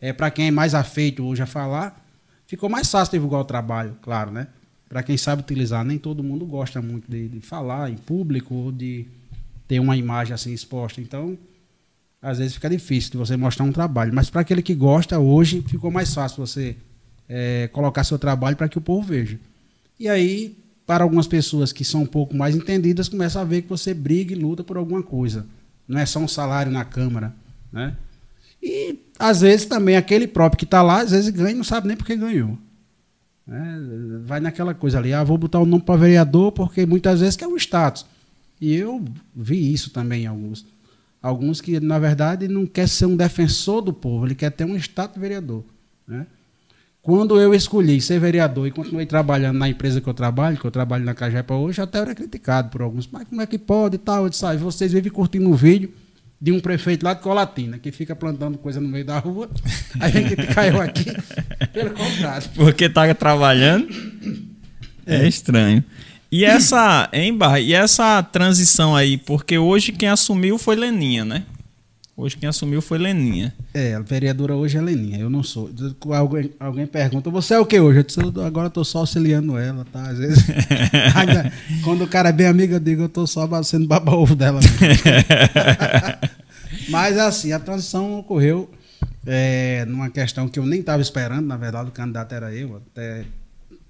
é, 0.00 0.12
para 0.12 0.30
quem 0.30 0.48
é 0.48 0.50
mais 0.50 0.74
afeito 0.74 1.24
hoje 1.24 1.42
a 1.42 1.46
falar, 1.46 2.04
ficou 2.46 2.68
mais 2.68 2.90
fácil 2.90 3.12
divulgar 3.12 3.40
o 3.40 3.44
trabalho, 3.44 3.96
claro, 4.02 4.30
né? 4.30 4.48
Para 4.88 5.02
quem 5.02 5.16
sabe 5.16 5.42
utilizar. 5.42 5.84
Nem 5.84 5.98
todo 5.98 6.24
mundo 6.24 6.46
gosta 6.46 6.80
muito 6.80 7.10
de, 7.10 7.28
de, 7.28 7.40
falar 7.40 7.90
em 7.90 7.96
público 7.96 8.54
ou 8.54 8.72
de 8.72 9.06
ter 9.66 9.80
uma 9.80 9.96
imagem 9.96 10.34
assim 10.34 10.52
exposta. 10.52 11.00
Então, 11.00 11.36
às 12.20 12.38
vezes 12.38 12.54
fica 12.54 12.70
difícil 12.70 13.12
de 13.12 13.16
você 13.18 13.36
mostrar 13.36 13.64
um 13.64 13.72
trabalho. 13.72 14.12
Mas 14.14 14.30
para 14.30 14.40
aquele 14.40 14.62
que 14.62 14.74
gosta, 14.74 15.18
hoje 15.18 15.62
ficou 15.62 15.90
mais 15.90 16.12
fácil 16.14 16.46
você 16.46 16.76
é, 17.28 17.68
colocar 17.72 18.02
seu 18.04 18.18
trabalho 18.18 18.56
para 18.56 18.68
que 18.68 18.78
o 18.78 18.80
povo 18.80 19.06
veja. 19.06 19.38
E 20.00 20.08
aí, 20.08 20.56
para 20.86 21.04
algumas 21.04 21.26
pessoas 21.26 21.72
que 21.72 21.84
são 21.84 22.02
um 22.02 22.06
pouco 22.06 22.34
mais 22.34 22.56
entendidas, 22.56 23.08
começa 23.08 23.40
a 23.40 23.44
ver 23.44 23.62
que 23.62 23.68
você 23.68 23.92
briga 23.92 24.32
e 24.32 24.36
luta 24.36 24.64
por 24.64 24.76
alguma 24.76 25.02
coisa. 25.02 25.46
Não 25.86 25.98
é 25.98 26.06
só 26.06 26.18
um 26.18 26.28
salário 26.28 26.72
na 26.72 26.84
Câmara. 26.84 27.34
Né? 27.72 27.94
E, 28.62 28.98
às 29.18 29.42
vezes, 29.42 29.66
também 29.66 29.96
aquele 29.96 30.26
próprio 30.26 30.58
que 30.58 30.64
está 30.64 30.82
lá, 30.82 31.02
às 31.02 31.10
vezes 31.10 31.30
ganha 31.30 31.50
e 31.50 31.54
não 31.54 31.64
sabe 31.64 31.88
nem 31.88 31.96
por 31.96 32.06
que 32.06 32.16
ganhou. 32.16 32.58
Né? 33.48 34.20
Vai 34.26 34.40
naquela 34.40 34.74
coisa 34.74 34.98
ali, 34.98 35.14
ah, 35.14 35.24
vou 35.24 35.38
botar 35.38 35.58
o 35.58 35.64
nome 35.64 35.82
para 35.82 35.96
vereador 35.96 36.52
porque 36.52 36.84
muitas 36.84 37.20
vezes 37.20 37.34
quer 37.34 37.46
um 37.46 37.56
status. 37.56 38.04
E 38.60 38.74
eu 38.74 39.02
vi 39.34 39.72
isso 39.72 39.90
também 39.90 40.24
em 40.24 40.26
alguns. 40.26 40.66
Alguns 41.22 41.60
que, 41.60 41.80
na 41.80 41.98
verdade, 41.98 42.46
não 42.46 42.66
quer 42.66 42.86
ser 42.86 43.06
um 43.06 43.16
defensor 43.16 43.80
do 43.80 43.92
povo, 43.92 44.26
ele 44.26 44.34
quer 44.34 44.50
ter 44.50 44.64
um 44.64 44.76
status 44.76 45.18
vereador. 45.20 45.64
Né? 46.06 46.26
Quando 47.00 47.40
eu 47.40 47.54
escolhi 47.54 48.00
ser 48.02 48.20
vereador 48.20 48.66
e 48.66 48.70
continuei 48.70 49.06
trabalhando 49.06 49.56
na 49.56 49.68
empresa 49.68 50.00
que 50.00 50.06
eu 50.06 50.14
trabalho, 50.14 50.58
que 50.58 50.64
eu 50.64 50.70
trabalho 50.70 51.04
na 51.04 51.14
Cajepa 51.14 51.54
hoje, 51.54 51.80
até 51.80 51.98
era 52.00 52.14
criticado 52.14 52.68
por 52.68 52.82
alguns. 52.82 53.08
Mas 53.10 53.26
como 53.26 53.40
é 53.40 53.46
que 53.46 53.58
pode 53.58 53.94
e 53.94 53.98
tal? 53.98 54.24
Eu 54.24 54.28
disse, 54.28 54.44
ah, 54.44 54.54
vocês 54.56 54.92
vivem 54.92 55.10
curtindo 55.10 55.48
o 55.48 55.54
vídeo 55.54 55.90
de 56.40 56.52
um 56.52 56.60
prefeito 56.60 57.04
lá 57.04 57.14
de 57.14 57.20
Colatina, 57.20 57.78
que 57.78 57.90
fica 57.90 58.14
plantando 58.14 58.58
coisa 58.58 58.80
no 58.80 58.88
meio 58.88 59.04
da 59.04 59.18
rua. 59.18 59.50
A 59.98 60.08
gente 60.08 60.36
caiu 60.54 60.80
aqui, 60.80 61.04
pelo 61.72 61.90
contrário. 61.90 62.48
Porque 62.54 62.88
tá 62.88 63.12
trabalhando. 63.14 63.88
É, 65.04 65.24
é 65.24 65.28
estranho. 65.28 65.82
E 66.30 66.44
essa, 66.44 67.08
hein, 67.12 67.36
Barra? 67.36 67.58
E 67.58 67.72
essa 67.72 68.22
transição 68.22 68.94
aí, 68.94 69.16
porque 69.16 69.58
hoje 69.58 69.92
quem 69.92 70.08
assumiu 70.08 70.58
foi 70.58 70.76
Leninha, 70.76 71.24
né? 71.24 71.44
Hoje 72.20 72.36
quem 72.36 72.48
assumiu 72.48 72.82
foi 72.82 72.98
Leninha. 72.98 73.54
É, 73.72 73.94
a 73.94 74.00
vereadora 74.00 74.56
hoje 74.56 74.76
é 74.76 74.80
Leninha, 74.80 75.20
eu 75.20 75.30
não 75.30 75.44
sou. 75.44 75.70
Alguém, 76.10 76.50
alguém 76.58 76.84
pergunta, 76.84 77.30
você 77.30 77.54
é 77.54 77.60
o 77.60 77.64
que 77.64 77.78
hoje? 77.78 78.00
Eu 78.00 78.02
disse, 78.02 78.18
agora 78.44 78.66
eu 78.66 78.70
tô 78.72 78.82
só 78.82 78.98
auxiliando 78.98 79.56
ela, 79.56 79.84
tá? 79.84 80.02
Às 80.02 80.18
vezes, 80.18 80.44
ainda, 81.14 81.52
quando 81.84 82.02
o 82.02 82.08
cara 82.08 82.30
é 82.30 82.32
bem 82.32 82.48
amigo, 82.48 82.74
eu 82.74 82.80
digo, 82.80 83.02
eu 83.02 83.08
tô 83.08 83.24
só 83.24 83.62
sendo 83.62 83.86
baba-ovo 83.86 84.34
dela. 84.34 84.58
Mas 86.90 87.16
assim, 87.18 87.52
a 87.52 87.60
transição 87.60 88.18
ocorreu 88.18 88.68
é, 89.24 89.84
numa 89.84 90.10
questão 90.10 90.48
que 90.48 90.58
eu 90.58 90.66
nem 90.66 90.80
estava 90.80 91.00
esperando, 91.00 91.46
na 91.46 91.56
verdade 91.56 91.88
o 91.88 91.92
candidato 91.92 92.34
era 92.34 92.52
eu, 92.52 92.78
até 92.78 93.26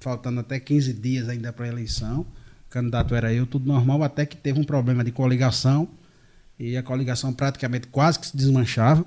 faltando 0.01 0.41
até 0.41 0.61
15 0.61 0.93
dias 0.93 1.31
ainda 1.31 1.51
para 1.51 1.65
a 1.65 1.69
eleição. 1.69 2.27
O 2.67 2.69
candidato 2.69 3.15
era 3.15 3.33
eu, 3.33 3.47
tudo 3.47 3.67
normal, 3.67 4.03
até 4.03 4.27
que 4.27 4.37
teve 4.37 4.61
um 4.61 4.65
problema 4.65 5.03
de 5.03 5.13
coligação 5.13 5.89
e 6.59 6.77
a 6.77 6.83
coligação 6.83 7.33
praticamente 7.33 7.87
quase 7.87 8.19
que 8.19 8.27
se 8.27 8.37
desmanchava, 8.37 9.05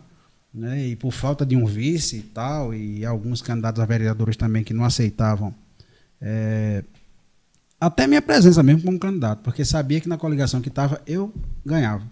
né? 0.54 0.88
E 0.88 0.96
por 0.96 1.12
falta 1.12 1.46
de 1.46 1.56
um 1.56 1.66
vice 1.66 2.18
e 2.18 2.22
tal, 2.22 2.74
e 2.74 3.06
alguns 3.06 3.42
candidatos 3.42 3.82
a 3.82 3.86
vereadores 3.86 4.36
também 4.36 4.64
que 4.64 4.74
não 4.74 4.84
aceitavam 4.84 5.54
é, 6.22 6.84
até 7.80 8.06
minha 8.06 8.22
presença 8.22 8.62
mesmo 8.62 8.84
como 8.84 9.00
candidato, 9.00 9.42
porque 9.42 9.66
sabia 9.66 10.00
que 10.00 10.08
na 10.08 10.18
coligação 10.18 10.62
que 10.62 10.70
estava 10.70 11.02
eu 11.08 11.34
ganhava. 11.66 12.06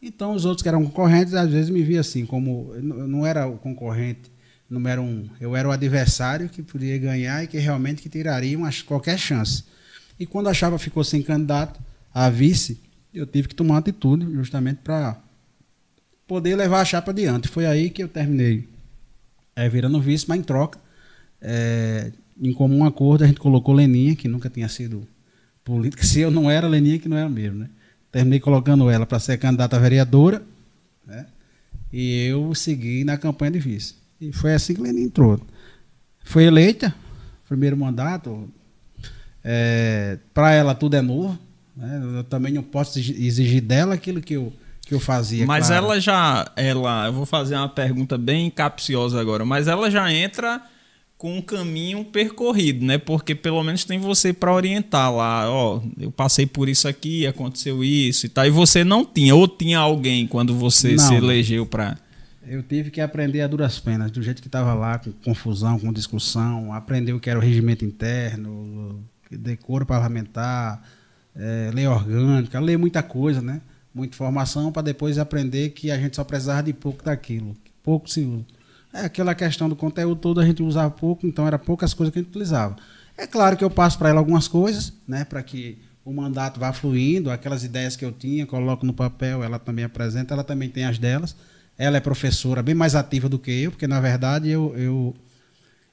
Então 0.00 0.32
os 0.32 0.44
outros 0.44 0.62
que 0.62 0.68
eram 0.68 0.84
concorrentes 0.84 1.34
às 1.34 1.50
vezes 1.50 1.68
me 1.68 1.82
via 1.82 2.00
assim, 2.00 2.24
como 2.24 2.72
eu 2.74 2.82
não 2.82 3.26
era 3.26 3.46
o 3.46 3.58
concorrente 3.58 4.30
número 4.68 5.02
um, 5.02 5.28
eu 5.40 5.54
era 5.54 5.68
o 5.68 5.70
adversário 5.70 6.48
que 6.48 6.62
podia 6.62 6.98
ganhar 6.98 7.44
e 7.44 7.46
que 7.46 7.58
realmente 7.58 8.02
que 8.02 8.08
tiraria 8.08 8.56
uma, 8.56 8.70
qualquer 8.86 9.18
chance. 9.18 9.64
E 10.18 10.26
quando 10.26 10.48
achava 10.48 10.78
ficou 10.78 11.04
sem 11.04 11.22
candidato 11.22 11.78
a 12.12 12.30
vice, 12.30 12.80
eu 13.16 13.26
tive 13.26 13.48
que 13.48 13.54
tomar 13.54 13.78
atitude 13.78 14.30
justamente 14.34 14.78
para 14.84 15.20
poder 16.26 16.56
levar 16.56 16.80
a 16.80 16.84
chapa 16.84 17.10
adiante. 17.10 17.48
Foi 17.48 17.66
aí 17.66 17.88
que 17.88 18.02
eu 18.02 18.08
terminei 18.08 18.68
é, 19.54 19.68
virando 19.68 20.00
vice, 20.00 20.26
mas 20.28 20.38
em 20.38 20.42
troca, 20.42 20.78
é, 21.40 22.12
em 22.38 22.52
comum 22.52 22.84
acordo, 22.84 23.24
a 23.24 23.26
gente 23.26 23.40
colocou 23.40 23.74
Leninha, 23.74 24.14
que 24.14 24.28
nunca 24.28 24.50
tinha 24.50 24.68
sido 24.68 25.08
política. 25.64 26.04
Se 26.04 26.20
eu 26.20 26.30
não 26.30 26.50
era 26.50 26.68
Leninha, 26.68 26.98
que 26.98 27.08
não 27.08 27.16
era 27.16 27.28
mesmo, 27.28 27.60
né? 27.60 27.70
Terminei 28.12 28.38
colocando 28.38 28.88
ela 28.90 29.06
para 29.06 29.18
ser 29.18 29.38
candidata 29.38 29.76
a 29.76 29.80
vereadora, 29.80 30.42
né? 31.06 31.26
E 31.92 32.26
eu 32.26 32.54
segui 32.54 33.04
na 33.04 33.16
campanha 33.16 33.52
de 33.52 33.58
vice. 33.58 33.94
E 34.20 34.32
foi 34.32 34.54
assim 34.54 34.74
que 34.74 34.80
Leninha 34.82 35.06
entrou. 35.06 35.40
Foi 36.24 36.44
eleita, 36.44 36.94
primeiro 37.48 37.76
mandato. 37.76 38.50
É, 39.42 40.18
para 40.34 40.52
ela 40.52 40.74
tudo 40.74 40.96
é 40.96 41.02
novo. 41.02 41.38
Né? 41.76 42.00
Eu 42.18 42.24
também 42.24 42.52
não 42.52 42.62
posso 42.62 42.98
exigir 42.98 43.60
dela 43.60 43.94
aquilo 43.94 44.20
que 44.20 44.34
eu, 44.34 44.52
que 44.86 44.94
eu 44.94 45.00
fazia. 45.00 45.44
Mas 45.46 45.66
claro. 45.66 45.86
ela 45.86 46.00
já. 46.00 46.50
Ela, 46.56 47.06
eu 47.06 47.12
vou 47.12 47.26
fazer 47.26 47.56
uma 47.56 47.68
pergunta 47.68 48.16
bem 48.16 48.50
capciosa 48.50 49.20
agora, 49.20 49.44
mas 49.44 49.68
ela 49.68 49.90
já 49.90 50.10
entra 50.12 50.62
com 51.18 51.38
um 51.38 51.42
caminho 51.42 52.04
percorrido, 52.04 52.84
né? 52.84 52.98
Porque 52.98 53.34
pelo 53.34 53.62
menos 53.62 53.84
tem 53.84 53.98
você 53.98 54.32
para 54.32 54.52
orientar 54.52 55.12
lá, 55.12 55.50
ó, 55.50 55.80
eu 55.98 56.10
passei 56.10 56.46
por 56.46 56.68
isso 56.68 56.86
aqui, 56.86 57.26
aconteceu 57.26 57.82
isso 57.82 58.26
e 58.26 58.28
tal. 58.28 58.46
E 58.46 58.50
você 58.50 58.84
não 58.84 59.04
tinha, 59.04 59.34
ou 59.34 59.48
tinha 59.48 59.78
alguém 59.78 60.26
quando 60.26 60.54
você 60.54 60.92
Não. 60.92 60.98
se 60.98 61.14
elegeu 61.14 61.64
para 61.64 61.96
Eu 62.46 62.62
tive 62.62 62.90
que 62.90 63.00
aprender 63.00 63.40
a 63.40 63.46
duras 63.46 63.78
penas, 63.78 64.10
do 64.10 64.22
jeito 64.22 64.42
que 64.42 64.48
estava 64.48 64.74
lá, 64.74 64.98
com 64.98 65.10
confusão, 65.12 65.78
com 65.78 65.90
discussão, 65.90 66.72
aprender 66.72 67.14
o 67.14 67.20
que 67.20 67.30
era 67.30 67.38
o 67.38 67.42
regimento 67.42 67.84
interno, 67.84 69.02
decoro 69.30 69.86
parlamentar, 69.86 70.82
eh, 71.38 71.70
lei 71.74 71.86
orgânica, 71.86 72.58
ler 72.58 72.78
muita 72.78 73.02
coisa, 73.02 73.40
né? 73.42 73.60
Muita 73.94 74.14
informação 74.14 74.72
para 74.72 74.82
depois 74.82 75.18
aprender 75.18 75.70
que 75.70 75.90
a 75.90 75.98
gente 75.98 76.16
só 76.16 76.24
precisava 76.24 76.62
de 76.62 76.72
pouco 76.72 77.04
daquilo. 77.04 77.56
Pouco 77.82 78.10
se 78.10 78.20
usa. 78.22 78.44
É 78.92 79.00
aquela 79.00 79.34
questão 79.34 79.68
do 79.68 79.76
conteúdo 79.76 80.20
todo 80.20 80.40
a 80.40 80.46
gente 80.46 80.62
usava 80.62 80.90
pouco, 80.90 81.26
então 81.26 81.46
era 81.46 81.58
poucas 81.58 81.92
coisas 81.92 82.12
que 82.12 82.18
a 82.18 82.22
gente 82.22 82.30
utilizava. 82.30 82.76
É 83.16 83.26
claro 83.26 83.56
que 83.56 83.64
eu 83.64 83.70
passo 83.70 83.98
para 83.98 84.08
ela 84.08 84.18
algumas 84.18 84.48
coisas, 84.48 84.92
né? 85.06 85.24
Para 85.24 85.42
que 85.42 85.78
o 86.04 86.12
mandato 86.12 86.60
vá 86.60 86.72
fluindo, 86.72 87.30
aquelas 87.30 87.64
ideias 87.64 87.96
que 87.96 88.04
eu 88.04 88.12
tinha, 88.12 88.46
coloco 88.46 88.86
no 88.86 88.92
papel, 88.94 89.42
ela 89.42 89.58
também 89.58 89.84
apresenta, 89.84 90.34
ela 90.34 90.44
também 90.44 90.68
tem 90.68 90.84
as 90.84 90.98
delas. 90.98 91.34
Ela 91.76 91.96
é 91.96 92.00
professora 92.00 92.62
bem 92.62 92.74
mais 92.74 92.94
ativa 92.94 93.28
do 93.28 93.38
que 93.38 93.50
eu, 93.50 93.70
porque 93.70 93.86
na 93.86 94.00
verdade 94.00 94.48
eu, 94.48 94.74
eu, 94.76 95.14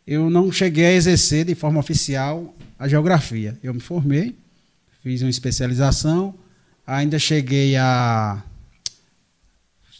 eu 0.05 0.29
não 0.29 0.51
cheguei 0.51 0.85
a 0.85 0.93
exercer 0.93 1.45
de 1.45 1.55
forma 1.55 1.79
oficial 1.79 2.53
a 2.77 2.87
geografia. 2.87 3.57
Eu 3.63 3.73
me 3.73 3.79
formei, 3.79 4.35
fiz 5.03 5.21
uma 5.21 5.29
especialização, 5.29 6.33
ainda 6.87 7.19
cheguei 7.19 7.75
a 7.75 8.41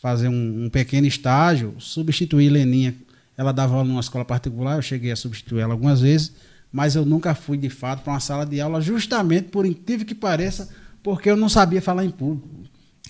fazer 0.02 0.30
um, 0.30 0.66
um 0.66 0.70
pequeno 0.70 1.06
estágio, 1.06 1.76
substituir 1.78 2.50
Leninha. 2.50 2.96
Ela 3.38 3.52
dava 3.52 3.74
aula 3.76 3.86
numa 3.86 4.00
escola 4.00 4.24
particular, 4.24 4.78
eu 4.78 4.82
cheguei 4.82 5.12
a 5.12 5.16
substituir 5.16 5.62
ela 5.62 5.74
algumas 5.74 6.00
vezes, 6.00 6.32
mas 6.72 6.96
eu 6.96 7.06
nunca 7.06 7.36
fui 7.36 7.58
de 7.58 7.70
fato 7.70 8.02
para 8.02 8.14
uma 8.14 8.20
sala 8.20 8.46
de 8.46 8.62
aula, 8.62 8.80
justamente 8.80 9.50
por 9.50 9.66
incrível 9.66 10.06
que 10.06 10.16
pareça, 10.16 10.70
porque 11.04 11.30
eu 11.30 11.36
não 11.36 11.50
sabia 11.50 11.82
falar 11.82 12.06
em 12.06 12.10
público. 12.10 12.50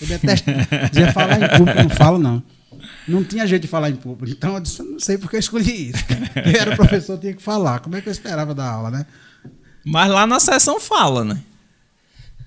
Eu 0.02 0.08
detesto 0.08 0.50
dizer 0.92 1.14
falar 1.14 1.42
em 1.42 1.58
público, 1.58 1.80
eu 1.80 1.84
não 1.84 1.96
falo 1.96 2.18
não. 2.18 2.42
Não 3.08 3.24
tinha 3.24 3.46
jeito 3.46 3.62
de 3.62 3.68
falar 3.68 3.92
em 3.92 3.96
público. 3.96 4.36
Então 4.36 4.56
eu 4.56 4.60
disse, 4.60 4.82
não 4.82 5.00
sei 5.00 5.18
porque 5.18 5.36
eu 5.36 5.40
escolhi 5.40 5.92
isso. 5.92 6.04
Eu 6.36 6.60
era 6.60 6.76
professor, 6.76 7.18
tinha 7.18 7.34
que 7.34 7.42
falar. 7.42 7.80
Como 7.80 7.96
é 7.96 8.02
que 8.02 8.10
eu 8.10 8.12
esperava 8.12 8.54
dar 8.54 8.70
aula, 8.70 8.92
né? 8.92 9.06
Mas 9.86 10.12
lá 10.12 10.28
na 10.28 10.40
sessão 10.40 10.80
fala, 10.80 11.24
né? 11.24 11.42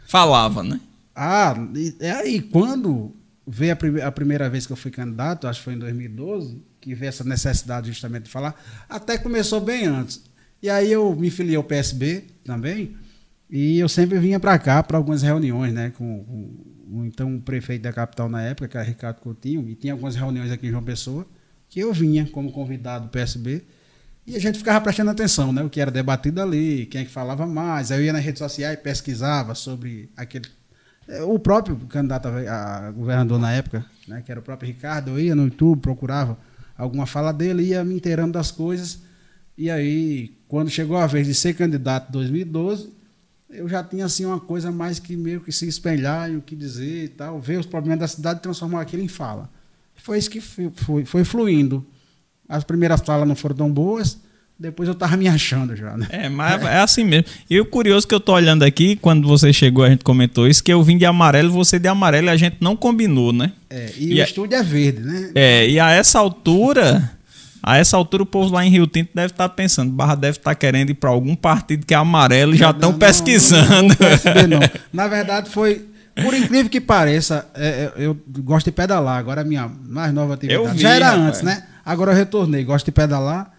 Falava, 0.07 0.63
né? 0.63 0.81
Ah, 1.15 1.55
e, 1.75 1.95
é 2.01 2.11
aí 2.13 2.41
quando 2.41 3.15
veio 3.47 3.73
a, 3.73 3.77
prime- 3.77 4.01
a 4.03 4.13
primeira 4.13 4.49
vez 4.51 4.67
que 4.67 4.73
eu 4.73 4.77
fui 4.77 4.91
candidato, 4.91 5.47
acho 5.47 5.61
que 5.61 5.65
foi 5.65 5.75
em 5.75 5.79
2012, 5.79 6.63
que 6.81 6.95
veio 6.95 7.09
essa 7.09 7.25
necessidade 7.25 7.89
justamente 7.89 8.25
de 8.25 8.31
falar, 8.31 8.55
até 8.89 9.17
começou 9.19 9.61
bem 9.61 9.87
antes. 9.87 10.23
E 10.63 10.69
aí 10.69 10.91
eu 10.91 11.15
me 11.15 11.31
filiei 11.31 11.57
ao 11.57 11.65
PSB 11.65 12.25
também, 12.45 12.97
e 13.49 13.79
eu 13.79 13.89
sempre 13.89 14.19
vinha 14.19 14.41
para 14.41 14.59
cá 14.59 14.83
para 14.83 14.97
algumas 14.97 15.23
reuniões, 15.23 15.73
né, 15.73 15.91
com, 15.97 16.25
com 16.25 16.99
o 17.01 17.05
então 17.05 17.39
prefeito 17.41 17.83
da 17.83 17.93
capital 17.93 18.29
na 18.29 18.43
época, 18.43 18.69
que 18.69 18.77
era 18.77 18.87
Ricardo 18.87 19.21
Coutinho, 19.21 19.69
e 19.69 19.75
tinha 19.75 19.93
algumas 19.93 20.17
reuniões 20.17 20.51
aqui 20.51 20.67
em 20.67 20.71
João 20.71 20.83
Pessoa, 20.83 21.27
que 21.69 21.81
eu 21.81 21.93
vinha 21.93 22.27
como 22.27 22.53
convidado 22.53 23.07
do 23.07 23.11
PSB, 23.11 23.63
e 24.27 24.37
a 24.37 24.41
gente 24.41 24.59
ficava 24.59 24.81
prestando 24.81 25.11
atenção, 25.11 25.53
né? 25.53 25.63
O 25.63 25.71
que 25.71 25.81
era 25.81 25.91
debatido 25.91 26.41
ali, 26.43 26.87
quem 26.87 27.03
é 27.03 27.05
que 27.05 27.11
falava 27.11 27.47
mais. 27.47 27.93
Aí 27.93 28.01
eu 28.01 28.05
ia 28.05 28.13
nas 28.13 28.25
redes 28.25 28.39
sociais 28.41 28.77
e 28.79 28.83
pesquisava 28.83 29.55
sobre 29.55 30.11
aquele. 30.17 30.47
eh, 31.09 31.23
O 31.23 31.39
próprio 31.39 31.77
candidato 31.89 32.29
a 32.29 32.91
governador 32.91 33.39
na 33.39 33.53
época, 33.53 33.85
né? 34.09 34.23
Que 34.25 34.31
era 34.33 34.41
o 34.41 34.43
próprio 34.43 34.67
Ricardo, 34.69 35.11
eu 35.13 35.21
ia 35.21 35.35
no 35.35 35.45
YouTube, 35.45 35.81
procurava 35.81 36.37
alguma 36.77 37.07
fala 37.07 37.33
dele, 37.33 37.63
ia 37.65 37.85
me 37.85 37.95
inteirando 37.95 38.33
das 38.33 38.51
coisas. 38.51 39.01
E 39.57 39.71
aí, 39.71 40.33
quando 40.49 40.69
chegou 40.71 40.97
a 40.97 41.07
vez 41.07 41.27
de 41.27 41.35
ser 41.35 41.55
candidato 41.55 42.09
em 42.11 42.13
2012, 42.13 42.91
eu 43.49 43.69
já 43.69 43.83
tinha 43.83 44.05
assim 44.05 44.25
uma 44.25 44.41
coisa 44.41 44.71
mais 44.73 44.99
que 44.99 45.17
meio 45.17 45.41
que 45.41 45.53
se 45.53 45.67
espelhar 45.69 46.31
e 46.31 46.37
o 46.37 46.43
que 46.43 46.55
dizer 46.57 47.05
e 47.05 47.09
tal, 47.09 47.41
ver 47.41 47.59
os 47.61 47.67
problemas 47.67 47.99
da 48.01 48.09
cidade 48.09 48.41
e 48.41 48.43
transformar 48.43 48.81
aquilo 48.83 49.03
em 49.03 49.09
fala. 49.09 49.49
Foi 49.95 50.19
isso 50.19 50.29
que 50.29 50.41
foi, 50.41 50.71
foi, 50.75 51.05
foi 51.05 51.25
fluindo. 51.25 51.87
As 52.49 52.65
primeiras 52.65 53.01
falas 53.01 53.27
não 53.27 53.35
foram 53.35 53.57
tão 53.57 53.71
boas, 53.71 54.19
depois 54.59 54.89
eu 54.89 54.95
tava 54.95 55.17
me 55.17 55.29
achando 55.29 55.75
já, 55.77 55.97
né? 55.97 56.07
É, 56.11 56.29
mas 56.29 56.63
é 56.65 56.79
assim 56.79 57.05
mesmo. 57.05 57.27
E 57.51 57.61
o 57.61 57.67
curioso 57.67 58.07
que 58.09 58.15
eu 58.15 58.21
tô 58.21 58.33
olhando 58.33 58.63
aqui, 58.63 58.97
quando 58.97 59.27
você 59.29 59.53
chegou, 59.53 59.85
a 59.85 59.91
gente 59.91 60.03
comentou 60.05 60.47
isso, 60.49 60.63
que 60.65 60.73
eu 60.73 60.83
vim 60.83 60.97
de 60.97 61.05
amarelo, 61.05 61.51
você 61.53 61.79
de 61.79 61.89
amarelo 61.89 62.29
e 62.29 62.31
a 62.31 62.37
gente 62.37 62.57
não 62.61 62.75
combinou, 62.77 63.33
né? 63.33 63.53
É, 63.69 63.91
e, 63.99 64.15
E 64.15 64.19
o 64.19 64.23
a- 64.23 64.25
estúdio 64.25 64.57
é 64.57 64.63
verde, 64.63 65.01
né? 65.01 65.31
É, 65.35 65.69
e 65.69 65.79
a 65.79 65.91
essa 65.91 66.19
altura, 66.21 67.11
a 67.63 67.77
essa 67.77 67.97
altura 67.97 68.23
o 68.23 68.27
povo 68.27 68.55
lá 68.55 68.65
em 68.65 68.71
Rio 68.71 68.87
Tinto 68.87 69.11
deve 69.15 69.33
estar 69.33 69.49
pensando, 69.51 69.93
Barra 69.93 70.15
deve 70.15 70.39
estar 70.39 70.55
querendo 70.55 70.89
ir 70.91 70.95
para 70.95 71.11
algum 71.11 71.35
partido 71.37 71.85
que 71.85 71.93
é 71.93 71.97
amarelo 71.97 72.55
e 72.55 72.57
já 72.57 72.67
Não, 72.69 72.73
estão 72.73 72.93
não, 72.93 72.99
pesquisando. 72.99 73.69
Não, 73.69 73.81
não, 73.89 73.97
PSB 73.97 74.47
não. 74.47 74.61
Na 74.93 75.09
verdade, 75.09 75.51
foi. 75.51 75.85
Por 76.23 76.33
incrível 76.35 76.71
que 76.71 76.81
pareça, 76.81 77.47
é, 77.55 77.67
é, 77.67 77.93
eu 77.97 78.17
gosto 78.41 78.67
de 78.67 78.73
pedalar. 78.73 79.19
Agora 79.19 79.43
a 79.43 79.45
minha 79.45 79.69
mais 79.87 80.13
nova 80.15 80.35
atividade. 80.35 80.65
Eu 80.67 80.73
vi, 80.73 80.79
Já 80.81 80.91
era 80.95 81.11
rapaz. 81.11 81.27
antes, 81.29 81.43
né? 81.43 81.65
Agora 81.85 82.13
eu 82.13 82.17
retornei. 82.17 82.65
Gosto 82.65 82.87
de 82.87 82.93
pedalar. 82.93 83.53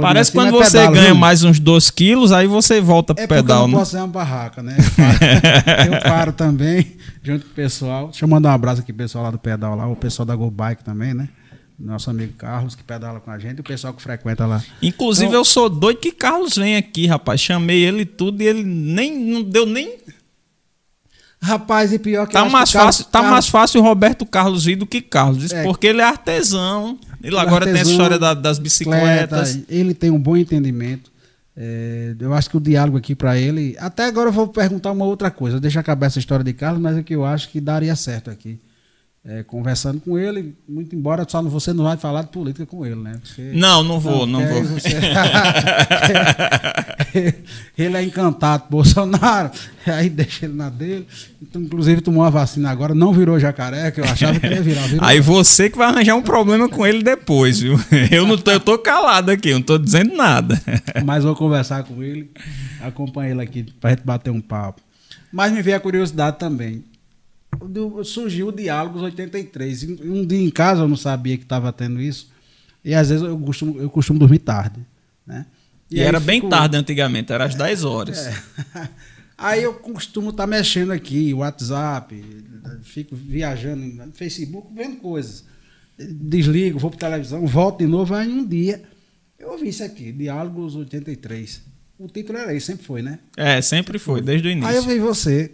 Parece 0.00 0.30
assim, 0.30 0.38
quando 0.38 0.58
mas 0.58 0.68
você 0.68 0.78
pedalo, 0.78 0.94
ganha 0.94 1.06
viu? 1.06 1.14
mais 1.16 1.42
uns 1.42 1.58
2 1.58 1.90
quilos, 1.90 2.30
aí 2.32 2.46
você 2.46 2.80
volta 2.80 3.12
pro 3.14 3.20
É 3.22 3.24
eu 3.24 3.28
pedal, 3.28 3.62
não 3.62 3.68
né? 3.68 3.78
posso 3.78 3.90
ser 3.90 3.96
uma 3.98 4.06
barraca, 4.06 4.62
né? 4.62 4.76
Eu 4.78 4.90
paro, 4.96 5.94
eu 5.94 6.00
paro 6.02 6.32
também, 6.32 6.96
junto 7.22 7.44
com 7.44 7.50
o 7.50 7.54
pessoal. 7.54 8.06
Deixa 8.08 8.24
eu 8.24 8.28
mandar 8.28 8.50
um 8.50 8.52
abraço 8.52 8.80
aqui 8.80 8.92
pro 8.92 9.04
pessoal 9.04 9.24
lá 9.24 9.30
do 9.32 9.38
pedal 9.38 9.74
lá, 9.76 9.86
o 9.88 9.96
pessoal 9.96 10.24
da 10.24 10.36
Go 10.36 10.50
Bike 10.50 10.84
também, 10.84 11.12
né? 11.14 11.28
Nosso 11.78 12.08
amigo 12.08 12.32
Carlos, 12.38 12.74
que 12.76 12.82
pedala 12.84 13.18
com 13.20 13.30
a 13.30 13.38
gente, 13.38 13.58
e 13.58 13.60
o 13.60 13.64
pessoal 13.64 13.92
que 13.92 14.00
frequenta 14.00 14.46
lá. 14.46 14.62
Inclusive, 14.80 15.26
Então- 15.26 15.40
eu 15.40 15.44
sou 15.44 15.68
doido 15.68 15.98
que 15.98 16.12
Carlos 16.12 16.56
vem 16.56 16.76
aqui, 16.76 17.06
rapaz. 17.06 17.40
Chamei 17.40 17.84
ele 17.84 18.02
e 18.02 18.06
tudo 18.06 18.40
e 18.42 18.46
ele 18.46 18.62
nem 18.64 19.18
não 19.18 19.42
deu 19.42 19.66
nem. 19.66 19.96
Rapaz, 21.46 21.92
e 21.92 21.98
pior 21.98 22.26
que 22.26 22.32
Tá 22.32 22.44
mais 22.44 22.70
que 22.70 22.76
o 22.76 22.80
Carlos- 22.80 22.96
fácil, 22.96 23.04
tá 23.10 23.18
Carlos- 23.20 23.30
mais 23.32 23.48
fácil 23.48 23.80
o 23.80 23.84
Roberto 23.84 24.26
Carlos 24.26 24.64
vir 24.64 24.76
do 24.76 24.86
que 24.86 25.00
Carlos. 25.00 25.50
É. 25.52 25.62
porque 25.62 25.86
ele 25.86 26.00
é 26.00 26.04
artesão. 26.04 26.98
Ele 27.22 27.28
Ele 27.34 27.36
é 27.36 27.40
agora 27.40 27.64
tem 27.64 27.72
essa 27.74 27.80
artesão, 27.82 27.92
história 27.92 28.18
da- 28.18 28.34
das 28.34 28.58
bicicletas. 28.58 29.48
bicicleta, 29.54 29.72
Ele 29.72 29.94
tem 29.94 30.10
um 30.10 30.18
bom 30.18 30.36
entendimento. 30.36 31.10
É, 31.56 32.14
eu 32.20 32.34
acho 32.34 32.50
que 32.50 32.56
o 32.56 32.60
diálogo 32.60 32.98
aqui 32.98 33.14
para 33.14 33.38
ele. 33.38 33.74
Até 33.78 34.04
agora 34.04 34.28
eu 34.28 34.32
vou 34.32 34.46
perguntar 34.48 34.92
uma 34.92 35.04
outra 35.06 35.30
coisa. 35.30 35.58
Deixa 35.58 35.80
acabar 35.80 36.06
essa 36.06 36.18
história 36.18 36.44
de 36.44 36.52
Carlos, 36.52 36.80
mas 36.82 36.96
é 36.98 37.02
que 37.02 37.14
eu 37.14 37.24
acho 37.24 37.48
que 37.48 37.60
daria 37.60 37.96
certo 37.96 38.30
aqui. 38.30 38.58
É, 39.28 39.42
conversando 39.42 40.00
com 40.00 40.16
ele, 40.16 40.54
muito 40.68 40.94
embora 40.94 41.26
só 41.28 41.42
não- 41.42 41.50
você 41.50 41.72
não 41.72 41.82
vai 41.82 41.96
falar 41.96 42.22
de 42.22 42.28
política 42.28 42.64
com 42.64 42.86
ele, 42.86 42.94
né? 42.94 43.18
Porque- 43.20 43.50
Não, 43.54 43.82
não 43.82 43.98
vou, 43.98 44.24
não, 44.24 44.38
porque 44.40 44.52
vou. 44.54 44.62
aí 44.62 44.68
você- 47.12 47.34
ele 47.76 47.96
é 47.96 48.02
encantado 48.04 48.64
Bolsonaro, 48.70 49.50
aí 49.86 50.08
deixa 50.08 50.46
ele 50.46 50.54
na 50.54 50.68
dele. 50.70 51.06
Então, 51.42 51.60
inclusive 51.60 52.00
tomou 52.00 52.22
uma 52.22 52.30
vacina 52.30 52.70
agora, 52.70 52.94
não 52.94 53.12
virou 53.12 53.38
jacaré, 53.38 53.90
que 53.90 54.00
eu 54.00 54.04
achava 54.04 54.38
que 54.38 54.46
ia 54.46 54.62
virar. 54.62 54.82
Virou. 54.86 55.04
Aí 55.04 55.20
você 55.20 55.68
que 55.70 55.76
vai 55.78 55.88
arranjar 55.88 56.14
um 56.14 56.22
problema 56.22 56.68
com 56.68 56.86
ele 56.86 57.02
depois, 57.02 57.60
viu? 57.60 57.76
Eu 58.10 58.26
não 58.26 58.38
tô, 58.38 58.50
eu 58.52 58.60
tô 58.60 58.78
calado 58.78 59.30
aqui, 59.30 59.52
não 59.52 59.62
tô 59.62 59.76
dizendo 59.78 60.14
nada. 60.16 60.60
Mas 61.04 61.24
vou 61.24 61.34
conversar 61.34 61.82
com 61.84 62.02
ele, 62.02 62.30
acompanhar 62.80 63.30
ele 63.32 63.42
aqui 63.42 63.64
pra 63.80 63.90
gente 63.90 64.02
bater 64.04 64.30
um 64.30 64.40
papo. 64.40 64.80
Mas 65.32 65.52
me 65.52 65.60
veio 65.62 65.76
a 65.76 65.80
curiosidade 65.80 66.38
também. 66.38 66.84
Do- 67.64 68.04
surgiu 68.04 68.48
o 68.48 68.52
Diálogos 68.52 69.02
83. 69.02 69.84
Um 69.84 70.20
um 70.20 70.26
dia 70.26 70.40
em 70.40 70.50
casa 70.50 70.82
eu 70.82 70.88
não 70.88 70.96
sabia 70.96 71.36
que 71.36 71.44
estava 71.44 71.72
tendo 71.72 72.00
isso. 72.00 72.30
E 72.84 72.94
às 72.94 73.08
vezes 73.08 73.24
eu 73.24 73.38
costumo, 73.38 73.80
eu 73.80 73.90
costumo 73.90 74.18
dormir 74.18 74.38
tarde. 74.38 74.80
Né? 75.26 75.46
E, 75.90 76.00
aí 76.00 76.06
era 76.06 76.20
bem 76.20 76.48
tarde 76.48 76.76
antigamente, 76.76 77.32
era 77.32 77.44
às 77.44 77.54
10 77.54 77.84
horas. 77.84 78.26
É. 78.26 78.88
Aí 79.38 79.62
eu 79.62 79.74
costumo 79.74 80.30
estar 80.30 80.46
mexendo 80.46 80.92
aqui, 80.92 81.34
WhatsApp, 81.34 82.24
fico 82.82 83.14
viajando 83.14 83.84
no 83.84 84.12
Facebook, 84.12 84.68
vendo 84.74 84.96
coisas. 84.96 85.44
Desligo, 85.98 86.78
vou 86.78 86.90
para 86.90 87.00
televisão, 87.00 87.46
volto 87.46 87.80
de 87.80 87.86
novo, 87.86 88.14
aí 88.14 88.28
um 88.28 88.46
dia 88.46 88.82
eu 89.38 89.50
ouvi 89.50 89.68
isso 89.68 89.84
aqui, 89.84 90.10
Diálogos 90.10 90.74
83. 90.74 91.62
O 91.98 92.08
título 92.08 92.38
era 92.38 92.54
esse, 92.54 92.66
sempre 92.66 92.86
foi, 92.86 93.02
né? 93.02 93.18
É, 93.36 93.60
sempre 93.60 93.98
foi, 93.98 94.22
desde 94.22 94.48
o 94.48 94.50
início. 94.50 94.68
Aí 94.70 94.76
eu 94.76 94.82
vi 94.82 94.98
você, 94.98 95.52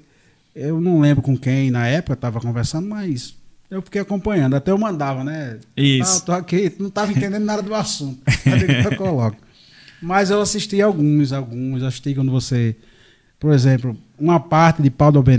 eu 0.54 0.80
não 0.80 1.00
lembro 1.00 1.22
com 1.22 1.36
quem 1.36 1.70
na 1.70 1.86
época 1.86 2.14
estava 2.14 2.40
conversando, 2.40 2.88
mas 2.88 3.34
eu 3.70 3.80
fiquei 3.80 4.00
acompanhando, 4.02 4.54
até 4.54 4.70
eu 4.70 4.78
mandava, 4.78 5.24
né? 5.24 5.58
Isso. 5.76 6.18
Ah, 6.18 6.20
tô 6.20 6.32
aqui, 6.32 6.72
não 6.78 6.88
estava 6.88 7.10
entendendo 7.10 7.44
nada 7.44 7.62
do 7.62 7.74
assunto. 7.74 8.20
Eu 8.84 8.96
coloco? 8.96 9.36
Mas 10.00 10.30
eu 10.30 10.40
assisti 10.40 10.82
alguns, 10.82 11.32
alguns, 11.32 11.82
assisti 11.82 12.14
quando 12.14 12.30
você, 12.30 12.76
por 13.38 13.52
exemplo, 13.52 13.96
uma 14.18 14.40
parte 14.40 14.82
de 14.82 14.90
Paulo. 14.90 15.24
Eu 15.26 15.32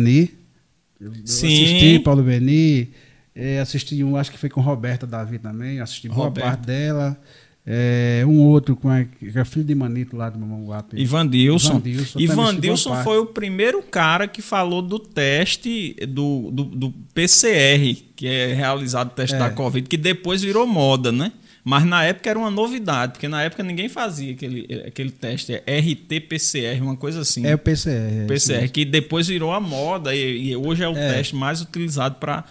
eu 0.99 1.11
Sim. 1.25 1.47
assisti 1.47 1.99
Paulo 1.99 2.21
Albeni, 2.21 2.91
eh, 3.35 3.59
assisti 3.59 4.01
um, 4.03 4.15
acho 4.15 4.31
que 4.31 4.37
foi 4.37 4.49
com 4.49 4.61
Roberta 4.61 5.05
Davi 5.05 5.37
também, 5.37 5.79
assisti 5.79 6.07
boa 6.07 6.25
Roberta. 6.25 6.49
parte 6.49 6.65
dela. 6.65 7.19
Eh, 7.65 8.23
um 8.27 8.41
outro 8.41 8.75
com 8.75 8.89
a, 8.89 9.05
que 9.05 9.31
é 9.33 9.45
filho 9.45 9.63
de 9.63 9.73
Manito 9.73 10.17
lá 10.17 10.29
do 10.29 10.37
Mamanguape. 10.37 10.99
Ivan 10.99 11.25
Dilson. 11.25 11.81
Ivan 12.17 12.55
Dilson, 12.59 12.89
Ivan 12.89 12.99
a 12.99 13.03
foi 13.03 13.19
o 13.19 13.25
primeiro 13.25 13.81
cara 13.81 14.27
que 14.27 14.41
falou 14.41 14.81
do 14.81 14.99
teste 14.99 15.95
do, 16.09 16.51
do, 16.51 16.63
do 16.65 16.91
PCR, 17.13 18.03
que 18.15 18.27
é 18.27 18.53
realizado 18.53 19.07
o 19.07 19.11
teste 19.11 19.35
É. 19.35 19.39
da 19.39 19.49
Covid, 19.49 19.87
que 19.87 19.95
depois 19.95 20.41
virou 20.41 20.67
moda, 20.67 21.11
né? 21.11 21.31
Mas 21.63 21.85
na 21.85 22.03
época 22.03 22.29
era 22.29 22.37
uma 22.37 22.51
novidade, 22.51 23.13
porque 23.13 23.29
na 23.29 23.41
época 23.41 23.63
ninguém 23.63 23.87
fazia 23.87 24.33
aquele, 24.33 24.83
aquele 24.85 25.11
teste, 25.11 25.53
é 25.53 25.79
RT-PCR, 25.79 26.81
uma 26.81 26.97
coisa 26.97 27.21
assim. 27.21 27.45
É 27.45 27.55
o 27.55 27.57
PCR. 27.57 28.23
é 28.23 28.25
PCR, 28.27 28.69
que 28.69 28.83
depois 28.83 29.27
virou 29.27 29.53
a 29.53 29.61
moda 29.61 30.13
e, 30.13 30.49
e 30.49 30.55
hoje 30.57 30.83
é 30.83 30.87
o 30.89 30.93
teste 30.93 31.33
mais 31.33 31.61
utilizado 31.61 32.15
para 32.15 32.43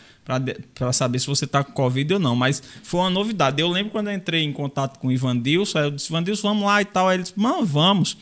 para 0.75 0.93
saber 0.93 1.19
se 1.19 1.27
você 1.27 1.45
está 1.45 1.65
com 1.65 1.73
Covid 1.73 2.15
ou 2.15 2.21
não. 2.21 2.37
Mas 2.37 2.63
foi 2.83 3.01
uma 3.01 3.11
novidade. 3.11 3.61
Eu 3.61 3.69
lembro 3.69 3.93
quando 3.93 4.09
eu 4.09 4.15
entrei 4.15 4.43
em 4.43 4.53
contato 4.53 4.99
com 4.99 5.09
o 5.09 5.13
Ivan 5.13 5.39
Dilson, 5.39 5.79
aí 5.79 5.85
eu 5.85 5.91
disse, 5.91 6.11
Ivan 6.11 6.23
Dilson, 6.23 6.49
vamos 6.49 6.65
lá 6.65 6.81
e 6.83 6.85
tal. 6.85 7.09
Aí 7.09 7.17
ele 7.17 7.23
disse, 7.23 7.39
não, 7.39 7.65
vamos. 7.65 8.17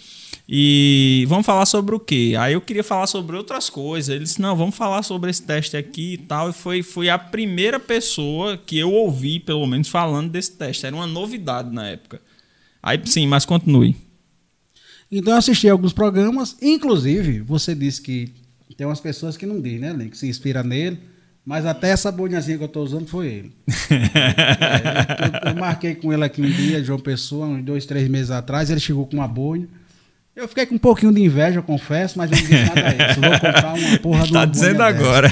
E 0.48 1.24
vamos 1.28 1.46
falar 1.46 1.66
sobre 1.66 1.94
o 1.94 2.00
quê? 2.00 2.34
Aí 2.38 2.54
eu 2.54 2.60
queria 2.60 2.82
falar 2.82 3.06
sobre 3.06 3.36
outras 3.36 3.70
coisas. 3.70 4.08
Ele 4.08 4.24
disse, 4.24 4.40
não, 4.40 4.56
vamos 4.56 4.74
falar 4.74 5.02
sobre 5.02 5.30
esse 5.30 5.42
teste 5.42 5.76
aqui 5.76 6.14
e 6.14 6.18
tal. 6.18 6.50
E 6.50 6.52
foi, 6.52 6.82
foi 6.82 7.08
a 7.08 7.18
primeira 7.18 7.78
pessoa 7.78 8.56
que 8.56 8.78
eu 8.78 8.92
ouvi, 8.92 9.38
pelo 9.38 9.66
menos, 9.66 9.88
falando 9.88 10.30
desse 10.30 10.52
teste. 10.52 10.86
Era 10.86 10.96
uma 10.96 11.06
novidade 11.06 11.72
na 11.72 11.86
época. 11.86 12.20
Aí 12.82 13.00
sim, 13.04 13.26
mas 13.26 13.44
continue. 13.44 13.96
Então 15.12 15.32
eu 15.32 15.38
assisti 15.38 15.68
alguns 15.68 15.92
programas, 15.92 16.56
inclusive, 16.62 17.40
você 17.40 17.74
disse 17.74 18.00
que 18.00 18.32
tem 18.76 18.86
umas 18.86 19.00
pessoas 19.00 19.36
que 19.36 19.44
não 19.44 19.60
dizem, 19.60 19.92
né, 19.92 20.08
que 20.08 20.16
se 20.16 20.26
inspira 20.26 20.62
nele. 20.62 20.98
Mas 21.50 21.66
até 21.66 21.88
essa 21.88 22.12
boinazinha 22.12 22.56
que 22.56 22.62
eu 22.62 22.68
estou 22.68 22.84
usando 22.84 23.08
foi 23.08 23.26
ele. 23.26 23.52
é, 23.90 25.48
eu, 25.48 25.50
eu, 25.50 25.56
marquei 25.56 25.96
com 25.96 26.12
ele 26.12 26.22
aqui 26.22 26.40
um 26.40 26.48
dia, 26.48 26.80
João 26.84 27.00
Pessoa, 27.00 27.44
uns 27.44 27.64
dois, 27.64 27.84
três 27.84 28.08
meses 28.08 28.30
atrás. 28.30 28.70
Ele 28.70 28.78
chegou 28.78 29.04
com 29.04 29.16
uma 29.16 29.26
boina. 29.26 29.66
Eu 30.36 30.46
fiquei 30.46 30.64
com 30.64 30.76
um 30.76 30.78
pouquinho 30.78 31.12
de 31.12 31.20
inveja, 31.20 31.58
eu 31.58 31.62
confesso, 31.64 32.16
mas 32.16 32.30
eu 32.30 32.36
não 32.36 32.44
disse 32.44 32.64
nada 32.66 32.86
a 32.86 32.94
ele. 32.94 33.14
Vou 33.14 33.32
comprar 33.32 33.74
uma 33.74 33.98
porra 33.98 34.26
de 34.28 34.32
Tá 34.32 34.44
dizendo 34.44 34.80
agora. 34.80 35.26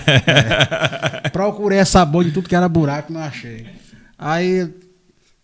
É. 1.24 1.28
Procurei 1.28 1.78
essa 1.78 2.04
boina 2.04 2.30
de 2.30 2.34
tudo 2.34 2.48
que 2.48 2.56
era 2.56 2.68
buraco, 2.68 3.12
não 3.12 3.20
achei. 3.20 3.66
Aí 4.18 4.68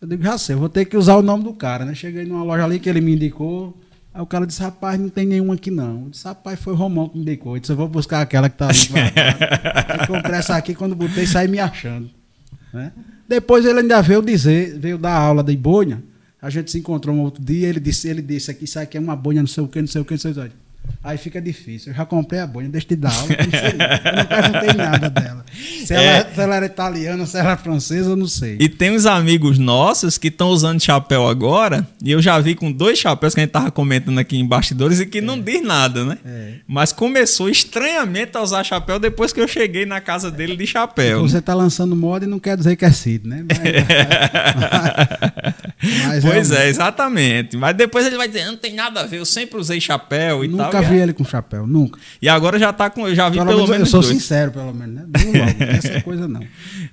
eu 0.01 0.09
digo, 0.09 0.25
já 0.25 0.37
sei, 0.37 0.57
eu 0.57 0.59
vou 0.59 0.69
ter 0.69 0.87
que 0.87 0.97
usar 0.97 1.15
o 1.15 1.23
nome 1.23 1.45
do 1.45 1.53
cara, 1.53 1.85
né? 1.85 1.95
Cheguei 1.95 2.25
numa 2.25 2.43
loja 2.43 2.65
ali 2.65 2.81
que 2.81 2.89
ele 2.89 3.01
me 3.01 3.15
indicou. 3.15 3.81
Aí 4.15 4.23
o 4.23 4.27
cara 4.27 4.47
disse, 4.47 4.63
rapaz, 4.63 4.99
não 4.99 5.09
tem 5.09 5.27
nenhuma 5.27 5.55
aqui 5.55 5.73
não. 5.73 6.05
Eu 6.05 6.11
disse, 6.11 6.25
rapaz, 6.25 6.61
foi 6.61 6.73
o 6.73 6.77
Romão 6.77 7.09
que 7.09 7.17
me 7.17 7.23
indicou. 7.23 7.57
Eu 7.57 7.61
disse, 7.61 7.73
eu 7.73 7.77
vou 7.77 7.89
buscar 7.89 8.21
aquela 8.21 8.49
que 8.49 8.57
tá 8.57 8.69
ali. 8.69 8.79
eu 10.01 10.07
comprei 10.07 10.39
essa 10.39 10.57
aqui, 10.57 10.73
quando 10.73 10.95
botei, 10.95 11.27
saí 11.27 11.49
me 11.49 11.59
achando. 11.59 12.09
Né? 12.73 12.93
Depois 13.29 13.67
ele 13.67 13.81
ainda 13.81 14.01
veio 14.01 14.23
dizer, 14.23 14.79
veio 14.79 14.97
dar 14.97 15.17
aula 15.17 15.43
de 15.43 15.57
boina. 15.57 16.01
A 16.41 16.49
gente 16.49 16.71
se 16.71 16.79
encontrou 16.79 17.17
um 17.17 17.23
outro 17.23 17.43
dia, 17.43 17.67
ele 17.67 17.81
disse, 17.81 18.09
ele 18.09 18.23
disse 18.23 18.53
aqui, 18.53 18.67
isso 18.67 18.79
aqui 18.79 18.97
é 18.97 19.01
uma 19.01 19.17
boina, 19.17 19.41
não 19.41 19.49
sei 19.49 19.65
o 19.65 19.69
que, 19.69 19.81
não 19.81 19.89
sei 19.89 20.01
o 20.01 20.05
que, 20.05 20.13
não 20.13 20.19
sei 20.19 20.31
o 20.31 20.35
que. 20.35 20.64
Aí 21.05 21.19
fica 21.19 21.39
difícil. 21.39 21.93
Eu 21.93 21.97
já 21.97 22.07
comprei 22.07 22.41
a 22.41 22.47
boina, 22.47 22.71
deixa 22.71 22.89
de 22.89 22.97
dar 22.97 23.13
aula. 23.13 23.29
Eu 23.31 23.45
não, 23.45 23.51
sei, 23.51 23.69
eu 23.71 24.17
não 24.17 24.25
perguntei 24.25 24.73
nada 24.73 25.11
dela. 25.11 25.45
Se, 25.85 25.93
é. 25.93 26.03
ela, 26.03 26.35
se 26.35 26.41
ela 26.41 26.57
era 26.57 26.67
italiana, 26.67 27.27
se 27.27 27.37
ela 27.37 27.51
era 27.51 27.59
francesa, 27.59 28.09
eu 28.11 28.17
não 28.17 28.27
sei. 28.27 28.57
E 28.59 28.71
tem 28.71 28.91
uns 28.91 29.05
amigos 29.05 29.59
nossos 29.59 30.17
que 30.17 30.29
estão 30.29 30.49
usando 30.49 30.81
chapéu 30.83 31.29
agora, 31.29 31.87
e 32.03 32.11
eu 32.11 32.23
já 32.23 32.39
vi 32.39 32.55
com 32.55 32.73
dois 32.73 32.99
chapéus 32.99 33.35
que 33.35 33.41
a 33.41 33.45
gente 33.45 33.53
tava 33.53 33.71
comentando 33.71 34.19
aqui 34.19 34.39
em 34.39 34.47
bastidores 34.47 34.99
e 34.99 35.05
que 35.05 35.19
é. 35.19 35.21
não 35.21 35.39
diz 35.39 35.63
nada, 35.63 36.05
né? 36.07 36.17
É. 36.25 36.55
Mas 36.67 36.91
começou 36.91 37.51
estranhamente 37.51 38.37
a 38.39 38.41
usar 38.41 38.65
chapéu 38.65 38.99
depois 38.99 39.31
que 39.31 39.41
eu 39.41 39.47
cheguei 39.47 39.85
na 39.85 40.01
casa 40.01 40.31
dele 40.31 40.57
de 40.57 40.67
chapéu. 40.67 41.21
Você 41.21 41.43
tá 41.43 41.53
lançando 41.53 41.95
moda 41.95 42.25
e 42.25 42.29
não 42.29 42.39
quer 42.39 42.57
dizer 42.57 42.77
que 42.77 42.85
é 42.85 42.91
Cid, 42.91 43.29
né? 43.29 43.45
Mas, 43.47 43.59
mas 46.07 46.25
pois 46.25 46.51
é, 46.51 46.65
é, 46.65 46.69
exatamente. 46.69 47.59
Mas 47.59 47.77
depois 47.77 48.07
ele 48.07 48.17
vai 48.17 48.27
dizer, 48.27 48.47
não 48.47 48.57
tem 48.57 48.73
nada 48.75 49.01
a 49.01 49.07
ver, 49.07 49.19
eu 49.19 49.27
sempre 49.27 49.59
usei 49.59 49.79
chapéu 49.81 50.43
e 50.45 50.49
nunca 50.49 50.71
tal. 50.71 50.74
Nunca 50.79 50.93
vi 50.93 50.99
ele 50.99 51.13
com 51.13 51.25
chapéu, 51.25 51.67
nunca. 51.67 51.99
E 52.21 52.29
agora 52.29 52.59
já 52.59 52.73
tá 52.73 52.91
com. 52.91 53.07
Eu 53.09 53.15
já 53.15 53.29
vi 53.29 53.39
pelo, 53.39 53.49
pelo 53.49 53.59
menos, 53.59 53.71
menos. 53.71 53.89
Eu 53.89 53.91
sou 53.91 54.01
dois. 54.03 54.15
sincero, 54.15 54.51
pelo 54.51 54.73
menos, 54.73 54.95
né? 54.95 55.07
Não, 55.07 55.47
logo, 55.47 55.63
essa 55.63 56.01
coisa 56.03 56.29
não. 56.29 56.41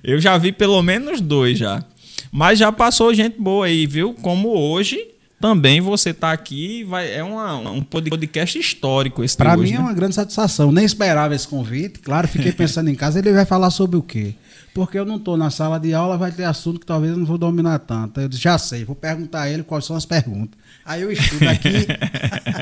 Eu 0.02 0.20
já 0.20 0.36
vi 0.38 0.52
pelo 0.52 0.82
menos 0.82 1.20
dois 1.20 1.58
já. 1.58 1.84
Mas 2.30 2.58
já 2.58 2.72
passou 2.72 3.12
gente 3.12 3.38
boa 3.38 3.66
aí, 3.66 3.86
viu? 3.86 4.14
Como 4.14 4.48
hoje 4.48 5.12
também 5.42 5.80
você 5.80 6.14
tá 6.14 6.30
aqui, 6.30 6.84
vai, 6.84 7.12
é 7.12 7.22
uma, 7.22 7.56
um 7.72 7.82
podcast 7.82 8.56
histórico 8.56 9.24
esse 9.24 9.36
Para 9.36 9.56
mim 9.56 9.64
hoje, 9.64 9.74
é 9.74 9.76
né? 9.76 9.82
uma 9.82 9.92
grande 9.92 10.14
satisfação. 10.14 10.70
Nem 10.70 10.84
esperava 10.84 11.34
esse 11.34 11.48
convite. 11.48 11.98
Claro, 11.98 12.28
fiquei 12.28 12.52
pensando 12.54 12.88
em 12.88 12.94
casa, 12.94 13.18
ele 13.18 13.32
vai 13.32 13.44
falar 13.44 13.70
sobre 13.70 13.96
o 13.96 14.02
quê? 14.02 14.34
Porque 14.74 14.98
eu 14.98 15.04
não 15.04 15.16
estou 15.16 15.36
na 15.36 15.50
sala 15.50 15.78
de 15.78 15.92
aula, 15.92 16.16
vai 16.16 16.32
ter 16.32 16.44
assunto 16.44 16.80
que 16.80 16.86
talvez 16.86 17.12
eu 17.12 17.18
não 17.18 17.26
vou 17.26 17.36
dominar 17.36 17.78
tanto. 17.80 18.20
Eu 18.20 18.28
disse, 18.28 18.42
já 18.42 18.56
sei, 18.56 18.84
vou 18.84 18.96
perguntar 18.96 19.42
a 19.42 19.50
ele 19.50 19.62
quais 19.62 19.84
são 19.84 19.94
as 19.94 20.06
perguntas. 20.06 20.58
Aí 20.84 21.02
eu 21.02 21.12
estudo 21.12 21.46
aqui. 21.48 21.86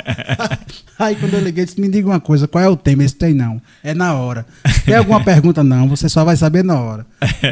Aí 0.99 1.15
quando 1.15 1.35
eu 1.35 1.41
liguei, 1.41 1.65
disse, 1.65 1.81
me 1.81 1.89
diga 1.89 2.09
uma 2.09 2.21
coisa, 2.21 2.49
qual 2.49 2.63
é 2.65 2.69
o 2.69 2.77
tema? 2.77 3.05
Esse 3.05 3.15
tem 3.15 3.33
não. 3.33 3.63
É 3.83 3.95
na 3.95 4.15
hora. 4.15 4.45
Tem 4.85 4.97
alguma 4.97 5.23
pergunta? 5.23 5.63
Não, 5.63 5.89
você 5.89 6.09
só 6.09 6.25
vai 6.25 6.37
saber 6.37 6.65
na 6.65 6.81
hora. 6.81 7.07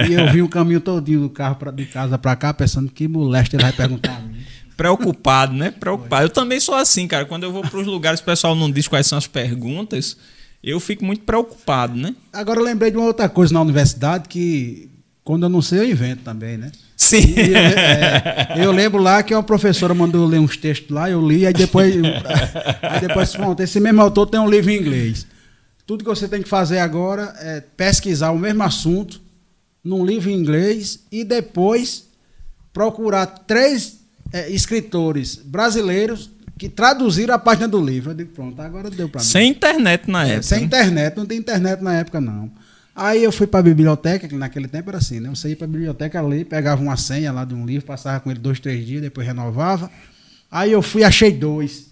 E 0.09 0.13
eu 0.13 0.31
vi 0.33 0.43
o 0.43 0.49
caminho 0.49 0.81
todinho 0.81 1.21
do 1.21 1.31
carro 1.31 1.55
pra, 1.55 1.71
de 1.71 1.87
casa 1.87 2.19
para 2.19 2.35
cá, 2.35 2.53
pensando 2.53 2.91
que 2.91 3.07
moleste 3.07 3.55
ele 3.55 3.63
vai 3.63 3.73
perguntar 3.73 4.17
a 4.17 4.21
mim. 4.21 4.39
Preocupado, 4.77 5.55
né? 5.55 5.71
Preocupado. 5.71 6.25
Eu 6.25 6.31
também 6.31 6.61
sou 6.61 6.75
assim, 6.75 7.07
cara. 7.07 7.25
Quando 7.25 7.45
eu 7.45 7.53
vou 7.53 7.63
para 7.63 7.79
os 7.79 7.87
lugares, 7.87 8.21
o 8.21 8.25
pessoal 8.25 8.55
não 8.55 8.71
diz 8.71 8.87
quais 8.87 9.07
são 9.07 9.19
as 9.19 9.27
perguntas, 9.27 10.17
eu 10.63 10.81
fico 10.81 11.05
muito 11.05 11.23
preocupado, 11.23 11.97
né? 11.97 12.15
Agora 12.33 12.61
eu 12.61 12.65
lembrei 12.65 12.91
de 12.91 12.97
uma 12.97 13.07
outra 13.07 13.29
coisa 13.29 13.55
na 13.55 13.61
universidade 13.61 14.29
que, 14.29 14.89
quando 15.23 15.45
eu 15.45 15.49
não 15.49 15.63
sei, 15.63 15.81
eu 15.81 15.91
invento 15.91 16.23
também, 16.23 16.57
né? 16.57 16.73
Sim. 16.97 17.35
E, 17.37 17.55
é, 17.55 18.55
eu 18.65 18.73
lembro 18.73 19.01
lá 19.01 19.23
que 19.23 19.33
uma 19.33 19.43
professora 19.43 19.95
mandou 19.95 20.27
ler 20.27 20.41
uns 20.41 20.57
textos 20.57 20.91
lá, 20.91 21.09
eu 21.09 21.27
li, 21.27 21.47
aí 21.47 21.53
depois. 21.53 21.95
aí 22.83 23.01
depois, 23.01 23.33
pronto, 23.35 23.63
esse 23.63 23.79
mesmo 23.79 24.03
autor 24.03 24.27
tem 24.27 24.41
um 24.41 24.51
livro 24.51 24.71
em 24.71 24.79
inglês. 24.79 25.27
Tudo 25.87 26.05
que 26.05 26.11
você 26.11 26.29
tem 26.29 26.43
que 26.43 26.49
fazer 26.49 26.81
agora 26.81 27.33
é 27.39 27.61
pesquisar 27.61 28.31
o 28.33 28.39
mesmo 28.39 28.63
assunto 28.63 29.21
num 29.83 30.05
livro 30.05 30.29
em 30.29 30.35
inglês 30.35 31.05
e 31.11 31.25
depois 31.25 32.09
procurar 32.73 33.27
três 33.27 34.01
é, 34.33 34.51
escritores 34.51 35.37
brasileiros 35.37 36.31
que 36.59 36.69
traduziram 36.69 37.35
a 37.35 37.39
página 37.39 37.69
do 37.69 37.81
livro. 37.81 38.11
Eu 38.11 38.15
digo, 38.15 38.33
pronto, 38.33 38.61
agora 38.61 38.91
deu 38.91 39.09
para 39.09 39.21
mim. 39.21 39.27
Sem 39.27 39.51
internet 39.51 40.11
na 40.11 40.25
É, 40.27 40.31
época. 40.33 40.43
sem 40.43 40.59
né? 40.61 40.65
internet, 40.67 41.17
não 41.17 41.25
tem 41.27 41.39
internet 41.39 41.83
na 41.83 41.95
época, 41.95 42.21
não. 42.21 42.51
Aí 42.95 43.23
eu 43.23 43.31
fui 43.31 43.47
para 43.47 43.61
a 43.61 43.63
biblioteca, 43.63 44.27
que 44.27 44.35
naquele 44.35 44.67
tempo 44.67 44.91
era 44.91 44.99
assim, 44.99 45.21
né? 45.21 45.29
Você 45.31 45.51
ia 45.51 45.57
para 45.57 45.67
a 45.67 45.71
biblioteca 45.71 46.21
ler, 46.21 46.45
pegava 46.47 46.83
uma 46.83 46.97
senha 46.97 47.31
lá 47.31 47.45
de 47.45 47.55
um 47.55 47.65
livro, 47.65 47.87
passava 47.87 48.19
com 48.19 48.29
ele 48.31 48.41
dois, 48.41 48.59
três 48.59 48.85
dias, 48.85 49.01
depois 49.01 49.25
renovava. 49.25 49.89
Aí 50.51 50.73
eu 50.73 50.83
fui, 50.83 51.05
achei 51.05 51.31
dois. 51.31 51.87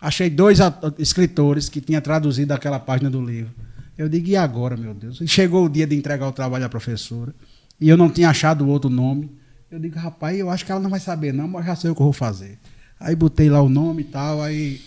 Achei 0.00 0.30
dois 0.30 0.58
escritores 0.98 1.68
que 1.68 1.80
tinham 1.80 2.00
traduzido 2.00 2.52
aquela 2.52 2.78
página 2.78 3.10
do 3.10 3.22
livro. 3.24 3.52
Eu 3.96 4.08
digo, 4.08 4.28
e 4.28 4.36
agora, 4.36 4.76
meu 4.76 4.94
Deus? 4.94 5.20
E 5.20 5.28
chegou 5.28 5.66
o 5.66 5.68
dia 5.68 5.86
de 5.86 5.94
entregar 5.94 6.26
o 6.26 6.32
trabalho 6.32 6.64
à 6.64 6.68
professora, 6.68 7.34
e 7.80 7.88
eu 7.88 7.96
não 7.96 8.08
tinha 8.10 8.28
achado 8.30 8.66
outro 8.68 8.88
nome. 8.90 9.30
Eu 9.70 9.78
digo, 9.78 9.98
rapaz, 9.98 10.38
eu 10.38 10.48
acho 10.50 10.64
que 10.64 10.72
ela 10.72 10.80
não 10.80 10.90
vai 10.90 11.00
saber, 11.00 11.32
não, 11.32 11.48
mas 11.48 11.66
já 11.66 11.76
sei 11.76 11.90
o 11.90 11.94
que 11.94 12.00
eu 12.00 12.04
vou 12.04 12.12
fazer. 12.12 12.58
Aí 13.04 13.14
botei 13.14 13.50
lá 13.50 13.60
o 13.60 13.68
nome 13.68 14.00
e 14.00 14.06
tal, 14.06 14.42
aí 14.42 14.80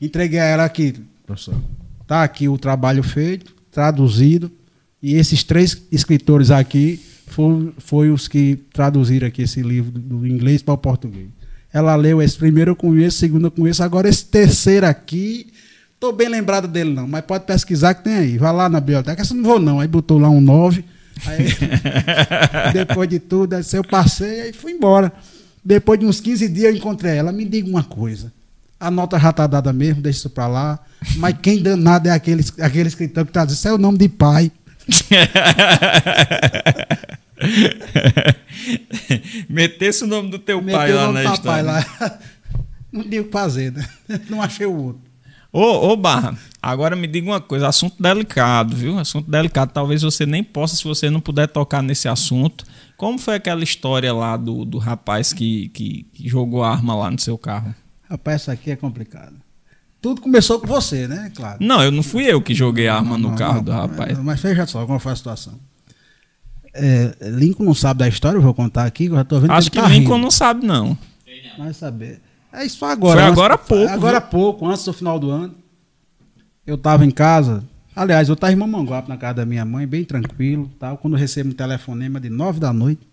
entreguei 0.00 0.40
a 0.40 0.44
ela 0.44 0.64
aqui, 0.64 0.94
professor. 1.24 1.54
Tá 2.04 2.24
aqui 2.24 2.48
o 2.48 2.58
trabalho 2.58 3.04
feito, 3.04 3.54
traduzido, 3.70 4.50
e 5.00 5.14
esses 5.14 5.44
três 5.44 5.80
escritores 5.92 6.50
aqui 6.50 7.00
foram 7.28 7.72
foi 7.78 8.10
os 8.10 8.26
que 8.26 8.58
traduziram 8.72 9.28
aqui 9.28 9.42
esse 9.42 9.62
livro 9.62 9.92
do, 9.92 10.26
inglês 10.26 10.60
para 10.60 10.74
o 10.74 10.78
português. 10.78 11.28
Ela 11.72 11.94
leu 11.94 12.20
esse 12.20 12.36
primeiro 12.36 12.72
eu 12.72 12.76
conheço, 12.76 13.18
segundo 13.18 13.46
eu 13.46 13.50
conheço, 13.52 13.80
agora 13.84 14.08
esse 14.08 14.24
terceiro 14.24 14.84
aqui, 14.84 15.46
tô 16.00 16.10
bem 16.10 16.28
lembrado 16.28 16.66
dele 16.66 16.92
não, 16.92 17.06
mas 17.06 17.24
pode 17.24 17.44
pesquisar 17.44 17.94
que 17.94 18.02
tem 18.02 18.14
aí. 18.14 18.38
Vai 18.38 18.52
lá 18.52 18.68
na 18.68 18.80
biblioteca, 18.80 19.22
essa 19.22 19.34
não 19.34 19.44
vou 19.44 19.60
não. 19.60 19.78
Aí 19.78 19.86
botou 19.86 20.18
lá 20.18 20.28
um 20.28 20.40
9. 20.40 20.84
Aí, 21.26 21.46
depois 22.74 23.08
de 23.08 23.20
tudo, 23.20 23.54
aí 23.54 23.62
eu 23.72 23.84
passei 23.84 24.50
e 24.50 24.52
fui 24.52 24.72
embora. 24.72 25.12
Depois 25.66 25.98
de 25.98 26.06
uns 26.06 26.20
15 26.20 26.48
dias 26.48 26.70
eu 26.70 26.76
encontrei 26.76 27.16
ela. 27.16 27.32
Me 27.32 27.44
diga 27.44 27.68
uma 27.68 27.82
coisa. 27.82 28.32
A 28.78 28.88
nota 28.88 29.18
já 29.18 29.30
está 29.30 29.48
dada 29.48 29.72
mesmo, 29.72 30.00
deixa 30.00 30.20
isso 30.20 30.30
para 30.30 30.46
lá. 30.46 30.78
Mas 31.16 31.34
quem 31.42 31.60
danado 31.60 32.08
é 32.08 32.12
aquele, 32.12 32.44
aquele 32.60 32.88
escritor 32.88 33.24
que 33.24 33.30
está 33.30 33.44
dizendo, 33.44 33.58
isso 33.58 33.68
é 33.68 33.72
o 33.72 33.78
nome 33.78 33.98
de 33.98 34.08
pai. 34.08 34.52
Metesse 39.48 40.04
o 40.04 40.06
nome 40.06 40.30
do 40.30 40.38
teu 40.38 40.62
Meteu 40.62 40.78
pai 40.78 40.92
lá 40.92 41.10
na 41.10 41.24
história. 41.24 41.62
lá. 41.64 41.84
Não 42.92 43.02
tinha 43.02 43.22
o 43.22 43.24
que 43.24 43.32
fazer, 43.32 43.72
né? 43.72 43.84
Não 44.30 44.40
achei 44.40 44.66
o 44.66 44.76
outro. 44.76 45.02
Ô, 45.58 45.88
ô, 45.88 45.96
Barra, 45.96 46.36
agora 46.60 46.94
me 46.94 47.06
diga 47.06 47.30
uma 47.30 47.40
coisa, 47.40 47.66
assunto 47.66 48.02
delicado, 48.02 48.76
viu? 48.76 48.98
Assunto 48.98 49.30
delicado. 49.30 49.72
Talvez 49.72 50.02
você 50.02 50.26
nem 50.26 50.44
possa, 50.44 50.76
se 50.76 50.84
você 50.84 51.08
não 51.08 51.18
puder 51.18 51.48
tocar 51.48 51.82
nesse 51.82 52.06
assunto. 52.08 52.66
Como 52.94 53.18
foi 53.18 53.36
aquela 53.36 53.64
história 53.64 54.12
lá 54.12 54.36
do, 54.36 54.66
do 54.66 54.76
rapaz 54.76 55.32
que, 55.32 55.70
que, 55.70 56.02
que 56.12 56.28
jogou 56.28 56.62
a 56.62 56.72
arma 56.72 56.94
lá 56.94 57.10
no 57.10 57.18
seu 57.18 57.38
carro? 57.38 57.74
Rapaz, 58.06 58.42
isso 58.42 58.50
aqui 58.50 58.70
é 58.70 58.76
complicado. 58.76 59.34
Tudo 60.02 60.20
começou 60.20 60.60
com 60.60 60.66
você, 60.66 61.08
né? 61.08 61.32
Claro. 61.34 61.56
Não, 61.58 61.82
eu 61.82 61.90
não 61.90 62.02
fui 62.02 62.24
eu 62.24 62.42
que 62.42 62.54
joguei 62.54 62.86
a 62.86 62.96
arma 62.96 63.16
no 63.16 63.30
Não, 63.30 63.34
carro 63.34 63.54
não, 63.54 63.64
do 63.64 63.72
rapaz. 63.72 64.18
Mas 64.18 64.38
veja 64.40 64.66
só 64.66 64.84
como 64.84 64.98
foi 64.98 65.12
a 65.12 65.16
situação. 65.16 65.54
É, 66.74 67.16
Lincoln 67.30 67.64
não 67.64 67.74
sabe 67.74 68.00
da 68.00 68.08
história, 68.08 68.36
eu 68.36 68.42
vou 68.42 68.52
contar 68.52 68.84
aqui, 68.84 69.06
que 69.06 69.10
eu 69.12 69.16
já 69.16 69.24
tô 69.24 69.40
vendo 69.40 69.52
Acho 69.52 69.70
que 69.70 69.78
ele 69.78 69.86
tá 69.86 69.90
Lincoln 69.90 70.12
rindo. 70.16 70.22
não 70.24 70.30
sabe, 70.30 70.66
não. 70.66 70.98
Vai 71.56 71.72
saber. 71.72 72.20
É 72.56 72.64
isso 72.64 72.84
agora. 72.84 73.14
Foi 73.20 73.22
antes- 73.22 73.38
agora 73.38 73.54
há 73.54 73.58
pouco, 73.58 73.92
Agora 73.92 74.16
há 74.18 74.20
pouco, 74.20 74.66
antes 74.66 74.84
do 74.84 74.92
final 74.92 75.18
do 75.18 75.30
ano. 75.30 75.54
Eu 76.66 76.76
tava 76.78 77.04
em 77.04 77.10
casa. 77.10 77.62
Aliás, 77.94 78.28
eu 78.28 78.34
estava 78.34 78.52
em 78.52 78.56
Mamanguape, 78.56 79.08
na 79.08 79.16
casa 79.16 79.34
da 79.34 79.46
minha 79.46 79.64
mãe, 79.64 79.86
bem 79.86 80.04
tranquilo. 80.04 80.70
Tal, 80.78 80.98
quando 80.98 81.14
eu 81.14 81.18
recebo 81.20 81.50
um 81.50 81.52
telefonema 81.52 82.18
de 82.20 82.28
nove 82.28 82.58
da 82.58 82.72
noite, 82.72 83.06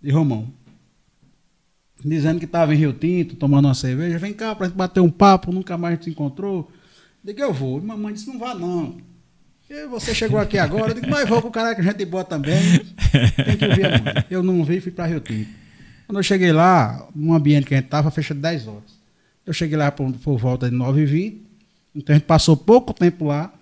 de 0.00 0.10
Romão. 0.10 0.48
dizendo 2.04 2.38
que 2.38 2.44
estava 2.44 2.74
em 2.74 2.78
Rio 2.78 2.92
Tinto, 2.92 3.34
tomando 3.36 3.64
uma 3.66 3.74
cerveja. 3.74 4.18
Vem 4.18 4.32
cá 4.32 4.54
pra 4.54 4.66
gente 4.66 4.76
bater 4.76 5.00
um 5.00 5.10
papo, 5.10 5.50
nunca 5.50 5.76
mais 5.78 6.02
se 6.04 6.10
encontrou. 6.10 6.70
Digo, 7.24 7.40
eu 7.40 7.52
vou. 7.52 7.78
E 7.78 7.82
mamãe 7.82 8.12
disse, 8.14 8.26
não 8.28 8.38
vá 8.38 8.54
não. 8.54 8.98
E 9.68 9.86
você 9.88 10.14
chegou 10.14 10.38
aqui 10.38 10.58
agora, 10.58 10.90
eu 10.92 10.94
digo, 10.94 11.08
mas 11.10 11.28
vou 11.28 11.42
com 11.42 11.48
o 11.48 11.50
cara 11.50 11.74
que 11.74 11.80
a 11.80 11.84
gente 11.84 12.04
boa 12.04 12.22
também. 12.24 12.54
Tem 13.44 13.56
que 13.56 13.64
ouvir 13.66 13.86
a 13.86 13.90
mãe. 13.90 14.24
Eu 14.30 14.42
não 14.42 14.62
vi, 14.64 14.80
fui 14.80 14.92
para 14.92 15.06
Rio 15.06 15.20
Tinto. 15.20 15.48
Quando 16.06 16.18
eu 16.18 16.22
cheguei 16.22 16.52
lá, 16.52 17.06
no 17.14 17.34
ambiente 17.34 17.66
que 17.66 17.74
a 17.74 17.78
gente 17.78 17.86
estava, 17.86 18.10
fecha 18.10 18.34
10 18.34 18.68
horas. 18.68 18.96
Eu 19.44 19.52
cheguei 19.52 19.76
lá 19.76 19.90
por, 19.90 20.12
por 20.12 20.38
volta 20.38 20.70
de 20.70 20.76
9h20. 20.76 21.38
Então 21.94 22.14
a 22.14 22.18
gente 22.18 22.26
passou 22.26 22.56
pouco 22.56 22.92
tempo 22.92 23.26
lá. 23.26 23.52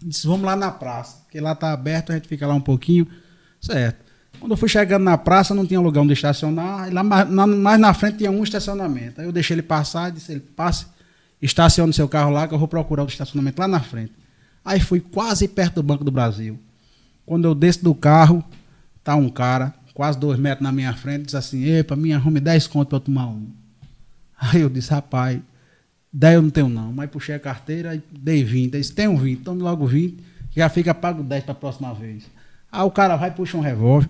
Disse, 0.00 0.26
vamos 0.26 0.44
lá 0.44 0.56
na 0.56 0.70
praça, 0.70 1.18
que 1.30 1.38
lá 1.40 1.54
tá 1.54 1.72
aberto, 1.72 2.10
a 2.10 2.14
gente 2.16 2.26
fica 2.26 2.46
lá 2.46 2.54
um 2.54 2.60
pouquinho. 2.60 3.06
Certo. 3.60 4.02
Quando 4.40 4.52
eu 4.52 4.56
fui 4.56 4.68
chegando 4.68 5.04
na 5.04 5.16
praça, 5.16 5.54
não 5.54 5.64
tinha 5.64 5.80
lugar 5.80 6.00
onde 6.00 6.12
estacionar. 6.12 6.88
E 6.88 6.90
lá 6.90 7.04
mais 7.04 7.30
na, 7.30 7.46
mais 7.46 7.80
na 7.80 7.94
frente 7.94 8.18
tinha 8.18 8.30
um 8.30 8.42
estacionamento. 8.42 9.20
Aí 9.20 9.26
eu 9.26 9.32
deixei 9.32 9.54
ele 9.54 9.62
passar, 9.62 10.10
disse 10.10 10.32
ele, 10.32 10.40
passe, 10.40 10.86
estacione 11.40 11.92
seu 11.92 12.08
carro 12.08 12.32
lá, 12.32 12.48
que 12.48 12.54
eu 12.54 12.58
vou 12.58 12.66
procurar 12.66 13.04
o 13.04 13.06
estacionamento 13.06 13.60
lá 13.60 13.68
na 13.68 13.78
frente. 13.78 14.12
Aí 14.64 14.80
fui 14.80 15.00
quase 15.00 15.46
perto 15.46 15.76
do 15.76 15.82
Banco 15.82 16.02
do 16.02 16.10
Brasil. 16.10 16.58
Quando 17.24 17.44
eu 17.44 17.54
desço 17.54 17.84
do 17.84 17.94
carro, 17.94 18.44
tá 19.04 19.14
um 19.14 19.28
cara, 19.28 19.72
quase 19.94 20.18
dois 20.18 20.38
metros 20.38 20.62
na 20.62 20.72
minha 20.72 20.92
frente, 20.94 21.26
diz 21.26 21.34
assim, 21.34 21.64
epa, 21.64 21.94
me 21.96 22.12
arrume 22.12 22.40
10 22.40 22.66
contos 22.66 22.88
para 22.88 22.96
eu 22.96 23.00
tomar 23.00 23.26
um. 23.26 23.46
Aí 24.38 24.60
eu 24.60 24.68
disse, 24.68 24.90
rapaz, 24.90 25.38
10 26.12 26.34
eu 26.34 26.42
não 26.42 26.50
tenho 26.50 26.68
não. 26.68 26.92
Mas 26.92 27.10
puxei 27.10 27.34
a 27.34 27.38
carteira 27.38 27.94
e 27.94 28.02
dei 28.10 28.42
20. 28.42 28.74
Ele 28.74 28.80
disse, 28.80 28.92
tem 28.92 29.08
um 29.08 29.16
20, 29.16 29.40
tome 29.40 29.62
logo 29.62 29.86
20, 29.86 30.18
já 30.54 30.68
fica 30.68 30.94
pago 30.94 31.22
10 31.22 31.44
para 31.44 31.52
a 31.52 31.56
próxima 31.56 31.94
vez. 31.94 32.24
Aí 32.70 32.82
o 32.82 32.90
cara 32.90 33.16
vai, 33.16 33.30
puxa 33.30 33.56
um 33.56 33.60
revólver, 33.60 34.08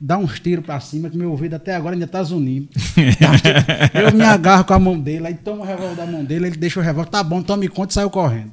dá 0.00 0.16
uns 0.16 0.40
tiros 0.40 0.64
para 0.64 0.80
cima, 0.80 1.10
que 1.10 1.16
meu 1.16 1.30
ouvido 1.30 1.54
até 1.54 1.74
agora 1.74 1.94
ainda 1.94 2.06
tá 2.06 2.22
zunindo. 2.22 2.68
eu 3.94 4.16
me 4.16 4.24
agarro 4.24 4.64
com 4.64 4.72
a 4.72 4.78
mão 4.78 4.98
dele, 4.98 5.26
aí 5.26 5.34
tomo 5.34 5.62
o 5.62 5.66
revólver 5.66 5.96
da 5.96 6.06
mão 6.06 6.24
dele, 6.24 6.46
ele 6.46 6.56
deixa 6.56 6.80
o 6.80 6.82
revólver, 6.82 7.10
tá 7.10 7.22
bom, 7.22 7.42
tome 7.42 7.68
conta 7.68 7.90
e 7.90 7.94
saiu 7.94 8.10
correndo. 8.10 8.52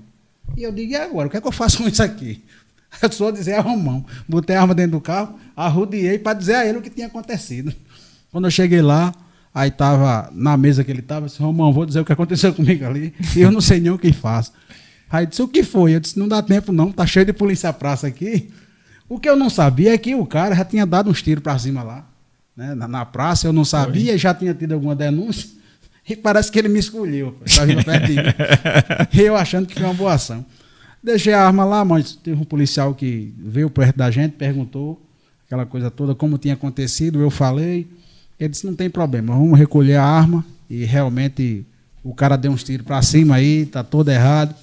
E 0.55 0.63
eu 0.63 0.71
digo, 0.71 0.91
e 0.91 0.95
agora? 0.95 1.27
O 1.27 1.31
que 1.31 1.37
é 1.37 1.41
que 1.41 1.47
eu 1.47 1.51
faço 1.51 1.77
com 1.77 1.87
isso 1.87 2.01
aqui? 2.01 2.43
Eu 3.01 3.11
só 3.11 3.31
dizer 3.31 3.53
a 3.53 3.61
Romão. 3.61 4.05
Botei 4.27 4.55
a 4.55 4.61
arma 4.61 4.73
dentro 4.73 4.91
do 4.93 5.01
carro, 5.01 5.37
arrudiei 5.55 6.17
para 6.17 6.37
dizer 6.37 6.55
a 6.55 6.65
ele 6.65 6.77
o 6.77 6.81
que 6.81 6.89
tinha 6.89 7.07
acontecido. 7.07 7.73
Quando 8.31 8.45
eu 8.45 8.51
cheguei 8.51 8.81
lá, 8.81 9.13
aí 9.53 9.69
estava 9.69 10.29
na 10.33 10.57
mesa 10.57 10.83
que 10.83 10.91
ele 10.91 10.99
estava, 10.99 11.25
disse, 11.25 11.41
Romão, 11.41 11.71
vou 11.73 11.85
dizer 11.85 11.99
o 11.99 12.05
que 12.05 12.13
aconteceu 12.13 12.53
comigo 12.55 12.85
ali, 12.85 13.13
e 13.35 13.41
eu 13.41 13.51
não 13.51 13.61
sei 13.61 13.79
nem 13.79 13.91
o 13.91 13.97
que 13.97 14.11
faço. 14.11 14.51
Aí 15.09 15.25
disse, 15.25 15.41
o 15.41 15.47
que 15.47 15.63
foi? 15.63 15.95
Eu 15.95 15.99
disse, 15.99 16.19
não 16.19 16.27
dá 16.27 16.41
tempo 16.41 16.71
não, 16.71 16.91
tá 16.91 17.05
cheio 17.05 17.25
de 17.25 17.33
polícia 17.33 17.71
praça 17.71 18.07
aqui. 18.07 18.51
O 19.07 19.19
que 19.19 19.29
eu 19.29 19.37
não 19.37 19.49
sabia 19.49 19.93
é 19.93 19.97
que 19.97 20.13
o 20.13 20.25
cara 20.25 20.53
já 20.53 20.65
tinha 20.65 20.85
dado 20.85 21.09
uns 21.09 21.21
tiros 21.21 21.41
para 21.41 21.57
cima 21.57 21.81
lá. 21.81 22.05
Né? 22.55 22.75
Na, 22.75 22.87
na, 22.87 23.05
praça, 23.05 23.47
eu 23.47 23.53
não 23.53 23.63
sabia, 23.63 24.17
já 24.17 24.33
tinha 24.33 24.53
tido 24.53 24.73
alguma 24.73 24.95
denúncia. 24.95 25.49
E 26.09 26.15
parece 26.15 26.51
que 26.51 26.59
ele 26.59 26.69
me 26.69 26.79
escolheu, 26.79 27.37
tá 27.55 27.65
vindo 27.65 27.83
perto 27.83 28.07
de 28.07 28.15
mim. 29.17 29.23
Eu 29.23 29.35
achando 29.35 29.65
que 29.65 29.75
foi 29.75 29.83
uma 29.83 29.93
boa 29.93 30.13
ação. 30.13 30.45
Deixei 31.03 31.33
a 31.33 31.45
arma 31.45 31.63
lá, 31.63 31.85
mas 31.85 32.15
teve 32.15 32.41
um 32.41 32.45
policial 32.45 32.93
que 32.93 33.33
veio 33.37 33.69
perto 33.69 33.97
da 33.97 34.11
gente, 34.11 34.33
perguntou 34.33 35.01
aquela 35.45 35.65
coisa 35.65 35.89
toda, 35.89 36.13
como 36.13 36.37
tinha 36.37 36.53
acontecido. 36.53 37.21
Eu 37.21 37.29
falei. 37.29 37.87
Ele 38.39 38.49
disse: 38.49 38.65
não 38.65 38.75
tem 38.75 38.89
problema, 38.89 39.33
vamos 39.33 39.57
recolher 39.57 39.95
a 39.95 40.03
arma. 40.03 40.45
E 40.69 40.83
realmente 40.83 41.65
o 42.03 42.13
cara 42.13 42.35
deu 42.35 42.51
uns 42.51 42.63
tiros 42.63 42.85
para 42.85 43.01
cima 43.01 43.35
aí, 43.35 43.65
tá 43.65 43.83
todo 43.83 44.09
errado. 44.09 44.53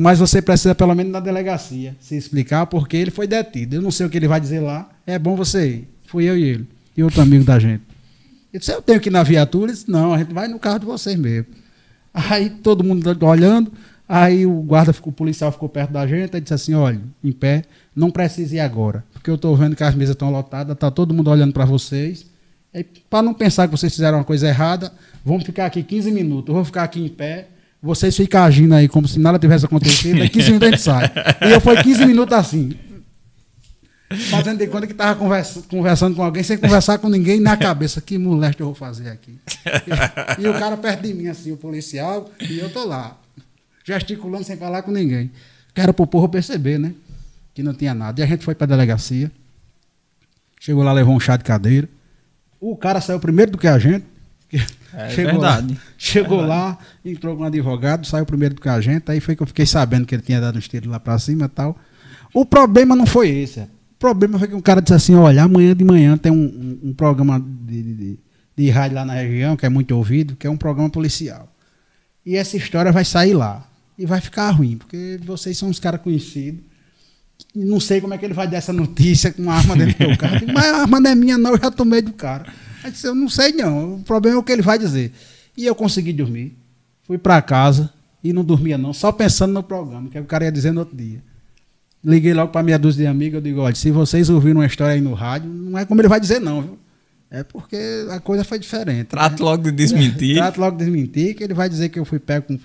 Mas 0.00 0.20
você 0.20 0.40
precisa, 0.40 0.76
pelo 0.76 0.94
menos, 0.94 1.10
na 1.10 1.18
delegacia, 1.18 1.96
se 2.00 2.16
explicar, 2.16 2.66
porque 2.66 2.96
ele 2.96 3.10
foi 3.10 3.26
detido. 3.26 3.74
Eu 3.74 3.82
não 3.82 3.90
sei 3.90 4.06
o 4.06 4.10
que 4.10 4.16
ele 4.16 4.28
vai 4.28 4.40
dizer 4.40 4.60
lá. 4.60 4.88
É 5.04 5.18
bom 5.18 5.34
você 5.34 5.68
ir. 5.68 5.88
Fui 6.06 6.24
eu 6.24 6.38
e 6.38 6.42
ele. 6.42 6.68
E 6.96 7.02
outro 7.02 7.20
amigo 7.20 7.42
da 7.42 7.58
gente. 7.58 7.82
Ele 8.52 8.60
disse, 8.60 8.72
eu 8.72 8.80
tenho 8.80 9.00
que 9.00 9.08
ir 9.08 9.12
na 9.12 9.24
viatura? 9.24 9.66
Ele 9.66 9.72
disse, 9.72 9.90
não, 9.90 10.14
a 10.14 10.18
gente 10.18 10.32
vai 10.32 10.46
no 10.46 10.58
carro 10.58 10.78
de 10.78 10.86
vocês 10.86 11.18
mesmo. 11.18 11.46
Aí 12.14 12.48
todo 12.48 12.84
mundo 12.84 13.08
olhando, 13.26 13.72
aí 14.08 14.46
o 14.46 14.62
guarda, 14.62 14.94
o 15.02 15.12
policial 15.12 15.52
ficou 15.52 15.68
perto 15.68 15.92
da 15.92 16.06
gente 16.06 16.36
e 16.36 16.40
disse 16.40 16.54
assim, 16.54 16.74
olha, 16.74 17.00
em 17.22 17.32
pé, 17.32 17.64
não 17.94 18.10
precisa 18.10 18.56
ir 18.56 18.60
agora, 18.60 19.04
porque 19.12 19.28
eu 19.28 19.34
estou 19.34 19.54
vendo 19.54 19.76
que 19.76 19.84
as 19.84 19.94
mesas 19.94 20.14
estão 20.14 20.30
lotadas, 20.30 20.74
está 20.74 20.90
todo 20.90 21.12
mundo 21.12 21.30
olhando 21.30 21.52
para 21.52 21.64
vocês. 21.64 22.26
Para 23.10 23.22
não 23.22 23.34
pensar 23.34 23.66
que 23.66 23.72
vocês 23.76 23.92
fizeram 23.92 24.18
uma 24.18 24.24
coisa 24.24 24.48
errada, 24.48 24.92
vamos 25.24 25.44
ficar 25.44 25.66
aqui 25.66 25.82
15 25.82 26.10
minutos, 26.10 26.48
eu 26.48 26.54
vou 26.54 26.64
ficar 26.64 26.84
aqui 26.84 27.00
em 27.00 27.08
pé, 27.08 27.48
vocês 27.82 28.16
ficam 28.16 28.42
agindo 28.42 28.74
aí 28.74 28.88
como 28.88 29.06
se 29.06 29.18
nada 29.18 29.38
tivesse 29.38 29.64
acontecido, 29.64 30.22
aí 30.22 30.28
15 30.28 30.46
minutos 30.52 30.68
a 30.68 30.70
gente 30.70 30.82
sai. 30.82 31.12
E 31.48 31.52
eu 31.52 31.60
fui 31.60 31.76
15 31.82 32.06
minutos 32.06 32.36
assim, 32.36 32.70
Fazendo 34.30 34.58
de 34.58 34.66
conta 34.68 34.86
que 34.86 34.92
estava 34.92 35.18
conversa, 35.18 35.62
conversando 35.68 36.16
com 36.16 36.22
alguém 36.22 36.42
sem 36.42 36.56
conversar 36.56 36.96
com 36.98 37.10
ninguém 37.10 37.40
na 37.40 37.58
cabeça. 37.58 38.00
Que 38.00 38.16
moleste 38.16 38.60
eu 38.60 38.66
vou 38.66 38.74
fazer 38.74 39.10
aqui? 39.10 39.38
E, 40.38 40.40
e, 40.44 40.48
o 40.48 40.54
cara 40.54 40.78
perto 40.78 41.02
de 41.02 41.12
mim, 41.12 41.26
assim, 41.26 41.52
o 41.52 41.58
policial, 41.58 42.30
e 42.40 42.58
eu 42.58 42.70
tô 42.70 42.86
lá, 42.86 43.18
gesticulando 43.88 44.44
sem 44.44 44.56
falar 44.56 44.82
com 44.82 44.90
ninguém. 44.90 45.30
Que 45.74 45.80
era 45.80 45.94
pro 45.94 46.06
povo 46.06 46.28
perceber, 46.28 46.78
né? 46.78 46.92
Que 47.54 47.62
não 47.62 47.72
tinha 47.72 47.94
nada. 47.94 48.20
E 48.20 48.24
a 48.24 48.26
gente 48.26 48.44
foi 48.44 48.54
para 48.54 48.66
a 48.66 48.68
delegacia. 48.68 49.32
Chegou 50.60 50.82
lá, 50.82 50.92
levou 50.92 51.16
um 51.16 51.20
chá 51.20 51.36
de 51.36 51.44
cadeira. 51.44 51.88
O 52.60 52.76
cara 52.76 53.00
saiu 53.00 53.18
primeiro 53.18 53.52
do 53.52 53.58
que 53.58 53.66
a 53.66 53.78
gente. 53.78 54.04
É 54.92 55.08
chegou 55.10 55.32
verdade. 55.32 55.74
Lá, 55.74 55.80
chegou 55.96 56.42
é 56.42 56.46
lá, 56.46 56.78
entrou 57.04 57.36
com 57.36 57.42
um 57.42 57.46
advogado, 57.46 58.06
saiu 58.06 58.26
primeiro 58.26 58.56
do 58.56 58.60
que 58.60 58.68
a 58.68 58.80
gente. 58.80 59.10
Aí 59.10 59.20
foi 59.20 59.34
que 59.34 59.42
eu 59.42 59.46
fiquei 59.46 59.64
sabendo 59.64 60.04
que 60.06 60.14
ele 60.14 60.22
tinha 60.22 60.40
dado 60.40 60.58
uns 60.58 60.68
tiros 60.68 60.90
lá 60.90 61.00
para 61.00 61.18
cima 61.18 61.46
e 61.46 61.48
tal. 61.48 61.78
O 62.34 62.44
problema 62.44 62.94
não 62.94 63.06
foi 63.06 63.30
esse. 63.30 63.60
O 63.60 63.98
problema 63.98 64.38
foi 64.38 64.48
que 64.48 64.54
um 64.54 64.60
cara 64.60 64.82
disse 64.82 64.94
assim: 64.94 65.14
olha, 65.14 65.44
amanhã 65.44 65.74
de 65.74 65.84
manhã 65.84 66.18
tem 66.18 66.30
um, 66.30 66.36
um, 66.36 66.90
um 66.90 66.94
programa 66.94 67.40
de, 67.40 67.82
de, 67.82 68.18
de, 68.56 68.70
rádio 68.70 68.96
lá 68.96 69.04
na 69.04 69.14
região, 69.14 69.56
que 69.56 69.64
é 69.64 69.68
muito 69.68 69.96
ouvido, 69.96 70.36
que 70.36 70.46
é 70.46 70.50
um 70.50 70.56
programa 70.56 70.90
policial. 70.90 71.48
E 72.26 72.36
essa 72.36 72.56
história 72.56 72.92
vai 72.92 73.04
sair 73.04 73.32
lá. 73.32 73.67
E 73.98 74.06
vai 74.06 74.20
ficar 74.20 74.50
ruim, 74.50 74.76
porque 74.76 75.18
vocês 75.24 75.58
são 75.58 75.68
uns 75.68 75.80
caras 75.80 76.00
conhecidos. 76.00 76.60
Não 77.54 77.80
sei 77.80 78.00
como 78.00 78.14
é 78.14 78.18
que 78.18 78.24
ele 78.24 78.34
vai 78.34 78.46
dar 78.46 78.58
essa 78.58 78.72
notícia 78.72 79.32
com 79.32 79.42
uma 79.42 79.54
arma 79.54 79.76
dentro 79.76 80.08
do 80.08 80.16
carro. 80.16 80.46
Mas 80.52 80.66
a 80.66 80.82
arma 80.82 81.00
não 81.00 81.10
é 81.10 81.14
minha, 81.14 81.36
não, 81.36 81.52
eu 81.52 81.60
já 81.60 81.70
tomei 81.70 82.00
do 82.00 82.12
cara. 82.12 82.46
Aí 82.84 82.90
disse, 82.90 83.06
eu 83.06 83.14
não 83.14 83.28
sei 83.28 83.52
não. 83.52 83.96
O 83.96 84.02
problema 84.02 84.36
é 84.36 84.38
o 84.38 84.42
que 84.42 84.52
ele 84.52 84.62
vai 84.62 84.78
dizer. 84.78 85.12
E 85.56 85.66
eu 85.66 85.74
consegui 85.74 86.12
dormir. 86.12 86.56
Fui 87.02 87.18
para 87.18 87.40
casa 87.42 87.92
e 88.22 88.32
não 88.32 88.44
dormia, 88.44 88.76
não, 88.76 88.92
só 88.92 89.10
pensando 89.10 89.52
no 89.52 89.62
programa, 89.62 90.08
que 90.08 90.18
o 90.18 90.24
cara 90.24 90.44
ia 90.44 90.52
dizer 90.52 90.72
no 90.72 90.80
outro 90.80 90.96
dia. 90.96 91.22
Liguei 92.04 92.34
logo 92.34 92.52
para 92.52 92.62
minha 92.62 92.78
dúzia 92.78 93.04
de 93.04 93.06
amigos, 93.08 93.36
eu 93.36 93.40
digo, 93.40 93.60
olha, 93.60 93.74
se 93.74 93.90
vocês 93.90 94.28
ouviram 94.28 94.60
uma 94.60 94.66
história 94.66 94.94
aí 94.94 95.00
no 95.00 95.14
rádio, 95.14 95.48
não 95.50 95.78
é 95.78 95.84
como 95.84 96.00
ele 96.00 96.08
vai 96.08 96.20
dizer 96.20 96.40
não, 96.40 96.62
viu? 96.62 96.78
É 97.30 97.42
porque 97.42 97.76
a 98.10 98.20
coisa 98.20 98.42
foi 98.42 98.58
diferente. 98.58 99.08
Trato 99.08 99.42
né? 99.42 99.50
logo 99.50 99.62
de 99.64 99.72
desmentir. 99.72 100.36
Trato 100.38 100.60
logo 100.60 100.76
de 100.76 100.84
desmentir, 100.84 101.34
que 101.34 101.44
ele 101.44 101.54
vai 101.54 101.68
dizer 101.68 101.88
que 101.90 101.98
eu 101.98 102.04
fui 102.04 102.18
pego 102.18 102.46
com 102.46 102.58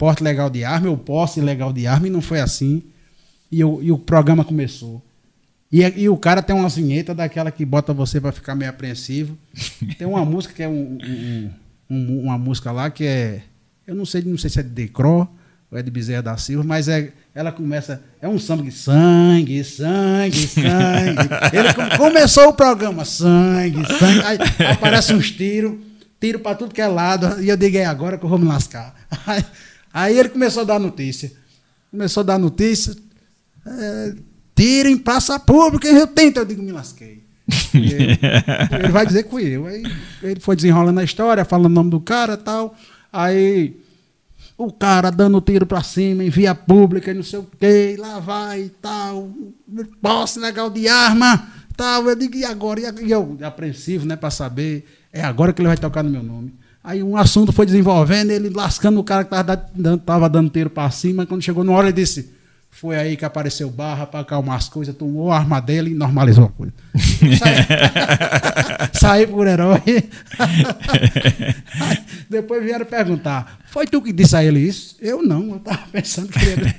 porte 0.00 0.24
legal 0.24 0.48
de 0.48 0.64
arma, 0.64 0.86
eu 0.86 0.96
posse 0.96 1.40
ilegal 1.40 1.74
de 1.74 1.86
arma, 1.86 2.06
e 2.06 2.10
não 2.10 2.22
foi 2.22 2.40
assim. 2.40 2.82
E, 3.52 3.58
e 3.58 3.92
o 3.92 3.98
programa 3.98 4.42
começou. 4.42 5.02
E, 5.70 5.82
e, 5.82 6.08
o 6.08 6.16
cara 6.16 6.40
tem 6.40 6.56
uma 6.56 6.70
vinheta 6.70 7.14
daquela 7.14 7.50
que 7.50 7.66
bota 7.66 7.92
você 7.92 8.18
para 8.18 8.32
ficar 8.32 8.54
meio 8.54 8.70
apreensivo. 8.70 9.36
Tem 9.98 10.08
uma 10.08 10.24
música 10.24 10.54
que 10.54 10.62
é 10.62 10.68
um, 10.68 10.96
um, 11.04 11.50
um, 11.90 12.20
uma 12.22 12.38
música 12.38 12.72
lá 12.72 12.90
que 12.90 13.04
é. 13.04 13.42
Eu 13.86 13.94
não 13.94 14.06
sei, 14.06 14.22
não 14.22 14.38
sei 14.38 14.48
se 14.48 14.58
é 14.58 14.62
de 14.62 14.70
Decro 14.70 15.28
ou 15.70 15.78
é 15.78 15.82
de 15.82 15.90
Bezerra 15.90 16.22
da 16.22 16.36
Silva, 16.38 16.64
mas 16.64 16.88
é 16.88 17.12
ela 17.34 17.52
começa, 17.52 18.02
é 18.22 18.28
um 18.28 18.38
samba 18.38 18.62
de 18.62 18.72
sangue, 18.72 19.62
sangue, 19.62 20.46
sangue. 20.46 21.28
Ele 21.52 21.96
começou 21.98 22.48
o 22.48 22.54
programa, 22.54 23.04
sangue, 23.04 23.84
sangue. 23.86 24.22
Aí 24.24 24.38
aparece 24.72 25.12
uns 25.12 25.30
tiros, 25.30 25.74
tiro 26.18 26.38
para 26.40 26.56
tudo 26.56 26.74
que 26.74 26.80
é 26.80 26.88
lado. 26.88 27.42
E 27.42 27.50
eu 27.50 27.56
digo, 27.56 27.76
é 27.76 27.84
agora 27.84 28.16
que 28.16 28.24
eu 28.24 28.30
vou 28.30 28.38
me 28.38 28.46
lascar. 28.46 28.94
Aí, 29.26 29.44
aí 29.92 30.18
ele 30.18 30.28
começou 30.28 30.62
a 30.62 30.66
dar 30.66 30.78
notícia. 30.78 31.32
Começou 31.90 32.22
a 32.22 32.24
dar 32.24 32.38
notícia. 32.38 32.94
É, 33.66 34.14
tiro 34.54 34.88
em 34.88 34.96
praça 34.96 35.38
pública 35.38 35.88
eu 35.88 36.06
tento. 36.06 36.38
Eu 36.38 36.44
digo, 36.44 36.62
me 36.62 36.72
lasquei. 36.72 37.24
Ele, 37.74 38.18
ele, 38.84 38.88
vai 38.88 39.06
dizer 39.06 39.24
que 39.24 39.30
fui 39.30 39.44
eu. 39.44 39.66
Aí 39.66 39.82
ele 40.22 40.40
foi 40.40 40.56
desenrolando 40.56 41.00
a 41.00 41.04
história, 41.04 41.44
falando 41.44 41.66
o 41.66 41.74
nome 41.74 41.90
do 41.90 42.00
cara 42.00 42.34
e 42.34 42.36
tal. 42.36 42.76
Aí 43.12 43.80
o 44.56 44.70
cara 44.70 45.10
dando 45.10 45.40
tiro 45.40 45.64
para 45.64 45.82
cima 45.82 46.22
em 46.22 46.28
via 46.28 46.54
pública 46.54 47.14
não 47.14 47.22
sei 47.22 47.38
o 47.38 47.48
quê, 47.58 47.96
lá 47.98 48.18
vai 48.18 48.64
e 48.64 48.68
tal, 48.68 49.30
posse 50.02 50.38
legal 50.38 50.68
de 50.68 50.86
arma, 50.86 51.48
tal. 51.74 52.06
Eu 52.08 52.14
digo, 52.14 52.36
e 52.36 52.44
agora? 52.44 52.80
E 53.00 53.10
eu, 53.10 53.38
apreensivo, 53.42 54.06
né, 54.06 54.16
para 54.16 54.30
saber, 54.30 54.86
é 55.12 55.22
agora 55.22 55.52
que 55.52 55.62
ele 55.62 55.68
vai 55.68 55.78
tocar 55.78 56.02
no 56.02 56.10
meu 56.10 56.22
nome. 56.22 56.52
Aí 56.82 57.02
um 57.02 57.16
assunto 57.16 57.52
foi 57.52 57.66
desenvolvendo, 57.66 58.30
ele 58.30 58.48
lascando 58.48 58.98
o 58.98 59.04
cara 59.04 59.24
que 59.24 59.30
tava 59.30 59.64
dando, 59.74 60.00
tava 60.00 60.28
dando 60.28 60.50
tiro 60.50 60.70
para 60.70 60.90
cima, 60.90 61.26
quando 61.26 61.42
chegou 61.42 61.62
na 61.62 61.72
hora 61.72 61.88
ele 61.88 61.92
disse, 61.92 62.32
foi 62.70 62.96
aí 62.96 63.16
que 63.16 63.24
apareceu 63.24 63.68
barra 63.68 64.06
para 64.06 64.20
acalmar 64.20 64.56
as 64.56 64.68
coisas, 64.68 64.94
tomou 64.94 65.30
a 65.30 65.38
arma 65.38 65.60
dele 65.60 65.90
e 65.90 65.94
normalizou 65.94 66.44
a 66.44 66.48
coisa. 66.48 66.72
Saí 68.98 69.26
por 69.26 69.46
herói. 69.46 69.80
Depois 72.30 72.62
vieram 72.62 72.86
perguntar: 72.86 73.58
Foi 73.66 73.86
tu 73.86 74.00
que 74.00 74.12
disse 74.12 74.36
a 74.36 74.44
ele 74.44 74.60
isso? 74.60 74.96
Eu 75.00 75.22
não, 75.22 75.50
eu 75.50 75.56
estava 75.56 75.82
pensando 75.90 76.28
que 76.28 76.44
ele. 76.44 76.74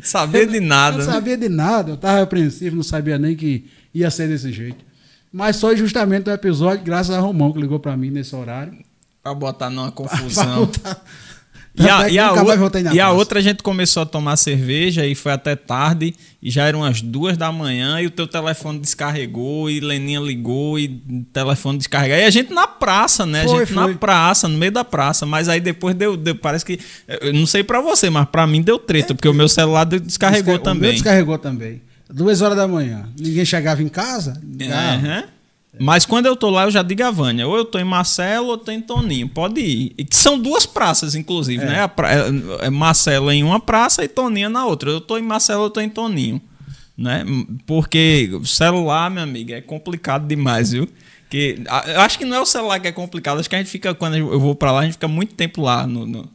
sabia 0.00 0.46
de 0.46 0.60
nada. 0.60 1.02
Eu, 1.02 1.06
né? 1.06 1.12
sabia 1.12 1.36
de 1.36 1.48
nada, 1.48 1.90
eu 1.90 1.94
estava 1.96 2.22
apreensivo, 2.22 2.76
não 2.76 2.82
sabia 2.82 3.18
nem 3.18 3.34
que 3.34 3.68
ia 3.92 4.10
ser 4.10 4.28
desse 4.28 4.52
jeito. 4.52 4.84
Mas 5.32 5.60
foi 5.60 5.76
justamente 5.76 6.30
o 6.30 6.32
episódio, 6.32 6.84
graças 6.84 7.14
a 7.14 7.18
Romão, 7.18 7.52
que 7.52 7.60
ligou 7.60 7.80
pra 7.80 7.96
mim 7.96 8.10
nesse 8.10 8.34
horário. 8.34 8.78
Pra 9.26 9.34
botar 9.34 9.70
numa 9.70 9.90
confusão. 9.92 10.70
E 11.78 11.86
a, 11.90 12.06
é 12.08 12.12
e 12.12 12.18
e 12.96 13.00
outra 13.12 13.38
a 13.38 13.42
gente 13.42 13.62
começou 13.62 14.02
a 14.02 14.06
tomar 14.06 14.36
cerveja 14.36 15.04
e 15.04 15.14
foi 15.14 15.32
até 15.32 15.54
tarde 15.54 16.14
e 16.42 16.50
já 16.50 16.64
eram 16.64 16.82
as 16.82 17.02
duas 17.02 17.36
da 17.36 17.52
manhã 17.52 18.00
e 18.00 18.06
o 18.06 18.10
teu 18.10 18.26
telefone 18.26 18.78
descarregou 18.78 19.68
e 19.68 19.78
Leninha 19.80 20.18
ligou 20.20 20.78
e 20.78 20.86
o 21.10 21.24
telefone 21.32 21.76
descarregou. 21.76 22.16
E 22.16 22.24
a 22.24 22.30
gente 22.30 22.50
na 22.50 22.66
praça, 22.66 23.26
né? 23.26 23.44
Foi, 23.44 23.56
a 23.56 23.58
gente 23.66 23.74
foi. 23.74 23.92
na 23.92 23.98
praça, 23.98 24.48
no 24.48 24.56
meio 24.56 24.72
da 24.72 24.84
praça. 24.84 25.26
Mas 25.26 25.50
aí 25.50 25.60
depois 25.60 25.94
deu, 25.94 26.16
deu- 26.16 26.34
parece 26.36 26.64
que, 26.64 26.78
eu 27.20 27.34
não 27.34 27.44
sei 27.46 27.62
pra 27.62 27.82
você, 27.82 28.08
mas 28.08 28.26
pra 28.26 28.46
mim 28.46 28.62
deu 28.62 28.78
treta, 28.78 29.14
porque 29.14 29.28
o 29.28 29.34
meu 29.34 29.48
celular 29.48 29.84
descarregou 29.84 30.54
Desca- 30.54 30.70
O 30.70 30.74
meu 30.74 30.80
também. 30.80 30.92
descarregou 30.94 31.36
também. 31.38 31.82
Duas 32.08 32.40
horas 32.40 32.56
da 32.56 32.66
manhã. 32.66 33.06
Ninguém 33.20 33.44
chegava 33.44 33.82
em 33.82 33.88
casa. 33.88 34.40
ligava. 34.42 34.80
Aham. 34.96 35.24
Mas 35.78 36.06
quando 36.06 36.26
eu 36.26 36.34
tô 36.36 36.48
lá, 36.50 36.64
eu 36.64 36.70
já 36.70 36.82
digo 36.82 37.02
a 37.04 37.10
Vânia, 37.10 37.46
ou 37.46 37.56
eu 37.56 37.64
tô 37.64 37.78
em 37.78 37.84
Marcelo 37.84 38.46
ou 38.46 38.52
eu 38.52 38.58
tô 38.58 38.70
em 38.72 38.80
Toninho, 38.80 39.28
pode 39.28 39.60
ir. 39.60 39.94
E 39.98 40.04
que 40.04 40.16
são 40.16 40.38
duas 40.38 40.64
praças, 40.66 41.14
inclusive, 41.14 41.64
né? 41.64 41.82
A 41.82 41.88
pra- 41.88 42.10
é- 42.12 42.66
é 42.66 42.70
Marcelo 42.70 43.30
em 43.30 43.42
uma 43.44 43.60
praça 43.60 44.02
e 44.04 44.08
Toninho 44.08 44.48
na 44.48 44.64
outra. 44.64 44.90
Eu 44.90 45.00
tô 45.00 45.18
em 45.18 45.22
Marcelo, 45.22 45.64
eu 45.64 45.70
tô 45.70 45.80
em 45.80 45.88
Toninho. 45.88 46.40
Né? 46.96 47.24
Porque 47.66 48.30
o 48.32 48.46
celular, 48.46 49.10
meu 49.10 49.22
amigo, 49.22 49.52
é 49.52 49.60
complicado 49.60 50.26
demais, 50.26 50.72
viu? 50.72 50.88
Que, 51.28 51.60
eu 51.88 52.00
acho 52.00 52.16
que 52.18 52.24
não 52.24 52.36
é 52.36 52.40
o 52.40 52.46
celular 52.46 52.80
que 52.80 52.88
é 52.88 52.92
complicado, 52.92 53.38
acho 53.38 53.50
que 53.50 53.54
a 53.56 53.58
gente 53.58 53.68
fica, 53.70 53.94
quando 53.94 54.16
eu 54.16 54.40
vou 54.40 54.54
pra 54.54 54.72
lá, 54.72 54.80
a 54.80 54.84
gente 54.84 54.92
fica 54.94 55.08
muito 55.08 55.34
tempo 55.34 55.60
lá 55.60 55.86
no, 55.86 56.06
no- 56.06 56.28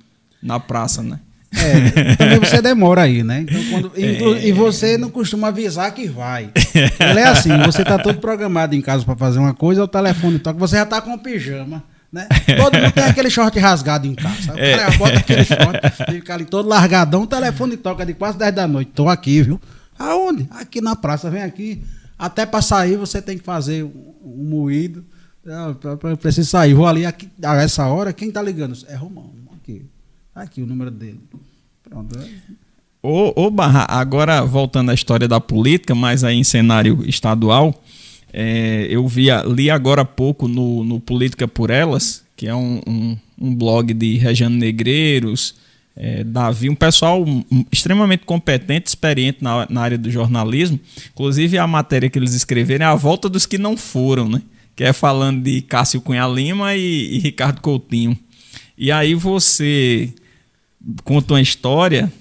na 0.43 0.59
praça, 0.59 1.01
né? 1.01 1.19
É, 1.53 2.15
também 2.15 2.39
você 2.39 2.61
demora 2.61 3.01
aí, 3.01 3.23
né? 3.23 3.41
Então, 3.41 3.61
quando- 3.69 3.91
É. 3.97 4.47
E 4.47 4.51
você 4.51 4.97
não 4.97 5.09
costuma 5.09 5.49
avisar 5.49 5.93
que 5.93 6.07
vai. 6.07 6.49
Ele 6.73 7.19
é 7.19 7.25
assim, 7.27 7.49
você 7.65 7.83
tá 7.83 7.99
todo 7.99 8.19
programado 8.19 8.73
em 8.75 8.81
casa 8.81 9.03
para 9.03 9.15
fazer 9.15 9.39
uma 9.39 9.53
coisa, 9.53 9.83
o 9.83 9.87
telefone 9.87 10.39
toca, 10.39 10.57
você 10.57 10.77
já 10.77 10.85
tá 10.85 11.01
com 11.01 11.13
o 11.13 11.19
pijama, 11.19 11.83
né? 12.11 12.27
Todo 12.57 12.77
mundo 12.79 12.91
tem 12.93 13.03
aquele 13.03 13.29
short 13.29 13.57
rasgado 13.59 14.07
em 14.07 14.15
casa. 14.15 14.53
O 14.53 14.57
É. 14.59 14.77
cara 14.77 14.97
bota 14.97 15.19
aquele 15.19 15.43
short, 15.43 15.79
fica 16.11 16.33
ali 16.33 16.45
todo 16.45 16.69
largadão, 16.69 17.23
o 17.23 17.27
telefone 17.27 17.75
toca 17.75 18.05
de 18.05 18.13
quase 18.13 18.37
10 18.37 18.53
da 18.55 18.67
noite. 18.67 18.91
Tô 18.95 19.09
aqui, 19.09 19.41
viu? 19.41 19.59
Aonde? 19.99 20.47
Aqui 20.51 20.79
na 20.81 20.95
praça, 20.95 21.29
vem 21.29 21.43
aqui. 21.43 21.83
Até 22.17 22.45
para 22.45 22.61
sair 22.61 22.95
você 22.97 23.21
tem 23.21 23.37
que 23.37 23.43
fazer 23.43 23.83
um, 23.83 24.13
um 24.23 24.49
moído. 24.49 25.03
Ah, 25.45 25.73
Eu 26.03 26.15
preciso 26.17 26.49
sair, 26.49 26.73
vou 26.73 26.87
ali 26.87 27.05
aqui, 27.05 27.27
a 27.43 27.55
essa 27.61 27.85
hora, 27.87 28.13
quem 28.13 28.29
tá 28.31 28.41
ligando? 28.41 28.77
É 28.87 28.95
Romão, 28.95 29.31
aqui. 30.33 30.33
Tá 30.33 30.41
Aqui 30.41 30.61
o 30.61 30.65
número 30.65 30.91
dele. 30.91 31.19
Pronto. 31.83 32.17
é. 32.19 32.27
Ô, 33.03 33.45
ô 33.45 33.49
Barra, 33.49 33.85
agora 33.89 34.45
voltando 34.45 34.91
à 34.91 34.93
história 34.93 35.27
da 35.27 35.39
política, 35.39 35.95
mas 35.95 36.23
aí 36.23 36.37
em 36.37 36.43
cenário 36.43 37.03
estadual, 37.07 37.73
é, 38.31 38.85
eu 38.89 39.07
vi, 39.07 39.27
li 39.47 39.71
agora 39.71 40.03
há 40.03 40.05
pouco 40.05 40.47
no, 40.47 40.83
no 40.83 40.99
Política 40.99 41.47
por 41.47 41.71
Elas, 41.71 42.23
que 42.37 42.47
é 42.47 42.55
um, 42.55 42.79
um, 42.87 43.17
um 43.39 43.55
blog 43.55 43.91
de 43.93 44.17
Regiano 44.17 44.55
Negreiros, 44.55 45.55
é, 45.95 46.23
Davi, 46.23 46.69
um 46.69 46.75
pessoal 46.75 47.25
extremamente 47.71 48.23
competente, 48.23 48.87
experiente 48.87 49.39
na, 49.43 49.67
na 49.69 49.81
área 49.81 49.97
do 49.97 50.09
jornalismo. 50.09 50.79
Inclusive 51.11 51.57
a 51.57 51.67
matéria 51.67 52.09
que 52.09 52.19
eles 52.19 52.33
escreveram 52.33 52.85
é 52.85 52.89
a 52.89 52.95
volta 52.95 53.27
dos 53.27 53.45
que 53.45 53.57
não 53.57 53.75
foram, 53.75 54.29
né? 54.29 54.41
Que 54.75 54.83
é 54.85 54.93
falando 54.93 55.43
de 55.43 55.61
Cássio 55.61 56.01
Cunha 56.01 56.25
Lima 56.27 56.75
e, 56.75 57.15
e 57.15 57.19
Ricardo 57.19 57.61
Coutinho. 57.61 58.17
E 58.77 58.91
aí 58.91 59.13
você 59.13 60.13
conta 61.03 61.33
uma 61.33 61.41
história. 61.41 62.11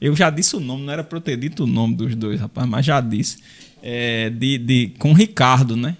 Eu 0.00 0.14
já 0.14 0.30
disse 0.30 0.56
o 0.56 0.60
nome, 0.60 0.84
não 0.84 0.92
era 0.92 1.02
pra 1.02 1.18
eu 1.18 1.22
ter 1.22 1.36
dito 1.36 1.64
o 1.64 1.66
nome 1.66 1.96
dos 1.96 2.14
dois, 2.14 2.40
rapaz, 2.40 2.68
mas 2.68 2.86
já 2.86 3.00
disse. 3.00 3.38
É, 3.82 4.30
de, 4.30 4.58
de, 4.58 4.92
com 4.98 5.10
o 5.10 5.14
Ricardo, 5.14 5.76
né? 5.76 5.96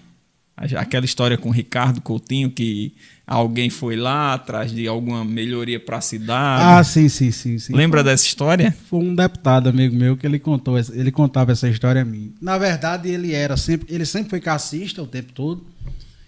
Aquela 0.75 1.05
história 1.05 1.37
com 1.37 1.49
o 1.49 1.53
Ricardo 1.53 2.01
Coutinho, 2.01 2.51
que 2.51 2.93
alguém 3.25 3.69
foi 3.69 3.95
lá 3.95 4.33
atrás 4.33 4.73
de 4.73 4.87
alguma 4.87 5.23
melhoria 5.23 5.79
para 5.79 5.97
a 5.97 6.01
cidade. 6.01 6.63
Ah, 6.63 6.83
sim, 6.83 7.07
sim, 7.07 7.31
sim, 7.31 7.57
sim. 7.57 7.73
Lembra 7.73 8.03
dessa 8.03 8.25
história? 8.25 8.75
Foi 8.89 8.99
um 8.99 9.15
deputado 9.15 9.69
amigo 9.69 9.95
meu 9.95 10.17
que 10.17 10.27
ele 10.27 10.37
contou, 10.37 10.77
ele 10.77 11.11
contava 11.11 11.53
essa 11.53 11.69
história 11.69 12.01
a 12.01 12.05
mim. 12.05 12.33
Na 12.41 12.57
verdade, 12.57 13.09
ele 13.09 13.33
era 13.33 13.55
sempre, 13.55 13.93
ele 13.93 14.05
sempre 14.05 14.31
foi 14.31 14.41
cassista 14.41 15.01
o 15.01 15.07
tempo 15.07 15.31
todo. 15.31 15.65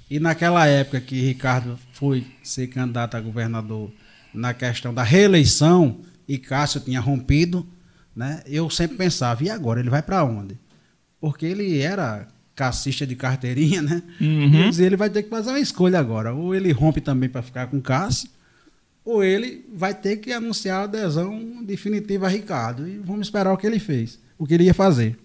E 0.09 0.19
naquela 0.19 0.65
época 0.65 1.01
que 1.01 1.19
Ricardo 1.19 1.77
foi 1.91 2.25
ser 2.41 2.67
candidato 2.67 3.15
a 3.15 3.21
governador 3.21 3.91
na 4.33 4.53
questão 4.53 4.93
da 4.93 5.03
reeleição 5.03 5.99
e 6.27 6.37
Cássio 6.37 6.81
tinha 6.81 6.99
rompido, 6.99 7.65
né? 8.15 8.41
Eu 8.45 8.69
sempre 8.69 8.97
pensava, 8.97 9.43
e 9.43 9.49
agora 9.49 9.79
ele 9.79 9.89
vai 9.89 10.01
para 10.01 10.23
onde? 10.23 10.57
Porque 11.19 11.45
ele 11.45 11.79
era 11.79 12.27
cassista 12.55 13.05
de 13.07 13.15
carteirinha, 13.15 13.81
né? 13.81 14.03
Uhum. 14.19 14.49
E 14.49 14.61
eu 14.61 14.69
dizia, 14.69 14.85
ele 14.85 14.97
vai 14.97 15.09
ter 15.09 15.23
que 15.23 15.29
fazer 15.29 15.49
uma 15.49 15.59
escolha 15.59 15.99
agora, 15.99 16.33
ou 16.33 16.53
ele 16.53 16.71
rompe 16.71 17.01
também 17.01 17.29
para 17.29 17.41
ficar 17.41 17.67
com 17.67 17.81
Cássio, 17.81 18.29
ou 19.03 19.23
ele 19.23 19.65
vai 19.73 19.93
ter 19.93 20.17
que 20.17 20.31
anunciar 20.31 20.81
a 20.81 20.83
adesão 20.83 21.63
definitiva 21.63 22.27
a 22.27 22.29
Ricardo. 22.29 22.87
E 22.87 22.97
vamos 22.99 23.27
esperar 23.27 23.51
o 23.51 23.57
que 23.57 23.65
ele 23.65 23.79
fez, 23.79 24.19
o 24.37 24.45
que 24.45 24.53
ele 24.53 24.65
ia 24.65 24.73
fazer. 24.73 25.17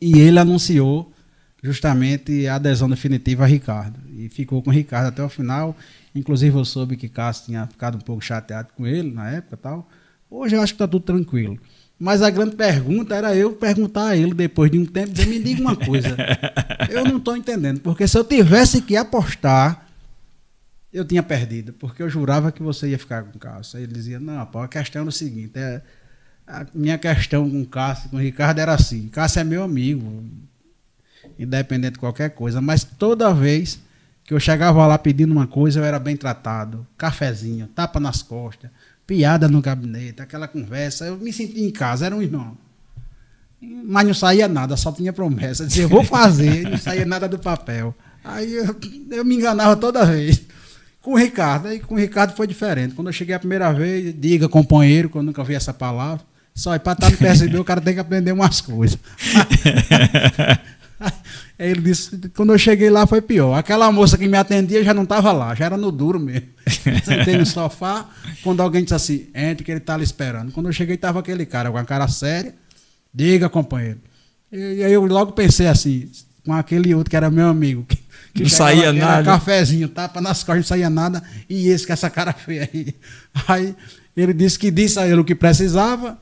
E 0.00 0.18
ele 0.18 0.38
anunciou 0.38 1.12
justamente 1.62 2.46
a 2.48 2.56
adesão 2.56 2.90
definitiva 2.90 3.44
a 3.44 3.46
Ricardo. 3.46 4.00
E 4.24 4.28
ficou 4.28 4.62
com 4.62 4.70
o 4.70 4.72
Ricardo 4.72 5.08
até 5.08 5.22
o 5.22 5.28
final. 5.28 5.76
Inclusive 6.14 6.56
eu 6.56 6.64
soube 6.64 6.96
que 6.96 7.08
Cássio 7.08 7.46
tinha 7.46 7.66
ficado 7.66 7.96
um 7.96 8.00
pouco 8.00 8.22
chateado 8.22 8.68
com 8.76 8.86
ele 8.86 9.10
na 9.10 9.30
época 9.30 9.56
tal. 9.56 9.88
Hoje 10.30 10.56
eu 10.56 10.62
acho 10.62 10.72
que 10.72 10.76
está 10.76 10.88
tudo 10.88 11.04
tranquilo. 11.04 11.58
Mas 11.98 12.20
a 12.20 12.30
grande 12.30 12.56
pergunta 12.56 13.14
era 13.14 13.34
eu 13.36 13.52
perguntar 13.52 14.08
a 14.08 14.16
ele 14.16 14.34
depois 14.34 14.70
de 14.70 14.78
um 14.78 14.84
tempo, 14.84 15.12
dizer, 15.12 15.28
me 15.28 15.38
diga 15.38 15.60
uma 15.60 15.76
coisa. 15.76 16.16
Eu 16.90 17.04
não 17.04 17.18
estou 17.18 17.36
entendendo, 17.36 17.80
porque 17.80 18.08
se 18.08 18.18
eu 18.18 18.24
tivesse 18.24 18.82
que 18.82 18.96
apostar, 18.96 19.86
eu 20.92 21.04
tinha 21.04 21.22
perdido, 21.22 21.72
porque 21.72 22.02
eu 22.02 22.10
jurava 22.10 22.52
que 22.52 22.62
você 22.62 22.88
ia 22.88 22.98
ficar 22.98 23.22
com 23.22 23.36
o 23.36 23.38
Cássio. 23.38 23.78
Aí 23.78 23.84
ele 23.84 23.92
dizia, 23.92 24.20
não, 24.20 24.44
pô, 24.44 24.58
a 24.58 24.68
questão 24.68 25.04
é 25.04 25.08
o 25.08 25.12
seguinte, 25.12 25.52
é, 25.54 25.80
a 26.46 26.66
minha 26.74 26.98
questão 26.98 27.48
com 27.48 27.62
o 27.62 27.66
Cássio, 27.66 28.10
com 28.10 28.16
o 28.16 28.20
Ricardo 28.20 28.58
era 28.58 28.74
assim, 28.74 29.08
Cássio 29.08 29.40
é 29.40 29.44
meu 29.44 29.62
amigo, 29.62 30.24
independente 31.38 31.94
de 31.94 31.98
qualquer 32.00 32.30
coisa, 32.30 32.60
mas 32.60 32.84
toda 32.84 33.32
vez 33.32 33.80
que 34.24 34.34
eu 34.34 34.40
chegava 34.40 34.86
lá 34.86 34.98
pedindo 34.98 35.32
uma 35.32 35.46
coisa, 35.46 35.80
eu 35.80 35.84
era 35.84 35.98
bem 35.98 36.16
tratado, 36.16 36.86
cafezinho, 36.96 37.66
tapa 37.68 37.98
nas 37.98 38.22
costas, 38.22 38.70
piada 39.06 39.48
no 39.48 39.60
gabinete, 39.60 40.22
aquela 40.22 40.46
conversa, 40.46 41.06
eu 41.06 41.16
me 41.16 41.32
sentia 41.32 41.66
em 41.66 41.70
casa, 41.70 42.06
era 42.06 42.16
um 42.16 42.22
irmão. 42.22 42.56
Mas 43.60 44.06
não 44.06 44.14
saía 44.14 44.48
nada, 44.48 44.76
só 44.76 44.90
tinha 44.90 45.12
promessa. 45.12 45.64
Dizia, 45.64 45.84
eu 45.84 45.88
vou 45.88 46.02
fazer, 46.02 46.68
não 46.68 46.76
saía 46.76 47.06
nada 47.06 47.28
do 47.28 47.38
papel. 47.38 47.94
Aí 48.24 48.52
eu, 48.54 48.76
eu 49.10 49.24
me 49.24 49.36
enganava 49.36 49.76
toda 49.76 50.04
vez. 50.04 50.42
Com 51.00 51.12
o 51.12 51.16
Ricardo, 51.16 51.68
aí 51.68 51.80
com 51.80 51.94
o 51.94 51.98
Ricardo 51.98 52.34
foi 52.34 52.46
diferente. 52.46 52.94
Quando 52.94 53.08
eu 53.08 53.12
cheguei 53.12 53.34
a 53.34 53.38
primeira 53.38 53.72
vez, 53.72 54.14
diga 54.18 54.48
companheiro, 54.48 55.08
que 55.08 55.16
eu 55.16 55.22
nunca 55.22 55.44
vi 55.44 55.54
essa 55.54 55.72
palavra. 55.72 56.24
Só 56.54 56.76
para 56.78 56.92
estar 56.92 57.10
no 57.10 57.16
PSB, 57.16 57.58
o 57.58 57.64
cara 57.64 57.80
tem 57.80 57.94
que 57.94 58.00
aprender 58.00 58.32
umas 58.32 58.60
coisas. 58.60 58.98
Aí 61.58 61.70
ele 61.70 61.80
disse, 61.80 62.16
quando 62.34 62.52
eu 62.52 62.58
cheguei 62.58 62.90
lá 62.90 63.06
foi 63.06 63.20
pior. 63.20 63.54
Aquela 63.54 63.90
moça 63.90 64.18
que 64.18 64.26
me 64.28 64.36
atendia 64.36 64.82
já 64.82 64.94
não 64.94 65.04
estava 65.04 65.32
lá, 65.32 65.54
já 65.54 65.66
era 65.66 65.76
no 65.76 65.90
duro 65.90 66.18
mesmo. 66.18 66.48
Sentei 67.04 67.36
no 67.36 67.46
sofá, 67.46 68.08
quando 68.42 68.60
alguém 68.60 68.82
disse 68.82 68.94
assim, 68.94 69.26
entre 69.34 69.64
que 69.64 69.70
ele 69.70 69.78
está 69.78 69.94
ali 69.94 70.04
esperando. 70.04 70.52
Quando 70.52 70.66
eu 70.66 70.72
cheguei, 70.72 70.94
estava 70.94 71.20
aquele 71.20 71.46
cara 71.46 71.70
com 71.70 71.78
a 71.78 71.84
cara 71.84 72.08
séria. 72.08 72.54
Diga, 73.14 73.48
companheiro. 73.48 74.00
E, 74.50 74.82
aí 74.82 74.92
eu 74.92 75.04
logo 75.06 75.32
pensei 75.32 75.66
assim, 75.66 76.10
com 76.44 76.52
aquele 76.52 76.94
outro 76.94 77.10
que 77.10 77.16
era 77.16 77.30
meu 77.30 77.48
amigo. 77.48 77.84
Que, 77.84 77.96
que 78.34 78.42
Não 78.42 78.50
saía 78.50 78.84
era 78.84 78.92
nada. 78.92 79.24
Cafezinho, 79.24 79.88
tapa 79.88 80.20
nas 80.20 80.38
costas, 80.38 80.56
não 80.56 80.64
saía 80.64 80.90
nada. 80.90 81.22
E 81.48 81.68
esse 81.68 81.86
com 81.86 81.92
essa 81.92 82.08
cara 82.10 82.32
feia 82.32 82.68
aí. 82.72 82.94
Aí 83.48 83.74
ele 84.16 84.32
disse 84.32 84.58
que 84.58 84.70
disse 84.70 84.98
a 84.98 85.06
ele 85.06 85.20
o 85.20 85.24
que 85.24 85.34
precisava. 85.34 86.18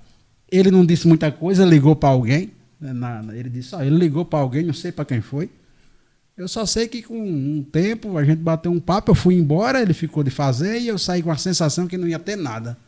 Ele 0.50 0.70
não 0.70 0.84
disse 0.84 1.06
muita 1.06 1.30
coisa, 1.30 1.64
ligou 1.64 1.94
para 1.94 2.08
alguém. 2.08 2.52
Né, 2.80 2.92
na- 2.92 3.24
ele 3.36 3.48
disse, 3.50 3.74
ó, 3.74 3.82
ele 3.82 3.96
ligou 3.96 4.24
para 4.24 4.38
alguém, 4.38 4.64
não 4.64 4.72
sei 4.74 4.90
para 4.90 5.04
quem 5.04 5.20
foi. 5.20 5.48
Eu 6.36 6.48
só 6.48 6.64
sei 6.64 6.88
que 6.88 7.02
com 7.02 7.20
um 7.20 7.62
tempo 7.62 8.16
a 8.16 8.24
gente 8.24 8.38
bateu 8.38 8.72
um 8.72 8.80
papo, 8.80 9.10
eu 9.10 9.14
fui 9.14 9.34
embora, 9.34 9.82
ele 9.82 9.92
ficou 9.92 10.22
de 10.24 10.30
fazer 10.30 10.78
e 10.80 10.88
eu 10.88 10.96
saí 10.98 11.22
com 11.22 11.30
a 11.30 11.36
sensação 11.36 11.86
que 11.86 11.98
não 11.98 12.08
ia 12.08 12.18
ter 12.18 12.36
nada. 12.36 12.78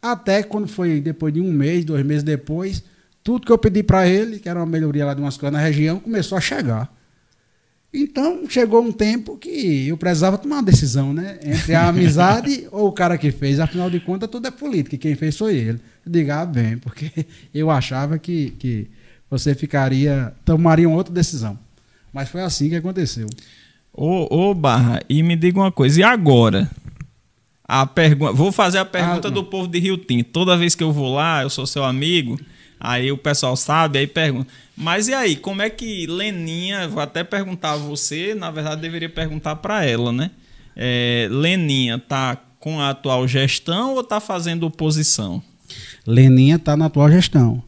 Até 0.00 0.42
quando 0.42 0.66
foi 0.66 0.98
depois 1.00 1.34
de 1.34 1.40
um 1.42 1.52
mês, 1.52 1.84
dois 1.84 2.04
meses 2.06 2.22
depois, 2.22 2.82
tudo 3.22 3.44
que 3.44 3.52
eu 3.52 3.58
pedi 3.58 3.82
para 3.82 4.06
ele, 4.08 4.38
que 4.38 4.48
era 4.48 4.58
uma 4.58 4.64
melhoria 4.66 5.04
lá 5.04 5.12
de 5.12 5.20
umas 5.20 5.36
coisas 5.36 5.52
na 5.52 5.62
região, 5.62 6.00
começou 6.00 6.38
a 6.38 6.40
chegar. 6.40 6.90
Então 7.92 8.48
chegou 8.48 8.82
um 8.82 8.92
tempo 8.92 9.36
que 9.36 9.88
eu 9.88 9.96
precisava 9.98 10.38
tomar 10.38 10.56
uma 10.56 10.62
decisão, 10.62 11.12
né? 11.12 11.38
Entre 11.44 11.74
a 11.74 11.88
amizade 11.88 12.66
ou 12.72 12.88
o 12.88 12.92
cara 12.92 13.18
que 13.18 13.30
fez. 13.32 13.58
Afinal 13.58 13.90
de 13.90 13.98
contas, 14.00 14.30
tudo 14.30 14.46
é 14.46 14.50
política, 14.50 14.96
quem 14.96 15.14
fez 15.16 15.36
foi 15.36 15.56
ele. 15.56 15.80
Eu 16.06 16.12
digo, 16.12 16.30
ah, 16.30 16.46
bem, 16.46 16.78
porque 16.78 17.10
eu 17.52 17.68
achava 17.70 18.16
que, 18.18 18.52
que 18.58 18.88
você 19.30 19.54
ficaria, 19.54 20.34
tomaria 20.44 20.88
uma 20.88 20.96
outra 20.96 21.14
decisão. 21.14 21.58
Mas 22.12 22.28
foi 22.28 22.42
assim 22.42 22.68
que 22.68 22.76
aconteceu. 22.76 23.28
Ô, 23.92 24.48
ô 24.50 24.54
Barra, 24.54 25.00
e 25.08 25.22
me 25.22 25.36
diga 25.36 25.60
uma 25.60 25.70
coisa, 25.70 26.00
e 26.00 26.02
agora? 26.02 26.68
A 27.64 27.86
pergunta, 27.86 28.32
vou 28.32 28.50
fazer 28.50 28.78
a 28.78 28.84
pergunta 28.84 29.28
Ah, 29.28 29.30
do 29.30 29.44
povo 29.44 29.68
de 29.68 29.78
Rio 29.78 29.96
Tinto. 29.96 30.30
Toda 30.30 30.56
vez 30.56 30.74
que 30.74 30.82
eu 30.82 30.92
vou 30.92 31.14
lá, 31.14 31.42
eu 31.42 31.50
sou 31.50 31.66
seu 31.66 31.84
amigo, 31.84 32.36
Aí 32.80 33.12
o 33.12 33.18
pessoal 33.18 33.54
sabe, 33.56 33.98
aí 33.98 34.06
pergunta. 34.06 34.50
Mas 34.74 35.06
e 35.06 35.12
aí, 35.12 35.36
como 35.36 35.60
é 35.60 35.68
que 35.68 36.06
Leninha, 36.06 36.88
vou 36.88 37.02
até 37.02 37.22
perguntar 37.22 37.72
a 37.72 37.76
você, 37.76 38.34
na 38.34 38.50
verdade 38.50 38.80
deveria 38.80 39.08
perguntar 39.10 39.56
para 39.56 39.84
ela, 39.84 40.10
né? 40.10 40.30
É, 40.74 41.28
Leninha 41.30 41.98
tá 41.98 42.38
com 42.58 42.80
a 42.80 42.90
atual 42.90 43.28
gestão 43.28 43.94
ou 43.94 44.02
tá 44.02 44.18
fazendo 44.18 44.64
oposição? 44.64 45.42
Leninha 46.06 46.56
está 46.56 46.74
na 46.74 46.86
atual 46.86 47.10
gestão. 47.10 47.62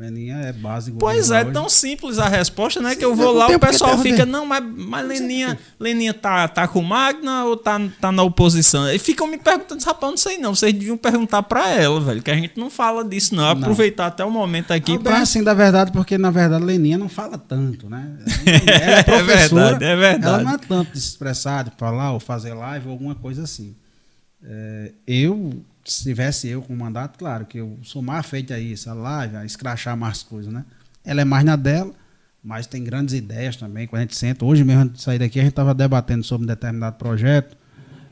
Leninha 0.00 0.36
é 0.36 0.52
base 0.52 0.90
Pois 0.92 1.30
é, 1.30 1.44
tão 1.44 1.68
simples 1.68 2.18
a 2.18 2.26
resposta, 2.26 2.80
né? 2.80 2.92
Sim, 2.92 2.96
que 2.96 3.04
eu 3.04 3.10
não 3.10 3.16
vou 3.16 3.32
lá, 3.34 3.48
o 3.48 3.58
pessoal 3.58 3.98
fica, 3.98 4.24
não, 4.24 4.46
mas, 4.46 4.64
mas 4.64 5.06
Leninha, 5.06 5.58
Leninha 5.78 6.14
tá, 6.14 6.48
tá 6.48 6.66
com 6.66 6.80
Magna 6.82 7.44
ou 7.44 7.56
tá, 7.56 7.78
tá 8.00 8.10
na 8.10 8.22
oposição? 8.22 8.90
E 8.90 8.98
ficam 8.98 9.26
me 9.26 9.36
perguntando, 9.36 9.84
rapaz, 9.84 10.10
não 10.10 10.16
sei 10.16 10.38
não. 10.38 10.54
Vocês 10.54 10.72
deviam 10.72 10.96
perguntar 10.96 11.42
pra 11.42 11.68
ela, 11.68 12.00
velho, 12.00 12.22
que 12.22 12.30
a 12.30 12.34
gente 12.34 12.58
não 12.58 12.70
fala 12.70 13.04
disso, 13.04 13.34
não. 13.34 13.46
Aproveitar 13.50 14.06
até 14.06 14.24
o 14.24 14.30
momento 14.30 14.72
aqui 14.72 14.92
Não, 14.92 15.02
pra. 15.02 15.12
bem 15.12 15.20
assim 15.22 15.42
da 15.44 15.52
verdade, 15.52 15.92
porque 15.92 16.16
na 16.16 16.30
verdade 16.30 16.64
Leninha 16.64 16.96
não 16.96 17.08
fala 17.08 17.36
tanto, 17.36 17.88
né? 17.90 18.10
Ela 18.66 18.80
é 18.98 19.02
professora, 19.04 19.78
verdade, 19.78 19.84
é 19.84 19.96
verdade. 19.96 20.34
ela 20.34 20.42
não 20.42 20.52
é 20.54 20.58
tanto 20.58 20.92
de 20.92 21.00
se 21.00 21.08
expressar, 21.08 21.64
de 21.64 21.72
falar 21.76 22.12
ou 22.12 22.20
fazer 22.20 22.54
live 22.54 22.86
ou 22.86 22.92
alguma 22.92 23.14
coisa 23.14 23.42
assim. 23.42 23.74
É, 24.42 24.92
eu, 25.06 25.62
se 25.92 26.04
tivesse 26.04 26.48
eu 26.48 26.62
com 26.62 26.74
mandato, 26.74 27.18
claro 27.18 27.46
que 27.46 27.58
eu 27.58 27.78
sou 27.82 28.02
mais 28.02 28.26
feito 28.26 28.52
a 28.52 28.58
isso, 28.58 28.88
a 28.88 28.94
live, 28.94 29.36
a 29.36 29.44
escrachar 29.44 29.96
mais 29.96 30.22
coisas, 30.22 30.52
né? 30.52 30.64
Ela 31.04 31.22
é 31.22 31.24
mais 31.24 31.44
na 31.44 31.56
dela, 31.56 31.92
mas 32.42 32.66
tem 32.66 32.82
grandes 32.84 33.14
ideias 33.14 33.56
também. 33.56 33.86
Quando 33.86 34.00
a 34.00 34.02
gente 34.02 34.16
senta, 34.16 34.44
hoje 34.44 34.64
mesmo 34.64 34.82
antes 34.82 34.96
de 34.98 35.02
sair 35.02 35.18
daqui, 35.18 35.38
a 35.38 35.42
gente 35.42 35.52
estava 35.52 35.74
debatendo 35.74 36.24
sobre 36.24 36.44
um 36.44 36.48
determinado 36.48 36.96
projeto 36.96 37.56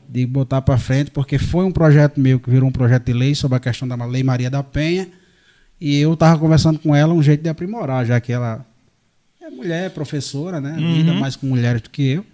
de 0.07 0.25
botar 0.25 0.61
para 0.61 0.77
frente, 0.77 1.11
porque 1.11 1.37
foi 1.37 1.65
um 1.65 1.71
projeto 1.71 2.19
meu 2.19 2.39
que 2.39 2.49
virou 2.49 2.67
um 2.67 2.71
projeto 2.71 3.05
de 3.05 3.13
lei 3.13 3.35
sobre 3.35 3.57
a 3.57 3.59
questão 3.59 3.87
da 3.87 3.95
Lei 4.05 4.23
Maria 4.23 4.49
da 4.49 4.63
Penha. 4.63 5.07
E 5.79 5.97
eu 5.97 6.13
estava 6.13 6.37
conversando 6.39 6.79
com 6.79 6.95
ela 6.95 7.13
um 7.13 7.21
jeito 7.21 7.43
de 7.43 7.49
aprimorar, 7.49 8.05
já 8.05 8.19
que 8.19 8.33
ela 8.33 8.65
é 9.39 9.49
mulher, 9.49 9.85
é 9.85 9.89
professora, 9.89 10.59
né? 10.59 10.75
Lida 10.77 11.13
mais 11.13 11.35
com 11.35 11.45
mulheres 11.47 11.81
do 11.81 11.89
que 11.89 12.07
eu. 12.07 12.25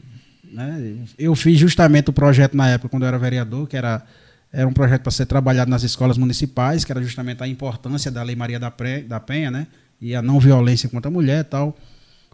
Né? 0.52 0.96
Eu 1.18 1.36
fiz 1.36 1.60
justamente 1.60 2.10
o 2.10 2.14
projeto 2.14 2.56
na 2.56 2.70
época, 2.70 2.90
quando 2.90 3.04
eu 3.04 3.08
era 3.08 3.18
vereador, 3.18 3.68
que 3.68 3.76
era, 3.76 4.04
era 4.56 4.66
um 4.66 4.72
projeto 4.72 5.02
para 5.02 5.12
ser 5.12 5.26
trabalhado 5.26 5.70
nas 5.70 5.84
escolas 5.84 6.18
municipais, 6.18 6.86
que 6.86 6.92
era 6.92 7.04
justamente 7.04 7.44
a 7.44 7.48
importância 7.48 8.10
da 8.10 8.24
Lei 8.24 8.38
Maria 8.38 8.58
da, 8.58 8.72
Pre, 8.72 9.02
da 9.02 9.20
Penha, 9.20 9.52
né? 9.52 9.68
E 10.00 10.16
a 10.16 10.22
não 10.22 10.40
violência 10.40 10.88
contra 10.88 11.10
a 11.10 11.12
mulher 11.12 11.42
e 11.42 11.44
tal. 11.44 11.76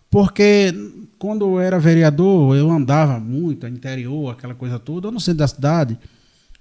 Porque 0.08 0.72
quando 1.18 1.46
eu 1.46 1.60
era 1.60 1.80
vereador, 1.80 2.56
eu 2.56 2.70
andava 2.70 3.20
muito, 3.20 3.66
interior, 3.66 4.34
aquela 4.34 4.54
coisa 4.54 4.78
toda, 4.78 5.08
eu 5.08 5.12
no 5.12 5.20
centro 5.20 5.40
da 5.40 5.48
cidade, 5.48 5.98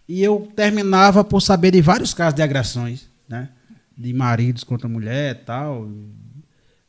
e 0.09 0.23
eu 0.23 0.51
terminava 0.57 1.23
por 1.23 1.43
saber 1.43 1.73
de 1.73 1.83
vários 1.83 2.15
casos 2.15 2.35
de 2.35 2.43
agressões, 2.43 3.07
né? 3.29 3.51
De 3.95 4.15
maridos 4.15 4.65
contra 4.65 4.89
mulher 4.89 5.33
e 5.33 5.45
tal. 5.45 5.91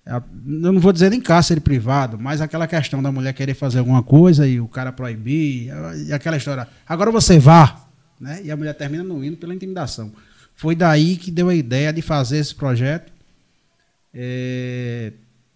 Eu 0.05 0.23
não 0.45 0.79
vou 0.79 0.93
dizer 0.93 1.09
nem 1.09 1.19
cárcere 1.19 1.59
privado, 1.59 2.17
mas 2.17 2.39
aquela 2.39 2.67
questão 2.67 3.03
da 3.03 3.11
mulher 3.11 3.33
querer 3.33 3.53
fazer 3.53 3.79
alguma 3.79 4.01
coisa 4.01 4.47
e 4.47 4.61
o 4.61 4.67
cara 4.69 4.93
proibir, 4.93 5.73
e 6.07 6.13
aquela 6.13 6.37
história. 6.37 6.69
Agora 6.87 7.11
você 7.11 7.37
vá, 7.37 7.90
né? 8.21 8.41
E 8.43 8.51
a 8.51 8.55
mulher 8.55 8.73
termina 8.73 9.03
não 9.03 9.23
indo 9.23 9.35
pela 9.35 9.53
intimidação. 9.53 10.11
Foi 10.55 10.75
daí 10.75 11.17
que 11.17 11.31
deu 11.31 11.49
a 11.49 11.55
ideia 11.55 11.91
de 11.91 12.01
fazer 12.01 12.37
esse 12.37 12.53
projeto 12.53 13.11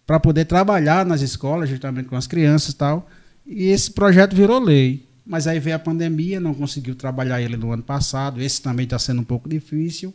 para 0.06 0.18
poder 0.18 0.44
trabalhar 0.44 1.06
nas 1.06 1.20
escolas, 1.20 1.68
justamente 1.68 2.08
com 2.08 2.16
as 2.16 2.26
crianças 2.26 2.70
e 2.70 2.76
tal. 2.76 3.08
E 3.46 3.66
esse 3.66 3.90
projeto 3.90 4.34
virou 4.34 4.58
lei. 4.58 5.06
Mas 5.24 5.46
aí 5.46 5.58
veio 5.58 5.76
a 5.76 5.78
pandemia, 5.78 6.38
não 6.38 6.54
conseguiu 6.54 6.94
trabalhar 6.94 7.40
ele 7.40 7.56
no 7.56 7.72
ano 7.72 7.82
passado. 7.82 8.40
Esse 8.40 8.62
também 8.62 8.84
está 8.84 8.98
sendo 8.98 9.20
um 9.20 9.24
pouco 9.24 9.48
difícil. 9.48 10.14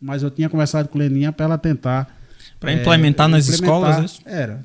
Mas 0.00 0.22
eu 0.22 0.30
tinha 0.30 0.48
conversado 0.48 0.88
com 0.88 0.98
a 0.98 1.02
Leninha 1.02 1.32
para 1.32 1.44
ela 1.46 1.58
tentar. 1.58 2.18
Pra 2.58 2.72
implementar 2.72 3.28
nas 3.28 3.48
escolas, 3.48 4.20
é? 4.24 4.42
Era. 4.42 4.64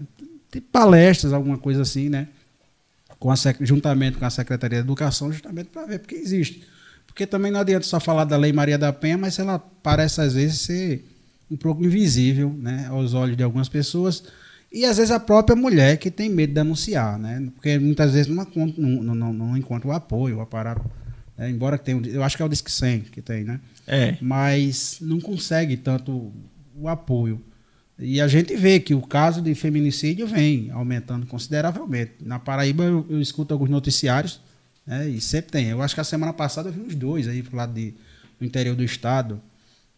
Tipo 0.51 0.67
palestras, 0.71 1.33
alguma 1.33 1.57
coisa 1.57 1.81
assim, 1.81 2.09
né? 2.09 2.27
Com 3.19 3.31
a, 3.31 3.35
juntamente 3.61 4.17
com 4.17 4.25
a 4.25 4.29
Secretaria 4.29 4.79
de 4.79 4.85
Educação, 4.85 5.31
justamente 5.31 5.69
para 5.69 5.85
ver, 5.85 5.99
porque 5.99 6.15
existe. 6.15 6.63
Porque 7.15 7.25
também 7.25 7.49
não 7.49 7.61
adianta 7.61 7.85
só 7.85 7.97
falar 7.97 8.25
da 8.25 8.35
Lei 8.35 8.51
Maria 8.51 8.77
da 8.77 8.91
Penha, 8.91 9.17
mas 9.17 9.39
ela 9.39 9.57
parece 9.57 10.19
às 10.19 10.33
vezes 10.33 10.59
ser 10.59 11.07
um 11.49 11.55
pouco 11.55 11.81
invisível, 11.81 12.53
né, 12.59 12.87
aos 12.89 13.13
olhos 13.13 13.37
de 13.37 13.43
algumas 13.43 13.69
pessoas. 13.69 14.25
E 14.69 14.83
às 14.83 14.97
vezes 14.97 15.11
a 15.11 15.19
própria 15.19 15.55
mulher 15.55 15.97
que 15.97 16.11
tem 16.11 16.27
medo 16.29 16.49
de 16.49 16.55
denunciar, 16.55 17.17
né? 17.17 17.47
Porque 17.55 17.79
muitas 17.79 18.11
vezes 18.11 18.27
não, 18.27 18.45
não, 18.77 19.15
não, 19.15 19.31
não, 19.31 19.57
encontra 19.57 19.87
o 19.87 19.93
apoio, 19.93 20.39
o 20.39 20.41
aparato. 20.41 20.83
né? 21.37 21.49
Embora 21.49 21.77
tenha, 21.77 22.05
eu 22.05 22.21
acho 22.21 22.35
que 22.35 22.43
é 22.43 22.45
o 22.45 22.49
Disque 22.49 22.69
100 22.69 22.99
que 23.03 23.21
tem, 23.21 23.45
né? 23.45 23.61
É. 23.87 24.17
mas 24.19 24.97
não 24.99 25.21
consegue 25.21 25.77
tanto 25.77 26.33
o 26.75 26.89
apoio. 26.89 27.41
E 27.97 28.19
a 28.19 28.27
gente 28.27 28.57
vê 28.57 28.77
que 28.77 28.93
o 28.93 29.01
caso 29.01 29.41
de 29.41 29.55
feminicídio 29.55 30.27
vem 30.27 30.69
aumentando 30.71 31.25
consideravelmente. 31.25 32.15
Na 32.19 32.39
Paraíba 32.39 32.83
eu, 32.83 33.05
eu 33.09 33.21
escuto 33.21 33.53
alguns 33.53 33.69
noticiários, 33.69 34.41
né, 34.85 35.07
e 35.09 35.19
sempre 35.19 35.51
tem. 35.51 35.67
Eu 35.67 35.81
acho 35.81 35.95
que 35.95 36.01
a 36.01 36.03
semana 36.03 36.33
passada 36.33 36.69
eu 36.69 36.73
vi 36.73 36.81
uns 36.81 36.95
dois 36.95 37.27
aí 37.27 37.41
pro 37.41 37.55
lado 37.55 37.73
de, 37.73 37.93
do 38.39 38.45
interior 38.45 38.75
do 38.75 38.83
estado, 38.83 39.41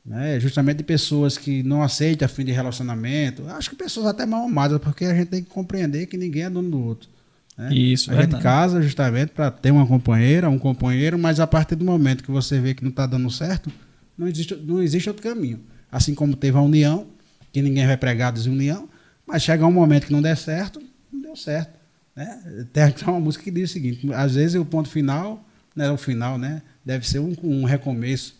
né, 0.05 0.39
justamente 0.39 0.77
de 0.77 0.83
pessoas 0.83 1.37
que 1.37 1.61
não 1.63 1.83
aceitam 1.83 2.27
fim 2.27 2.45
de 2.45 2.51
relacionamento. 2.51 3.47
Acho 3.49 3.69
que 3.69 3.75
pessoas 3.75 4.07
até 4.07 4.25
mal 4.25 4.45
amadas, 4.45 4.79
porque 4.79 5.05
a 5.05 5.13
gente 5.13 5.27
tem 5.27 5.43
que 5.43 5.49
compreender 5.49 6.05
que 6.05 6.17
ninguém 6.17 6.43
é 6.43 6.49
dono 6.49 6.69
do 6.69 6.79
outro. 6.81 7.09
né? 7.57 7.73
Isso, 7.73 8.09
a 8.09 8.13
gente 8.13 8.23
verdade. 8.23 8.43
casa 8.43 8.81
justamente 8.81 9.31
para 9.31 9.51
ter 9.51 9.71
uma 9.71 9.85
companheira, 9.85 10.49
um 10.49 10.59
companheiro, 10.59 11.19
mas 11.19 11.39
a 11.39 11.47
partir 11.47 11.75
do 11.75 11.83
momento 11.83 12.23
que 12.23 12.31
você 12.31 12.59
vê 12.59 12.73
que 12.73 12.83
não 12.83 12.91
está 12.91 13.05
dando 13.05 13.29
certo, 13.29 13.71
não 14.17 14.27
existe, 14.27 14.55
não 14.55 14.81
existe 14.81 15.09
outro 15.09 15.23
caminho. 15.23 15.59
Assim 15.91 16.15
como 16.15 16.35
teve 16.35 16.57
a 16.57 16.61
união, 16.61 17.07
que 17.51 17.61
ninguém 17.61 17.85
vai 17.85 17.97
pregar 17.97 18.31
desunião, 18.31 18.87
mas 19.25 19.43
chega 19.43 19.65
um 19.65 19.71
momento 19.71 20.05
que 20.05 20.13
não 20.13 20.21
der 20.21 20.37
certo, 20.37 20.81
não 21.11 21.21
deu 21.21 21.35
certo. 21.35 21.76
Né? 22.17 22.65
Tem 22.73 22.83
até 22.83 23.05
uma 23.05 23.19
música 23.19 23.43
que 23.43 23.51
diz 23.51 23.69
o 23.69 23.73
seguinte: 23.73 24.11
às 24.13 24.33
vezes 24.35 24.59
o 24.59 24.65
ponto 24.65 24.89
final, 24.89 25.45
né, 25.75 25.89
o 25.91 25.97
final, 25.97 26.37
né, 26.39 26.63
deve 26.83 27.07
ser 27.07 27.19
um, 27.19 27.33
um 27.43 27.63
recomeço. 27.63 28.35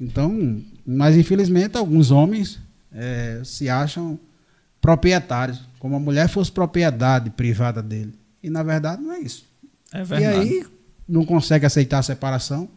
Então, 0.00 0.60
mas 0.86 1.14
infelizmente 1.16 1.76
alguns 1.76 2.10
homens 2.10 2.58
eh, 2.90 3.42
se 3.44 3.68
acham 3.68 4.18
proprietários, 4.80 5.60
como 5.78 5.94
a 5.96 6.00
mulher 6.00 6.28
fosse 6.28 6.50
propriedade 6.50 7.28
privada 7.30 7.82
dele. 7.82 8.14
E 8.42 8.48
na 8.48 8.62
verdade 8.62 9.02
não 9.02 9.12
é 9.12 9.18
isso. 9.20 9.44
É 9.92 10.00
E 10.00 10.04
verdade. 10.04 10.38
aí 10.38 10.66
não 11.06 11.24
consegue 11.26 11.66
aceitar 11.66 11.98
a 11.98 12.02
separação. 12.02 12.68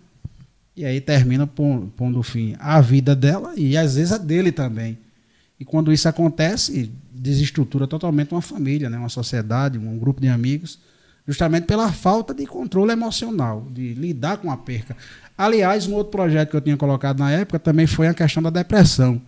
E 0.76 0.84
aí 0.84 1.00
termina 1.00 1.46
pon- 1.48 1.88
pondo 1.96 2.22
fim 2.24 2.56
à 2.60 2.82
vida 2.82 3.16
dela 3.16 3.54
e 3.56 3.78
às 3.78 3.96
vezes 3.96 4.12
a 4.12 4.18
dele 4.18 4.52
também. 4.52 4.98
E 5.60 5.64
quando 5.64 5.94
isso 5.94 6.10
acontece, 6.10 6.92
desestrutura 7.14 7.86
totalmente 7.88 8.32
uma 8.32 8.42
família, 8.42 8.90
né? 8.90 8.98
uma 8.98 9.10
sociedade, 9.10 9.78
um 9.78 9.98
grupo 9.98 10.20
de 10.20 10.28
amigos, 10.28 10.80
justamente 11.28 11.66
pela 11.66 11.92
falta 11.92 12.34
de 12.34 12.46
controle 12.46 12.92
emocional, 12.92 13.68
de 13.72 13.94
lidar 13.94 14.38
com 14.38 14.52
a 14.52 14.58
perca. 14.58 14.96
Aliás, 15.38 15.88
um 15.88 15.94
outro 15.94 16.12
projeto 16.12 16.50
que 16.52 16.56
eu 16.56 16.62
tinha 16.62 16.78
colocado 16.78 17.20
na 17.20 17.32
época 17.32 17.60
também 17.60 17.88
foi 17.88 18.08
a 18.08 18.14
questão 18.14 18.42
da 18.42 18.50
depressão, 18.50 19.22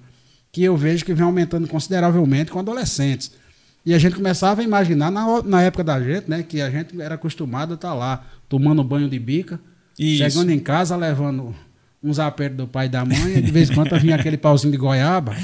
que 0.51 0.63
eu 0.63 0.75
vejo 0.75 1.05
que 1.05 1.13
vem 1.13 1.25
aumentando 1.25 1.67
consideravelmente 1.67 2.51
com 2.51 2.59
adolescentes. 2.59 3.31
E 3.85 3.93
a 3.93 3.99
gente 3.99 4.15
começava 4.15 4.61
a 4.61 4.63
imaginar, 4.63 5.11
na, 5.11 5.43
na 5.43 5.61
época 5.61 5.83
da 5.83 6.01
gente, 6.01 6.29
né, 6.29 6.43
que 6.43 6.59
a 6.59 6.69
gente 6.69 6.99
era 6.99 7.15
acostumado 7.15 7.73
a 7.73 7.75
estar 7.75 7.93
lá, 7.93 8.25
tomando 8.49 8.83
banho 8.83 9.07
de 9.07 9.19
bica, 9.19 9.59
Isso. 9.97 10.17
chegando 10.17 10.49
em 10.51 10.59
casa, 10.59 10.95
levando 10.95 11.55
uns 12.01 12.19
apertos 12.19 12.57
do 12.57 12.67
pai 12.67 12.87
e 12.87 12.89
da 12.89 13.05
mãe, 13.05 13.37
e 13.37 13.41
de 13.41 13.51
vez 13.51 13.69
em 13.69 13.75
quando 13.75 13.97
vinha 13.99 14.15
aquele 14.15 14.37
pauzinho 14.37 14.71
de 14.71 14.77
goiaba. 14.77 15.35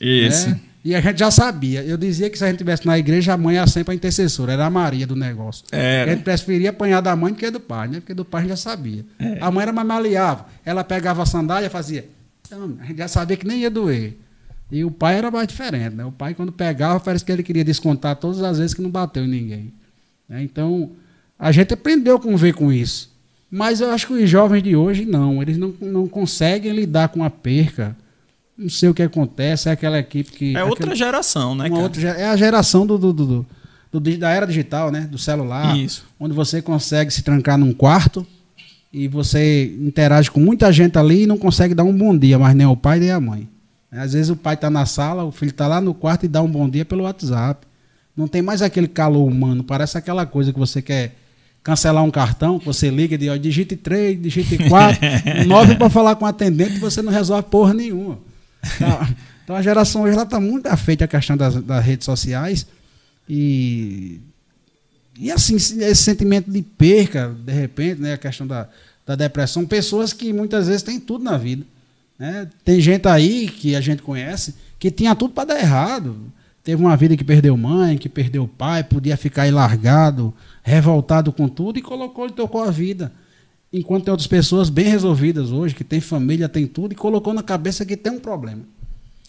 Isso. 0.00 0.50
né? 0.50 0.60
E 0.84 0.94
a 0.96 1.00
gente 1.00 1.18
já 1.18 1.30
sabia. 1.30 1.82
Eu 1.84 1.96
dizia 1.96 2.28
que 2.28 2.36
se 2.36 2.44
a 2.44 2.48
gente 2.48 2.58
tivesse 2.58 2.84
na 2.84 2.98
igreja, 2.98 3.32
a 3.32 3.36
mãe 3.36 3.56
era 3.56 3.66
sempre 3.68 3.92
a 3.92 3.94
intercessora, 3.94 4.52
era 4.52 4.66
a 4.66 4.70
Maria 4.70 5.06
do 5.06 5.14
negócio. 5.14 5.64
Era. 5.70 6.10
A 6.10 6.14
gente 6.14 6.24
preferia 6.24 6.70
apanhar 6.70 7.00
da 7.00 7.14
mãe 7.14 7.32
do 7.32 7.38
que 7.38 7.48
do 7.50 7.60
pai, 7.60 7.86
né? 7.88 8.00
Porque 8.00 8.14
do 8.14 8.24
pai 8.24 8.40
a 8.40 8.42
gente 8.42 8.50
já 8.50 8.56
sabia. 8.56 9.04
A 9.40 9.50
mãe 9.50 9.62
era 9.62 9.72
mais 9.72 9.86
maleável. 9.86 10.44
Ela 10.64 10.82
pegava 10.82 11.22
a 11.22 11.26
sandália 11.26 11.68
e 11.68 11.70
fazia. 11.70 12.08
Então, 12.46 12.76
a 12.80 12.84
gente 12.84 12.98
já 12.98 13.06
sabia 13.08 13.36
que 13.36 13.46
nem 13.46 13.60
ia 13.60 13.70
doer. 13.70 14.16
E 14.72 14.84
o 14.84 14.90
pai 14.90 15.16
era 15.18 15.30
mais 15.30 15.46
diferente, 15.46 15.94
né? 15.94 16.04
O 16.04 16.10
pai, 16.10 16.34
quando 16.34 16.50
pegava, 16.50 16.98
parece 16.98 17.24
que 17.24 17.30
ele 17.30 17.42
queria 17.42 17.64
descontar 17.64 18.16
todas 18.16 18.42
as 18.42 18.58
vezes 18.58 18.74
que 18.74 18.82
não 18.82 18.90
bateu 18.90 19.24
em 19.24 19.28
ninguém. 19.28 19.72
né? 20.28 20.42
Então, 20.42 20.90
a 21.38 21.52
gente 21.52 21.72
aprendeu 21.74 22.16
a 22.16 22.20
conviver 22.20 22.54
com 22.54 22.72
isso. 22.72 23.12
Mas 23.50 23.80
eu 23.80 23.90
acho 23.90 24.06
que 24.06 24.14
os 24.14 24.28
jovens 24.30 24.62
de 24.62 24.74
hoje 24.74 25.04
não. 25.04 25.42
Eles 25.42 25.58
não, 25.58 25.74
não 25.80 26.08
conseguem 26.08 26.72
lidar 26.72 27.08
com 27.10 27.22
a 27.22 27.30
perca. 27.30 27.94
Não 28.56 28.68
sei 28.68 28.88
o 28.88 28.94
que 28.94 29.02
acontece. 29.02 29.68
É 29.68 29.72
aquela 29.72 29.98
equipe 29.98 30.30
que. 30.30 30.56
É 30.56 30.62
outra 30.64 30.84
aquele- 30.86 30.96
geração, 30.96 31.54
né, 31.54 31.64
uma 31.64 31.70
cara? 31.70 31.82
outra 31.82 32.08
é 32.10 32.26
a 32.28 32.36
geração 32.36 32.86
do, 32.86 32.98
do, 32.98 33.12
do- 33.12 33.46
do- 33.92 34.18
da 34.18 34.30
era 34.30 34.46
digital, 34.46 34.90
né? 34.90 35.00
Do 35.10 35.18
celular. 35.18 35.76
Isso. 35.76 36.04
Onde 36.20 36.34
você 36.34 36.60
consegue 36.62 37.10
se 37.10 37.22
trancar 37.22 37.56
num 37.58 37.72
quarto 37.72 38.26
e 38.92 39.08
você 39.08 39.74
interage 39.80 40.30
com 40.30 40.38
muita 40.40 40.70
gente 40.72 40.98
ali 40.98 41.22
e 41.22 41.26
não 41.26 41.38
consegue 41.38 41.74
dar 41.74 41.82
um 41.84 41.96
bom 41.96 42.16
dia, 42.16 42.38
mas 42.38 42.54
nem 42.54 42.66
o 42.66 42.76
pai 42.76 43.00
nem 43.00 43.10
a 43.10 43.20
mãe. 43.20 43.48
Às 43.90 44.12
vezes 44.14 44.30
o 44.30 44.36
pai 44.36 44.54
está 44.54 44.70
na 44.70 44.86
sala, 44.86 45.24
o 45.24 45.30
filho 45.32 45.50
está 45.50 45.66
lá 45.66 45.80
no 45.80 45.92
quarto 45.94 46.24
e 46.24 46.28
dá 46.28 46.40
um 46.42 46.50
bom 46.50 46.68
dia 46.68 46.84
pelo 46.84 47.04
WhatsApp. 47.04 47.66
Não 48.16 48.26
tem 48.28 48.40
mais 48.42 48.60
aquele 48.62 48.88
calor 48.88 49.26
humano. 49.26 49.64
Parece 49.64 49.96
aquela 49.98 50.24
coisa 50.26 50.52
que 50.52 50.58
você 50.58 50.80
quer 50.82 51.14
cancelar 51.62 52.02
um 52.02 52.10
cartão, 52.10 52.58
você 52.58 52.90
liga 52.90 53.14
e 53.14 53.18
diz, 53.18 53.28
ó, 53.30 53.36
digite 53.36 53.76
3, 53.76 54.20
digite 54.20 54.58
4, 54.68 55.00
9 55.46 55.76
para 55.76 55.88
falar 55.90 56.16
com 56.16 56.24
o 56.24 56.28
atendente 56.28 56.74
e 56.76 56.78
você 56.78 57.00
não 57.02 57.12
resolve 57.12 57.44
porra 57.48 57.72
nenhuma. 57.72 58.18
Tá? 58.78 59.08
Então 59.44 59.56
a 59.56 59.62
geração 59.62 60.02
hoje 60.02 60.16
está 60.16 60.40
muito 60.40 60.66
afeita 60.66 61.04
à 61.04 61.08
questão 61.08 61.36
das, 61.36 61.56
das 61.56 61.84
redes 61.84 62.04
sociais 62.04 62.66
e 63.28 64.20
e 65.18 65.30
assim 65.30 65.56
esse 65.56 65.96
sentimento 65.96 66.50
de 66.50 66.62
perca 66.62 67.34
de 67.44 67.52
repente, 67.52 68.00
né, 68.00 68.14
a 68.14 68.18
questão 68.18 68.46
da, 68.46 68.68
da 69.04 69.14
depressão, 69.14 69.66
pessoas 69.66 70.12
que 70.12 70.32
muitas 70.32 70.68
vezes 70.68 70.82
têm 70.82 70.98
tudo 70.98 71.24
na 71.24 71.36
vida, 71.36 71.66
né? 72.18 72.48
Tem 72.64 72.80
gente 72.80 73.06
aí 73.08 73.48
que 73.48 73.74
a 73.74 73.80
gente 73.80 74.00
conhece 74.00 74.54
que 74.78 74.90
tinha 74.90 75.14
tudo 75.14 75.34
para 75.34 75.48
dar 75.48 75.60
errado, 75.60 76.16
teve 76.64 76.80
uma 76.80 76.96
vida 76.96 77.16
que 77.16 77.24
perdeu 77.24 77.56
mãe, 77.56 77.98
que 77.98 78.08
perdeu 78.08 78.48
pai, 78.48 78.82
podia 78.82 79.16
ficar 79.16 79.42
aí 79.42 79.50
largado, 79.50 80.32
revoltado 80.62 81.32
com 81.32 81.48
tudo 81.48 81.78
e 81.78 81.82
colocou 81.82 82.26
e 82.26 82.32
tocou 82.32 82.62
a 82.62 82.70
vida. 82.70 83.12
Enquanto 83.72 84.04
tem 84.04 84.12
outras 84.12 84.26
pessoas 84.26 84.68
bem 84.68 84.84
resolvidas 84.84 85.50
hoje, 85.50 85.74
que 85.74 85.82
tem 85.82 86.00
família, 86.00 86.48
tem 86.48 86.66
tudo, 86.66 86.92
e 86.92 86.94
colocou 86.94 87.32
na 87.32 87.42
cabeça 87.42 87.86
que 87.86 87.96
tem 87.96 88.12
um 88.12 88.20
problema. 88.20 88.62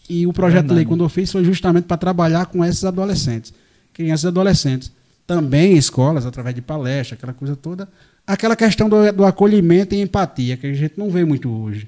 E 0.09 0.27
o 0.27 0.33
projeto 0.33 0.67
de 0.67 0.73
lei, 0.73 0.85
quando 0.85 1.03
eu 1.03 1.09
fiz, 1.09 1.31
foi 1.31 1.45
justamente 1.45 1.85
para 1.85 1.95
trabalhar 1.95 2.47
com 2.47 2.63
esses 2.63 2.83
adolescentes, 2.83 3.53
crianças 3.93 4.25
e 4.25 4.27
adolescentes. 4.27 4.91
Também 5.25 5.73
em 5.73 5.77
escolas, 5.77 6.25
através 6.25 6.53
de 6.53 6.61
palestras, 6.61 7.17
aquela 7.17 7.31
coisa 7.31 7.55
toda. 7.55 7.87
Aquela 8.27 8.55
questão 8.55 8.89
do, 8.89 9.11
do 9.13 9.25
acolhimento 9.25 9.95
e 9.95 10.01
empatia, 10.01 10.57
que 10.57 10.67
a 10.67 10.73
gente 10.73 10.95
não 10.97 11.09
vê 11.09 11.23
muito 11.23 11.49
hoje. 11.49 11.87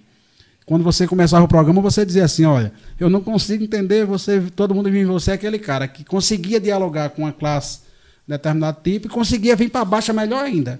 Quando 0.65 0.83
você 0.83 1.05
começava 1.05 1.43
o 1.43 1.47
programa, 1.47 1.81
você 1.81 2.05
dizia 2.05 2.23
assim: 2.23 2.45
olha, 2.45 2.71
eu 2.97 3.09
não 3.09 3.21
consigo 3.21 3.63
entender, 3.65 4.05
você, 4.05 4.41
todo 4.55 4.73
mundo 4.73 4.85
vive 4.85 5.01
em 5.01 5.05
você, 5.05 5.31
é 5.31 5.33
aquele 5.33 5.59
cara 5.59 5.87
que 5.87 6.05
conseguia 6.05 6.59
dialogar 6.59 7.09
com 7.09 7.23
uma 7.23 7.33
classe 7.33 7.79
de 8.25 8.33
determinado 8.33 8.79
tipo 8.81 9.07
e 9.07 9.09
conseguia 9.09 9.55
vir 9.55 9.69
para 9.69 9.83
baixo 9.83 10.13
melhor 10.13 10.43
ainda. 10.43 10.79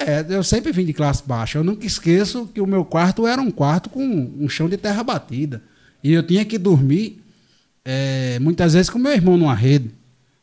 É, 0.00 0.24
eu 0.28 0.42
sempre 0.42 0.72
vim 0.72 0.84
de 0.84 0.92
classe 0.92 1.22
baixa. 1.24 1.58
Eu 1.58 1.64
nunca 1.64 1.86
esqueço 1.86 2.46
que 2.52 2.60
o 2.60 2.66
meu 2.66 2.84
quarto 2.84 3.26
era 3.26 3.40
um 3.40 3.50
quarto 3.50 3.88
com 3.88 4.02
um 4.02 4.48
chão 4.48 4.68
de 4.68 4.76
terra 4.76 5.02
batida. 5.02 5.62
E 6.02 6.12
eu 6.12 6.22
tinha 6.22 6.44
que 6.44 6.58
dormir 6.58 7.22
é, 7.84 8.38
muitas 8.40 8.74
vezes 8.74 8.90
com 8.90 8.98
meu 8.98 9.12
irmão 9.12 9.36
numa 9.36 9.54
rede. 9.54 9.90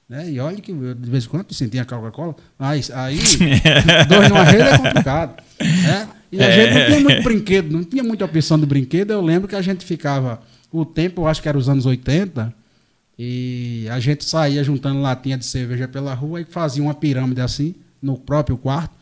Né? 0.08 0.32
E 0.32 0.40
olha 0.40 0.58
que 0.58 0.72
eu, 0.72 0.94
de 0.96 1.10
vez 1.10 1.26
em 1.26 1.28
quando 1.28 1.54
sentia 1.54 1.86
Coca-Cola. 1.86 2.36
Aí, 2.58 2.82
aí 2.94 3.20
dois 4.08 4.30
numa 4.30 4.44
rede 4.44 4.64
é 4.64 4.78
complicado. 4.78 5.44
Né? 5.60 6.10
E 6.32 6.42
a 6.42 6.48
é. 6.48 6.52
gente 6.52 6.74
não 6.74 6.86
tinha 6.86 7.00
muito 7.00 7.24
brinquedo, 7.24 7.72
não 7.72 7.84
tinha 7.84 8.04
muita 8.04 8.26
opção 8.26 8.60
de 8.60 8.66
brinquedo. 8.66 9.12
Eu 9.12 9.22
lembro 9.22 9.48
que 9.48 9.56
a 9.56 9.62
gente 9.62 9.86
ficava 9.86 10.42
o 10.72 10.86
tempo, 10.86 11.22
eu 11.22 11.28
acho 11.28 11.42
que 11.42 11.50
era 11.50 11.58
os 11.58 11.68
anos 11.68 11.86
80, 11.86 12.54
e 13.20 13.86
a 13.92 14.00
gente 14.00 14.24
saía 14.24 14.64
juntando 14.64 15.02
latinha 15.02 15.38
de 15.38 15.46
cerveja 15.46 15.88
pela 15.88 16.14
rua 16.14 16.40
e 16.40 16.46
fazia 16.46 16.82
uma 16.82 16.94
pirâmide 16.94 17.42
assim, 17.42 17.76
no 18.02 18.18
próprio 18.18 18.58
quarto 18.58 19.01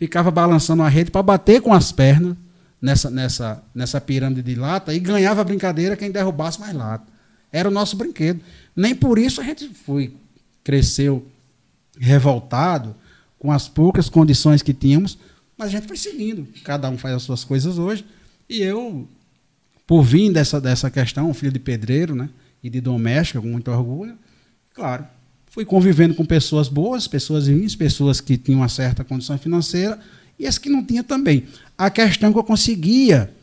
ficava 0.00 0.30
balançando 0.30 0.82
a 0.82 0.88
rede 0.88 1.10
para 1.10 1.22
bater 1.22 1.60
com 1.60 1.74
as 1.74 1.92
pernas 1.92 2.34
nessa, 2.80 3.10
nessa, 3.10 3.62
nessa 3.74 4.00
pirâmide 4.00 4.42
de 4.42 4.54
lata 4.54 4.94
e 4.94 4.98
ganhava 4.98 5.42
a 5.42 5.44
brincadeira 5.44 5.94
quem 5.94 6.10
derrubasse 6.10 6.58
mais 6.58 6.74
lata. 6.74 7.06
Era 7.52 7.68
o 7.68 7.70
nosso 7.70 7.96
brinquedo. 7.96 8.40
Nem 8.74 8.94
por 8.94 9.18
isso 9.18 9.42
a 9.42 9.44
gente 9.44 9.68
foi, 9.68 10.14
cresceu 10.64 11.26
revoltado 11.98 12.96
com 13.38 13.52
as 13.52 13.68
poucas 13.68 14.08
condições 14.08 14.62
que 14.62 14.72
tínhamos, 14.72 15.18
mas 15.54 15.68
a 15.68 15.72
gente 15.72 15.86
foi 15.86 15.98
seguindo. 15.98 16.48
Cada 16.64 16.88
um 16.88 16.96
faz 16.96 17.16
as 17.16 17.22
suas 17.22 17.44
coisas 17.44 17.76
hoje. 17.76 18.02
E 18.48 18.62
eu, 18.62 19.06
por 19.86 20.02
vir 20.02 20.32
dessa, 20.32 20.58
dessa 20.58 20.90
questão, 20.90 21.34
filho 21.34 21.52
de 21.52 21.58
pedreiro 21.58 22.14
né, 22.14 22.30
e 22.62 22.70
de 22.70 22.80
doméstica, 22.80 23.38
com 23.38 23.48
muito 23.48 23.70
orgulho, 23.70 24.16
claro, 24.72 25.06
Fui 25.50 25.64
convivendo 25.64 26.14
com 26.14 26.24
pessoas 26.24 26.68
boas, 26.68 27.08
pessoas 27.08 27.48
ruins, 27.48 27.74
pessoas 27.74 28.20
que 28.20 28.38
tinham 28.38 28.60
uma 28.60 28.68
certa 28.68 29.02
condição 29.02 29.36
financeira 29.36 29.98
e 30.38 30.46
as 30.46 30.56
que 30.56 30.70
não 30.70 30.82
tinham 30.84 31.02
também. 31.02 31.44
A 31.76 31.90
questão 31.90 32.30
é 32.30 32.32
que 32.32 32.38
eu 32.38 32.44
conseguia 32.44 33.34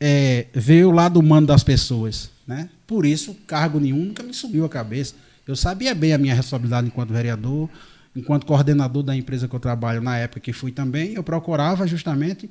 é, 0.00 0.46
ver 0.52 0.84
o 0.84 0.90
lado 0.90 1.20
humano 1.20 1.46
das 1.46 1.62
pessoas. 1.62 2.28
Né? 2.44 2.68
Por 2.84 3.06
isso, 3.06 3.36
cargo 3.46 3.78
nenhum 3.78 4.04
nunca 4.04 4.22
me 4.22 4.34
subiu 4.34 4.64
a 4.64 4.68
cabeça. 4.68 5.14
Eu 5.46 5.54
sabia 5.54 5.94
bem 5.94 6.12
a 6.12 6.18
minha 6.18 6.34
responsabilidade 6.34 6.88
enquanto 6.88 7.12
vereador, 7.12 7.70
enquanto 8.16 8.44
coordenador 8.44 9.04
da 9.04 9.14
empresa 9.14 9.46
que 9.46 9.54
eu 9.54 9.60
trabalho 9.60 10.02
na 10.02 10.18
época 10.18 10.40
que 10.40 10.52
fui 10.52 10.72
também, 10.72 11.14
eu 11.14 11.22
procurava 11.22 11.86
justamente, 11.86 12.50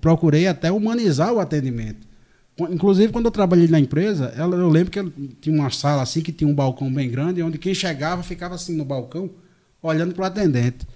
procurei 0.00 0.46
até 0.46 0.72
humanizar 0.72 1.32
o 1.34 1.38
atendimento. 1.38 2.06
Inclusive, 2.58 3.12
quando 3.12 3.26
eu 3.26 3.30
trabalhei 3.30 3.66
na 3.66 3.80
empresa, 3.80 4.32
ela, 4.36 4.56
eu 4.56 4.68
lembro 4.68 4.90
que 4.90 5.34
tinha 5.40 5.54
uma 5.54 5.70
sala 5.70 6.02
assim, 6.02 6.20
que 6.20 6.32
tinha 6.32 6.48
um 6.48 6.54
balcão 6.54 6.92
bem 6.92 7.10
grande, 7.10 7.42
onde 7.42 7.58
quem 7.58 7.74
chegava 7.74 8.22
ficava 8.22 8.54
assim 8.54 8.76
no 8.76 8.84
balcão, 8.84 9.30
olhando 9.82 10.14
para 10.14 10.22
o 10.22 10.26
atendente. 10.26 10.86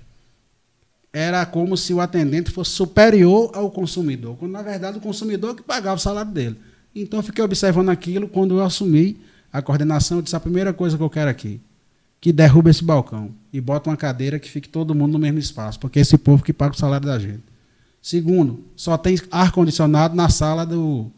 Era 1.12 1.46
como 1.46 1.76
se 1.76 1.94
o 1.94 2.00
atendente 2.00 2.50
fosse 2.50 2.72
superior 2.72 3.50
ao 3.54 3.70
consumidor, 3.70 4.36
quando 4.36 4.52
na 4.52 4.60
verdade 4.60 4.98
o 4.98 5.00
consumidor 5.00 5.56
que 5.56 5.62
pagava 5.62 5.96
o 5.96 6.00
salário 6.00 6.30
dele. 6.30 6.56
Então 6.94 7.20
eu 7.20 7.22
fiquei 7.22 7.42
observando 7.42 7.88
aquilo, 7.88 8.28
quando 8.28 8.58
eu 8.58 8.62
assumi 8.62 9.18
a 9.50 9.62
coordenação, 9.62 10.18
eu 10.18 10.22
disse 10.22 10.36
a 10.36 10.40
primeira 10.40 10.74
coisa 10.74 10.96
que 10.96 11.02
eu 11.02 11.08
quero 11.08 11.30
aqui, 11.30 11.58
que 12.20 12.32
derruba 12.32 12.68
esse 12.68 12.84
balcão 12.84 13.30
e 13.50 13.62
bota 13.62 13.88
uma 13.88 13.96
cadeira 13.96 14.38
que 14.38 14.50
fique 14.50 14.68
todo 14.68 14.94
mundo 14.94 15.12
no 15.12 15.18
mesmo 15.18 15.38
espaço, 15.38 15.80
porque 15.80 15.98
é 15.98 16.02
esse 16.02 16.18
povo 16.18 16.44
que 16.44 16.52
paga 16.52 16.74
o 16.74 16.78
salário 16.78 17.06
da 17.06 17.18
gente. 17.18 17.42
Segundo, 18.02 18.62
só 18.76 18.98
tem 18.98 19.18
ar-condicionado 19.30 20.14
na 20.14 20.28
sala 20.28 20.66
do, 20.66 21.10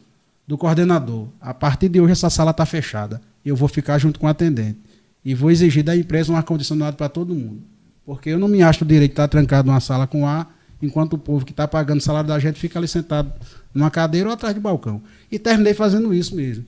do 0.49 0.57
coordenador. 0.57 1.27
A 1.39 1.53
partir 1.53 1.89
de 1.89 2.01
hoje 2.01 2.13
essa 2.13 2.27
sala 2.27 2.49
está 2.49 2.65
fechada. 2.65 3.21
Eu 3.45 3.55
vou 3.55 3.69
ficar 3.69 3.99
junto 3.99 4.19
com 4.19 4.25
o 4.25 4.29
atendente. 4.29 4.79
E 5.23 5.35
vou 5.35 5.51
exigir 5.51 5.83
da 5.83 5.95
empresa 5.95 6.33
um 6.33 6.35
ar-condicionado 6.35 6.97
para 6.97 7.07
todo 7.07 7.35
mundo. 7.35 7.61
Porque 8.03 8.31
eu 8.31 8.39
não 8.39 8.47
me 8.47 8.63
acho 8.63 8.83
o 8.83 8.87
direito 8.87 9.11
de 9.11 9.13
estar 9.13 9.27
trancado 9.27 9.67
numa 9.67 9.79
sala 9.79 10.07
com 10.07 10.25
ar, 10.25 10.51
enquanto 10.81 11.13
o 11.13 11.17
povo 11.19 11.45
que 11.45 11.51
está 11.51 11.67
pagando 11.67 11.99
o 11.99 12.03
salário 12.03 12.27
da 12.27 12.39
gente 12.39 12.59
fica 12.59 12.79
ali 12.79 12.87
sentado 12.87 13.31
numa 13.75 13.91
cadeira 13.91 14.27
ou 14.27 14.33
atrás 14.33 14.55
de 14.55 14.59
balcão. 14.59 15.03
E 15.31 15.37
terminei 15.37 15.75
fazendo 15.75 16.11
isso 16.11 16.35
mesmo. 16.35 16.65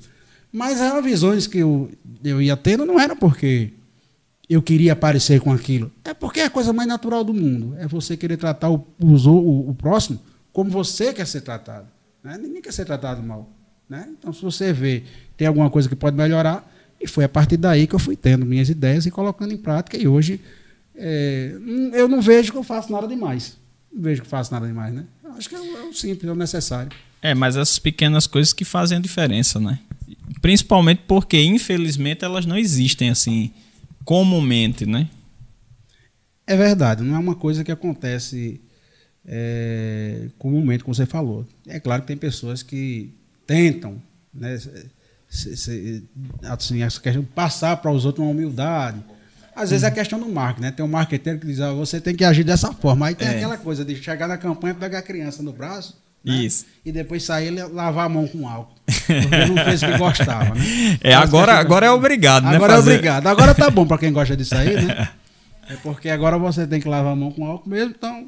Mas 0.54 0.80
eram 0.80 1.02
visões 1.02 1.48
que 1.48 1.58
eu, 1.58 1.90
eu 2.24 2.40
ia 2.40 2.56
tendo, 2.56 2.86
não 2.86 3.00
era 3.00 3.16
porque 3.16 3.74
eu 4.48 4.62
queria 4.62 4.94
aparecer 4.94 5.42
com 5.42 5.52
aquilo. 5.52 5.92
É 6.06 6.14
porque 6.14 6.42
é 6.42 6.46
a 6.46 6.52
coisa 6.52 6.72
mais 6.72 6.88
natural 6.88 7.24
do 7.24 7.34
mundo. 7.34 7.74
É 7.80 7.88
você 7.88 8.16
querer 8.16 8.38
tratar 8.38 8.70
o, 8.70 8.86
o, 9.00 9.70
o 9.72 9.74
próximo 9.74 10.20
como 10.54 10.70
você 10.70 11.12
quer 11.12 11.26
ser 11.26 11.42
tratado. 11.42 11.88
Né? 12.24 12.38
Ninguém 12.38 12.62
quer 12.62 12.74
ser 12.74 12.86
tratado 12.86 13.24
mal. 13.24 13.50
Né? 13.92 14.08
Então, 14.18 14.32
se 14.32 14.42
você 14.42 14.72
vê 14.72 15.04
tem 15.36 15.46
alguma 15.46 15.70
coisa 15.70 15.90
que 15.90 15.98
pode 15.98 16.16
melhorar, 16.16 16.66
e 16.98 17.06
foi 17.06 17.26
a 17.26 17.30
partir 17.30 17.58
daí 17.58 17.86
que 17.86 17.94
eu 17.94 18.00
fui 18.00 18.16
tendo 18.16 18.46
minhas 18.46 18.70
ideias 18.70 19.06
e 19.06 19.12
colocando 19.12 19.54
em 19.54 19.58
prática, 19.58 19.98
e 19.98 20.08
hoje 20.08 20.40
é, 20.96 21.58
eu 21.92 22.08
não 22.08 22.22
vejo 22.22 22.54
que 22.54 22.58
eu 22.58 22.64
faço 22.64 22.90
nada 22.90 23.06
demais. 23.06 23.58
Não 23.92 24.02
vejo 24.02 24.22
que 24.22 24.30
faço 24.30 24.54
nada 24.54 24.66
demais, 24.66 24.94
né? 24.94 25.04
acho 25.38 25.50
que 25.50 25.56
é 25.56 25.60
o, 25.60 25.78
é 25.78 25.84
o 25.90 25.94
simples, 25.94 26.30
é 26.30 26.32
o 26.32 26.36
necessário. 26.36 26.90
É, 27.22 27.36
mas 27.36 27.58
essas 27.58 27.80
pequenas 27.80 28.28
coisas 28.28 28.54
que 28.54 28.64
fazem 28.64 28.98
a 28.98 29.02
diferença, 29.02 29.60
né? 29.60 29.78
Principalmente 30.42 31.02
porque, 31.06 31.42
infelizmente, 31.42 32.24
elas 32.24 32.46
não 32.46 32.58
existem 32.58 33.10
assim 33.10 33.52
comumente, 34.06 34.86
né? 34.86 35.10
É 36.48 36.56
verdade, 36.56 37.04
não 37.04 37.16
é 37.16 37.20
uma 37.20 37.36
coisa 37.36 37.62
que 37.62 37.72
acontece 37.74 38.62
é, 39.26 40.30
comumente, 40.40 40.82
como 40.82 40.96
você 40.96 41.06
falou. 41.06 41.46
É 41.68 41.78
claro 41.78 42.04
que 42.04 42.08
tem 42.08 42.18
pessoas 42.18 42.64
que 42.64 43.14
tentam, 43.52 44.02
né, 44.34 44.58
se, 45.28 45.58
se, 45.58 46.04
assim, 46.44 46.82
essa 46.82 47.02
questão, 47.02 47.22
passar 47.36 47.76
para 47.78 47.92
os 47.92 48.06
outros 48.06 48.26
uma 48.26 48.32
humildade. 48.32 49.04
Às 49.54 49.72
vezes 49.72 49.84
é 49.84 49.88
a 49.88 49.92
questão 49.92 50.18
do 50.18 50.30
marketing, 50.30 50.62
né? 50.62 50.72
Tem 50.72 50.86
um 50.86 50.88
marqueteiro 50.88 51.38
que 51.38 51.46
diz, 51.46 51.60
ah, 51.60 51.74
você 51.74 52.00
tem 52.00 52.16
que 52.16 52.24
agir 52.24 52.46
dessa 52.46 52.72
forma. 52.72 53.08
Aí 53.08 53.16
tem 53.16 53.28
é. 53.28 53.36
aquela 53.36 53.58
coisa 53.58 53.84
de 53.84 53.94
chegar 54.02 54.26
na 54.26 54.38
campanha, 54.38 54.74
pegar 54.74 55.00
a 55.00 55.02
criança 55.02 55.44
no 55.44 55.52
braço, 55.52 55.98
né? 56.24 56.36
Isso. 56.36 56.66
E 56.86 56.92
depois 56.94 57.24
sair 57.24 57.52
e 57.52 57.64
lavar 57.64 58.06
a 58.06 58.10
mão 58.10 58.26
com 58.26 58.48
álcool. 58.48 58.74
Porque 58.86 59.46
não 59.48 59.66
fez 59.66 59.84
o 59.84 59.88
que 59.88 59.98
gostava, 59.98 60.56
né? 60.56 60.62
É, 61.04 61.14
agora, 61.14 61.54
agora 61.54 61.86
é 61.86 61.92
obrigado, 61.92 62.46
agora 62.46 62.52
né? 62.52 62.56
Agora 62.58 62.74
é 62.74 62.80
obrigado. 62.80 63.28
Agora 63.28 63.54
tá 63.54 63.70
bom 63.70 63.86
para 63.86 63.98
quem 63.98 64.14
gosta 64.14 64.38
disso 64.38 64.56
aí, 64.56 64.82
né? 64.82 65.10
É 65.70 65.76
porque 65.78 66.10
agora 66.10 66.38
você 66.38 66.68
tem 66.68 66.82
que 66.82 66.88
lavar 66.88 67.14
a 67.14 67.16
mão 67.16 67.32
com 67.32 67.46
álcool 67.46 67.70
mesmo, 67.70 67.94
então 67.98 68.28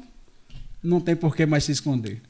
não 0.82 0.98
tem 0.98 1.14
por 1.14 1.36
que 1.36 1.44
mais 1.44 1.64
se 1.64 1.72
esconder. 1.72 2.22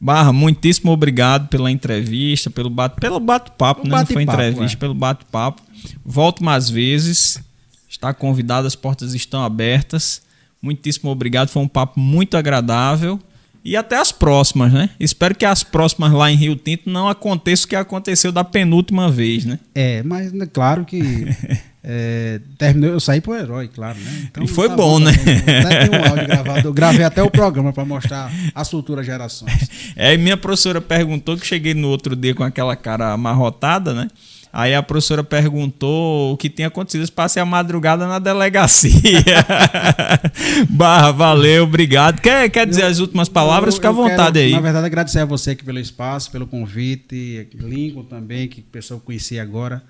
Barra, 0.00 0.32
muitíssimo 0.32 0.90
obrigado 0.90 1.48
pela 1.48 1.70
entrevista, 1.70 2.48
pelo 2.48 2.70
bate, 2.70 2.98
pelo 2.98 3.20
bate-papo, 3.20 3.84
né? 3.84 3.90
Bate 3.90 4.10
Não 4.10 4.14
foi 4.14 4.22
entrevista, 4.22 4.76
é. 4.76 4.80
pelo 4.80 4.94
bate-papo. 4.94 5.62
Volto 6.02 6.42
mais 6.42 6.70
vezes. 6.70 7.38
Está 7.86 8.14
convidado, 8.14 8.66
as 8.66 8.74
portas 8.74 9.12
estão 9.12 9.44
abertas. 9.44 10.22
Muitíssimo 10.62 11.10
obrigado, 11.10 11.48
foi 11.48 11.62
um 11.62 11.68
papo 11.68 12.00
muito 12.00 12.36
agradável. 12.36 13.20
E 13.62 13.76
até 13.76 13.98
as 13.98 14.10
próximas, 14.10 14.72
né? 14.72 14.88
Espero 14.98 15.34
que 15.34 15.44
as 15.44 15.62
próximas 15.62 16.10
lá 16.12 16.30
em 16.30 16.36
Rio 16.36 16.56
Tinto 16.56 16.88
não 16.88 17.06
aconteça 17.06 17.66
o 17.66 17.68
que 17.68 17.76
aconteceu 17.76 18.32
da 18.32 18.42
penúltima 18.42 19.10
vez, 19.10 19.44
né? 19.44 19.58
É, 19.74 20.02
mas 20.02 20.32
né, 20.32 20.46
claro 20.46 20.86
que 20.86 21.26
é, 21.82 22.40
terminou, 22.58 22.90
eu 22.90 23.00
saí 23.00 23.22
pro 23.22 23.34
herói, 23.34 23.68
claro, 23.68 23.98
né? 23.98 24.28
Então, 24.30 24.44
e 24.44 24.46
foi 24.46 24.68
tá 24.68 24.76
bom, 24.76 24.98
bom, 24.98 24.98
né? 24.98 25.12
Até 25.12 25.86
tem 25.86 25.98
um 25.98 26.04
áudio 26.04 26.26
gravado, 26.26 26.68
eu 26.68 26.72
gravei 26.74 27.04
até 27.04 27.22
o 27.22 27.30
programa 27.30 27.72
para 27.72 27.86
mostrar 27.86 28.30
as 28.54 28.70
futuras 28.70 29.04
gerações. 29.04 29.70
É, 29.96 30.16
minha 30.16 30.36
professora 30.36 30.80
perguntou 30.80 31.36
que 31.36 31.46
cheguei 31.46 31.74
no 31.74 31.88
outro 31.88 32.14
dia 32.14 32.34
com 32.34 32.44
aquela 32.44 32.76
cara 32.76 33.12
amarrotada, 33.12 33.92
né? 33.92 34.08
Aí 34.52 34.74
a 34.74 34.82
professora 34.82 35.22
perguntou 35.22 36.32
o 36.32 36.36
que 36.36 36.48
tinha 36.48 36.68
acontecido. 36.68 37.04
Eu 37.04 37.12
passei 37.12 37.42
a 37.42 37.44
madrugada 37.44 38.06
na 38.06 38.18
delegacia. 38.18 39.44
Barra, 40.70 41.12
valeu, 41.12 41.64
obrigado. 41.64 42.20
Quer, 42.20 42.48
quer 42.48 42.66
dizer 42.66 42.84
as 42.84 42.98
últimas 42.98 43.28
palavras? 43.28 43.74
Fica 43.74 43.90
à 43.90 43.92
vontade 43.92 44.38
quero, 44.38 44.46
aí. 44.46 44.52
Na 44.52 44.60
verdade, 44.60 44.86
agradecer 44.86 45.18
a 45.18 45.24
você 45.24 45.50
aqui 45.50 45.64
pelo 45.64 45.78
espaço, 45.78 46.30
pelo 46.30 46.46
convite. 46.46 47.48
Lincoln 47.54 48.04
também, 48.04 48.48
que 48.48 48.62
pessoa 48.62 49.00
conhecia 49.00 49.42
agora 49.42 49.82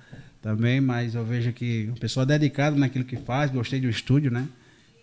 também, 0.43 0.81
mas 0.81 1.15
eu 1.15 1.25
vejo 1.25 1.53
que 1.53 1.87
uma 1.89 1.97
pessoa 1.97 2.25
dedicada 2.25 2.77
naquilo 2.77 3.05
que 3.05 3.17
faz, 3.17 3.51
gostei 3.51 3.81
do 3.81 3.89
estúdio, 3.89 4.31
né? 4.31 4.47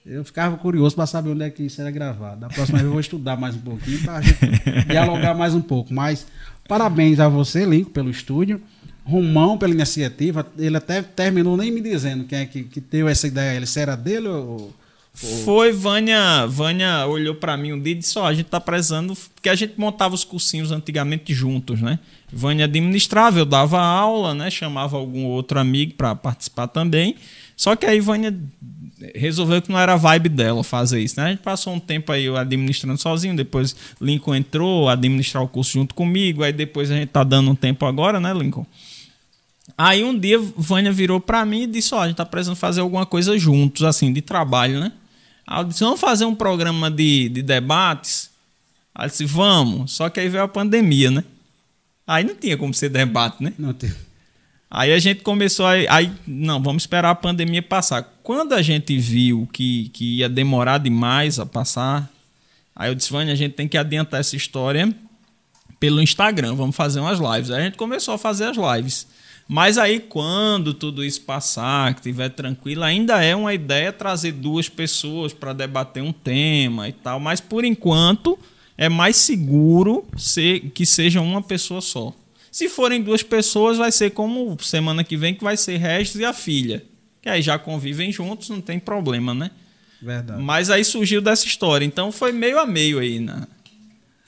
Eu 0.09 0.23
ficava 0.23 0.55
curioso 0.55 0.95
para 0.95 1.05
saber 1.05 1.31
onde 1.31 1.43
é 1.43 1.49
que 1.49 1.63
isso 1.63 1.81
era 1.81 1.91
gravado. 1.91 2.39
Da 2.39 2.47
próxima 2.47 2.77
vez 2.77 2.85
eu 2.85 2.91
vou 2.91 2.99
estudar 2.99 3.35
mais 3.35 3.55
um 3.55 3.59
pouquinho 3.59 4.01
para 4.03 4.21
dialogar 4.87 5.33
mais 5.35 5.53
um 5.53 5.61
pouco. 5.61 5.93
Mas 5.93 6.25
parabéns 6.65 7.19
a 7.19 7.27
você, 7.27 7.65
Lincoln, 7.65 7.91
pelo 7.91 8.09
estúdio. 8.09 8.61
Romão 9.03 9.57
pela 9.57 9.73
iniciativa. 9.73 10.47
Ele 10.57 10.77
até 10.77 11.01
terminou 11.01 11.57
nem 11.57 11.71
me 11.71 11.81
dizendo 11.81 12.23
quem 12.23 12.39
é 12.39 12.45
que, 12.45 12.63
que 12.63 12.79
deu 12.79 13.09
essa 13.09 13.27
ideia. 13.27 13.57
Ele 13.57 13.65
se 13.65 13.79
era 13.81 13.97
dele 13.97 14.29
ou. 14.29 14.73
Foi 15.17 15.71
Vânia, 15.71 16.45
Vânia 16.45 17.07
olhou 17.07 17.33
para 17.33 17.57
mim 17.57 17.73
um 17.73 17.81
dia 17.81 17.93
e 17.93 17.95
disse: 17.95 18.19
Ó, 18.19 18.21
oh, 18.21 18.25
a 18.25 18.33
gente 18.35 18.45
tá 18.45 18.61
precisando. 18.61 19.17
Porque 19.33 19.49
a 19.49 19.55
gente 19.55 19.73
montava 19.75 20.13
os 20.13 20.23
cursinhos 20.23 20.71
antigamente 20.71 21.33
juntos, 21.33 21.81
né? 21.81 21.97
Vânia 22.31 22.65
administrava, 22.65 23.39
eu 23.39 23.45
dava 23.45 23.81
aula, 23.81 24.35
né? 24.35 24.51
Chamava 24.51 24.95
algum 24.95 25.25
outro 25.25 25.59
amigo 25.59 25.95
para 25.95 26.13
participar 26.13 26.67
também. 26.67 27.15
Só 27.55 27.75
que 27.75 27.87
aí 27.87 27.99
Vânia 27.99 28.37
resolveu 29.15 29.59
que 29.59 29.71
não 29.71 29.79
era 29.79 29.93
a 29.93 29.97
vibe 29.97 30.29
dela 30.29 30.63
fazer 30.63 30.99
isso, 30.99 31.19
né? 31.19 31.25
A 31.25 31.29
gente 31.29 31.41
passou 31.41 31.73
um 31.73 31.79
tempo 31.79 32.11
aí 32.11 32.29
administrando 32.29 33.01
sozinho, 33.01 33.35
depois 33.35 33.75
Lincoln 33.99 34.35
entrou 34.35 34.87
administrar 34.87 35.43
o 35.43 35.47
curso 35.47 35.71
junto 35.71 35.95
comigo, 35.95 36.43
aí 36.43 36.53
depois 36.53 36.91
a 36.91 36.95
gente 36.95 37.09
tá 37.09 37.23
dando 37.23 37.49
um 37.49 37.55
tempo 37.55 37.87
agora, 37.87 38.19
né, 38.19 38.31
Lincoln? 38.35 38.67
Aí 39.75 40.03
um 40.03 40.17
dia 40.17 40.39
Vânia 40.39 40.91
virou 40.91 41.19
para 41.19 41.43
mim 41.43 41.63
e 41.63 41.67
disse: 41.67 41.95
Ó, 41.95 41.97
oh, 41.97 42.01
a 42.01 42.07
gente 42.07 42.17
tá 42.17 42.25
precisando 42.25 42.55
fazer 42.55 42.81
alguma 42.81 43.05
coisa 43.05 43.35
juntos, 43.37 43.83
assim, 43.83 44.13
de 44.13 44.21
trabalho, 44.21 44.79
né? 44.79 44.91
Aí 45.47 45.61
eu 45.61 45.63
disse: 45.63 45.79
Vamos 45.79 46.01
fazer 46.01 46.25
um 46.25 46.35
programa 46.35 46.91
de, 46.91 47.29
de 47.29 47.41
debates? 47.41 48.29
Aí 48.93 49.05
eu 49.05 49.09
disse: 49.09 49.25
Vamos. 49.25 49.93
Só 49.93 50.09
que 50.09 50.19
aí 50.19 50.27
veio 50.27 50.43
a 50.43 50.47
pandemia, 50.47 51.09
né? 51.09 51.23
Aí 52.05 52.25
não 52.25 52.35
tinha 52.35 52.57
como 52.57 52.73
ser 52.73 52.89
debate, 52.89 53.41
né? 53.41 53.53
Não 53.57 53.73
tem. 53.73 53.91
Aí 54.69 54.91
a 54.91 54.99
gente 54.99 55.21
começou 55.21 55.65
a. 55.65 55.71
Aí, 55.71 56.11
não, 56.27 56.61
vamos 56.61 56.83
esperar 56.83 57.11
a 57.11 57.15
pandemia 57.15 57.61
passar. 57.61 58.03
Quando 58.21 58.53
a 58.53 58.61
gente 58.61 58.97
viu 58.97 59.47
que, 59.53 59.89
que 59.89 60.17
ia 60.17 60.27
demorar 60.27 60.77
demais 60.77 61.39
a 61.39 61.45
passar, 61.45 62.09
aí 62.75 62.91
eu 62.91 62.95
disse, 62.95 63.09
Vânia, 63.09 63.33
a 63.33 63.37
gente 63.37 63.53
tem 63.53 63.67
que 63.67 63.77
adiantar 63.77 64.19
essa 64.19 64.35
história 64.35 64.93
pelo 65.79 66.01
Instagram, 66.01 66.55
vamos 66.55 66.75
fazer 66.75 66.99
umas 66.99 67.19
lives. 67.19 67.51
Aí 67.51 67.61
a 67.61 67.65
gente 67.65 67.77
começou 67.77 68.13
a 68.13 68.17
fazer 68.17 68.45
as 68.45 68.57
lives. 68.57 69.07
Mas 69.47 69.77
aí, 69.77 69.99
quando 69.99 70.73
tudo 70.73 71.05
isso 71.05 71.21
passar, 71.21 71.93
que 71.93 72.01
estiver 72.01 72.29
tranquilo, 72.29 72.83
ainda 72.83 73.23
é 73.23 73.33
uma 73.35 73.53
ideia 73.53 73.93
trazer 73.93 74.33
duas 74.33 74.67
pessoas 74.67 75.31
para 75.31 75.53
debater 75.53 76.03
um 76.03 76.11
tema 76.11 76.89
e 76.89 76.91
tal. 76.91 77.19
Mas 77.19 77.39
por 77.39 77.63
enquanto 77.63 78.37
é 78.77 78.89
mais 78.89 79.15
seguro 79.15 80.05
ser, 80.17 80.71
que 80.71 80.85
seja 80.85 81.21
uma 81.21 81.41
pessoa 81.41 81.79
só. 81.79 82.13
Se 82.51 82.67
forem 82.67 83.01
duas 83.01 83.23
pessoas, 83.23 83.77
vai 83.77 83.91
ser 83.91 84.11
como 84.11 84.57
semana 84.61 85.03
que 85.03 85.15
vem, 85.15 85.33
que 85.33 85.43
vai 85.43 85.55
ser 85.55 85.77
Regis 85.77 86.15
e 86.15 86.25
a 86.25 86.33
filha. 86.33 86.83
Que 87.21 87.29
aí 87.29 87.41
já 87.41 87.57
convivem 87.57 88.11
juntos, 88.11 88.49
não 88.49 88.61
tem 88.61 88.79
problema, 88.79 89.33
né? 89.33 89.51
Verdade. 90.01 90.41
Mas 90.41 90.69
aí 90.69 90.83
surgiu 90.83 91.21
dessa 91.21 91.45
história. 91.45 91.85
Então 91.85 92.11
foi 92.11 92.31
meio 92.31 92.59
a 92.59 92.65
meio 92.65 92.99
aí, 92.99 93.19
né? 93.19 93.47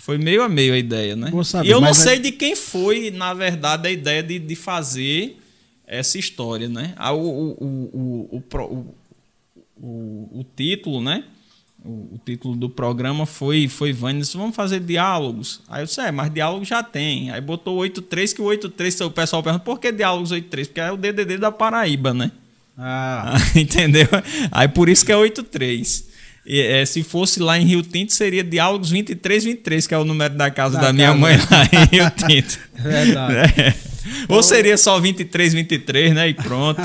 Foi 0.10 0.18
meio 0.18 0.42
a 0.42 0.50
meio 0.50 0.74
a 0.74 0.78
ideia, 0.78 1.16
né? 1.16 1.32
Saber, 1.44 1.68
e 1.68 1.72
eu 1.72 1.80
não 1.80 1.94
sei 1.94 2.16
é... 2.16 2.20
de 2.20 2.32
quem 2.32 2.56
foi, 2.56 3.12
na 3.12 3.32
verdade, 3.32 3.88
a 3.88 3.92
ideia 3.92 4.24
de, 4.24 4.40
de 4.40 4.56
fazer 4.56 5.38
essa 5.86 6.18
história, 6.18 6.68
né? 6.68 6.94
Ah, 6.96 7.14
o, 7.14 7.20
o, 7.20 8.34
o, 8.34 8.44
o, 8.52 8.96
o, 9.78 10.40
o 10.40 10.46
título, 10.56 11.00
né? 11.00 11.24
o, 11.86 12.16
o, 12.16 12.22
título 12.26 12.56
do 12.56 12.70
programa 12.70 13.28
foi 13.28 13.68
foi 13.68 13.94
Vânia 13.94 14.22
disse, 14.22 14.36
vamos 14.36 14.56
fazer 14.56 14.80
diálogos. 14.80 15.62
Aí 15.70 15.82
eu 15.82 15.86
disse, 15.86 16.02
é, 16.02 16.12
mas 16.12 16.34
diálogo 16.34 16.66
já 16.66 16.82
tem. 16.82 17.32
Aí 17.32 17.40
botou 17.40 17.78
83, 17.78 18.34
que 18.34 18.42
o 18.42 18.46
83, 18.46 19.02
o 19.02 19.12
pessoal 19.12 19.44
pergunta, 19.44 19.64
por 19.64 19.80
que 19.80 19.92
diálogos 19.92 20.32
83? 20.32 20.68
Porque 20.68 20.82
é 20.82 20.92
o 20.92 20.98
DDD 20.98 21.38
da 21.38 21.52
Paraíba, 21.52 22.14
né? 22.14 22.32
Ah. 22.76 23.36
Entendeu? 23.56 24.08
Aí 24.52 24.68
por 24.68 24.90
isso 24.90 25.06
que 25.06 25.12
é 25.12 25.18
83. 25.18 26.09
É, 26.52 26.84
se 26.84 27.04
fosse 27.04 27.40
lá 27.40 27.60
em 27.60 27.66
Rio 27.66 27.84
Tinto, 27.84 28.12
seria 28.12 28.44
Diálogos 28.44 28.90
23, 28.90 29.44
23, 29.44 29.86
que 29.86 29.94
é 29.94 29.98
o 29.98 30.04
número 30.04 30.34
da 30.34 30.50
casa 30.50 30.78
da, 30.78 30.88
da 30.88 30.94
minha 30.94 31.10
casa. 31.10 31.20
mãe 31.20 31.38
lá 31.38 31.66
em 31.72 31.86
Rio 31.96 32.10
Tinto. 32.28 32.60
Verdade. 32.74 33.62
É. 33.62 33.76
Ou 34.28 34.42
seria 34.42 34.78
só 34.78 35.00
23, 35.00 35.54
23, 35.54 36.14
né? 36.16 36.30
E 36.30 36.34
pronto. 36.34 36.82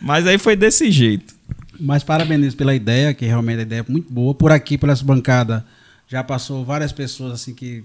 Mas 0.00 0.26
aí 0.26 0.38
foi 0.38 0.56
desse 0.56 0.90
jeito. 0.90 1.34
Mas 1.78 2.02
parabenizo 2.02 2.56
pela 2.56 2.74
ideia, 2.74 3.12
que 3.12 3.26
realmente 3.26 3.58
a 3.58 3.62
ideia 3.62 3.84
é 3.86 3.92
muito 3.92 4.10
boa. 4.10 4.34
Por 4.34 4.50
aqui, 4.50 4.78
pela 4.78 4.92
essa 4.92 5.04
bancada, 5.04 5.64
já 6.08 6.24
passou 6.24 6.64
várias 6.64 6.92
pessoas 6.92 7.32
assim 7.32 7.52
que 7.54 7.84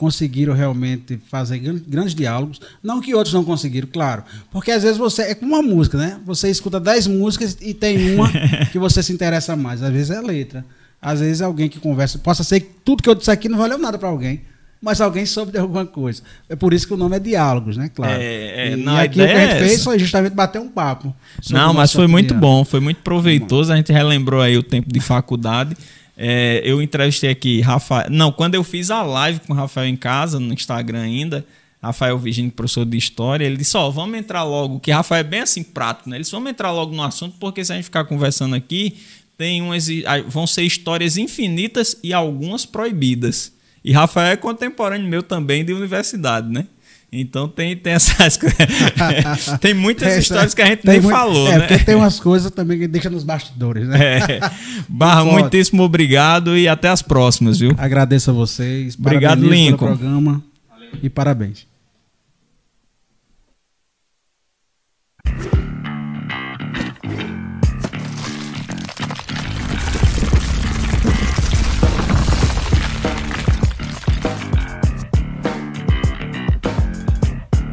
conseguiram 0.00 0.54
realmente 0.54 1.20
fazer 1.28 1.58
grandes 1.58 2.14
diálogos. 2.14 2.58
Não 2.82 3.02
que 3.02 3.14
outros 3.14 3.34
não 3.34 3.44
conseguiram, 3.44 3.86
claro. 3.86 4.24
Porque 4.50 4.70
às 4.70 4.82
vezes 4.82 4.96
você. 4.96 5.24
É 5.24 5.34
como 5.34 5.54
uma 5.54 5.62
música, 5.62 5.98
né? 5.98 6.18
Você 6.24 6.48
escuta 6.48 6.80
dez 6.80 7.06
músicas 7.06 7.58
e 7.60 7.74
tem 7.74 8.14
uma 8.14 8.30
que 8.72 8.78
você 8.78 9.02
se 9.02 9.12
interessa 9.12 9.54
mais. 9.54 9.82
Às 9.82 9.92
vezes 9.92 10.10
é 10.10 10.22
letra. 10.22 10.64
Às 11.02 11.20
vezes 11.20 11.42
é 11.42 11.44
alguém 11.44 11.68
que 11.68 11.78
conversa. 11.78 12.18
Possa 12.18 12.42
ser 12.42 12.60
que 12.60 12.70
tudo 12.82 13.02
que 13.02 13.10
eu 13.10 13.14
disse 13.14 13.30
aqui 13.30 13.46
não 13.46 13.58
valeu 13.58 13.76
nada 13.76 13.98
para 13.98 14.08
alguém 14.08 14.40
mas 14.82 14.98
alguém 14.98 15.26
soube 15.26 15.52
de 15.52 15.58
alguma 15.58 15.84
coisa. 15.84 16.22
É 16.48 16.56
por 16.56 16.72
isso 16.72 16.86
que 16.86 16.94
o 16.94 16.96
nome 16.96 17.14
é 17.14 17.18
Diálogos, 17.18 17.76
né? 17.76 17.90
Claro. 17.94 18.18
É, 18.18 18.68
é, 18.68 18.72
e, 18.72 18.76
não, 18.76 18.96
e 18.96 19.00
aqui 19.00 19.20
o 19.20 19.26
que 19.26 19.30
a 19.30 19.40
gente 19.46 19.56
é 19.56 19.58
fez 19.58 19.84
foi 19.84 19.98
justamente 19.98 20.32
bater 20.32 20.58
um 20.58 20.70
papo. 20.70 21.14
Não, 21.50 21.74
mas 21.74 21.92
foi 21.92 22.06
muito 22.06 22.32
bom, 22.32 22.64
foi 22.64 22.80
muito 22.80 23.02
proveitoso. 23.02 23.70
A 23.70 23.76
gente 23.76 23.92
relembrou 23.92 24.40
aí 24.40 24.56
o 24.56 24.62
tempo 24.62 24.90
de 24.90 24.98
faculdade. 25.00 25.76
É, 26.22 26.60
eu 26.62 26.82
entrevistei 26.82 27.30
aqui 27.30 27.62
Rafael. 27.62 28.10
Não, 28.10 28.30
quando 28.30 28.54
eu 28.54 28.62
fiz 28.62 28.90
a 28.90 29.02
live 29.02 29.40
com 29.40 29.54
o 29.54 29.56
Rafael 29.56 29.88
em 29.88 29.96
casa, 29.96 30.38
no 30.38 30.52
Instagram 30.52 31.00
ainda, 31.00 31.46
Rafael 31.82 32.18
Virgínio, 32.18 32.52
professor 32.52 32.84
de 32.84 32.98
história, 32.98 33.46
ele 33.46 33.56
disse: 33.56 33.74
Ó, 33.74 33.88
oh, 33.88 33.90
vamos 33.90 34.18
entrar 34.18 34.42
logo, 34.42 34.78
que 34.80 34.90
Rafael 34.90 35.20
é 35.20 35.24
bem 35.24 35.40
assim 35.40 35.62
prático, 35.62 36.10
né? 36.10 36.16
Ele 36.16 36.22
disse: 36.22 36.32
vamos 36.32 36.50
entrar 36.50 36.72
logo 36.72 36.94
no 36.94 37.02
assunto, 37.02 37.36
porque 37.40 37.64
se 37.64 37.72
a 37.72 37.76
gente 37.76 37.86
ficar 37.86 38.04
conversando 38.04 38.54
aqui, 38.54 38.98
tem 39.38 39.62
umas, 39.62 39.88
vão 40.28 40.46
ser 40.46 40.62
histórias 40.64 41.16
infinitas 41.16 41.96
e 42.02 42.12
algumas 42.12 42.66
proibidas. 42.66 43.54
E 43.82 43.90
Rafael 43.90 44.32
é 44.32 44.36
contemporâneo 44.36 45.08
meu 45.08 45.22
também 45.22 45.64
de 45.64 45.72
universidade, 45.72 46.50
né? 46.52 46.66
Então 47.12 47.48
tem, 47.48 47.76
tem 47.76 47.94
essas 47.94 48.38
tem 49.60 49.74
muitas 49.74 50.08
Essa, 50.08 50.20
histórias 50.20 50.54
que 50.54 50.62
a 50.62 50.66
gente 50.66 50.86
nem 50.86 51.00
muito, 51.00 51.12
falou, 51.12 51.48
é, 51.48 51.58
né? 51.58 51.66
Porque 51.66 51.84
tem 51.84 51.96
umas 51.96 52.20
coisas 52.20 52.52
também 52.52 52.78
que 52.78 52.86
deixa 52.86 53.10
nos 53.10 53.24
bastidores, 53.24 53.88
né? 53.88 53.98
É. 54.30 54.40
Barra, 54.88 55.24
muitíssimo 55.24 55.82
obrigado 55.82 56.56
e 56.56 56.68
até 56.68 56.88
as 56.88 57.02
próximas, 57.02 57.58
viu? 57.58 57.74
Agradeço 57.76 58.30
a 58.30 58.34
vocês. 58.34 58.96
Obrigado, 58.98 59.42
Lincoln. 59.42 59.86
Pelo 59.86 59.98
programa 59.98 60.42
Valeu. 60.68 60.90
e 61.02 61.08
parabéns. 61.08 61.69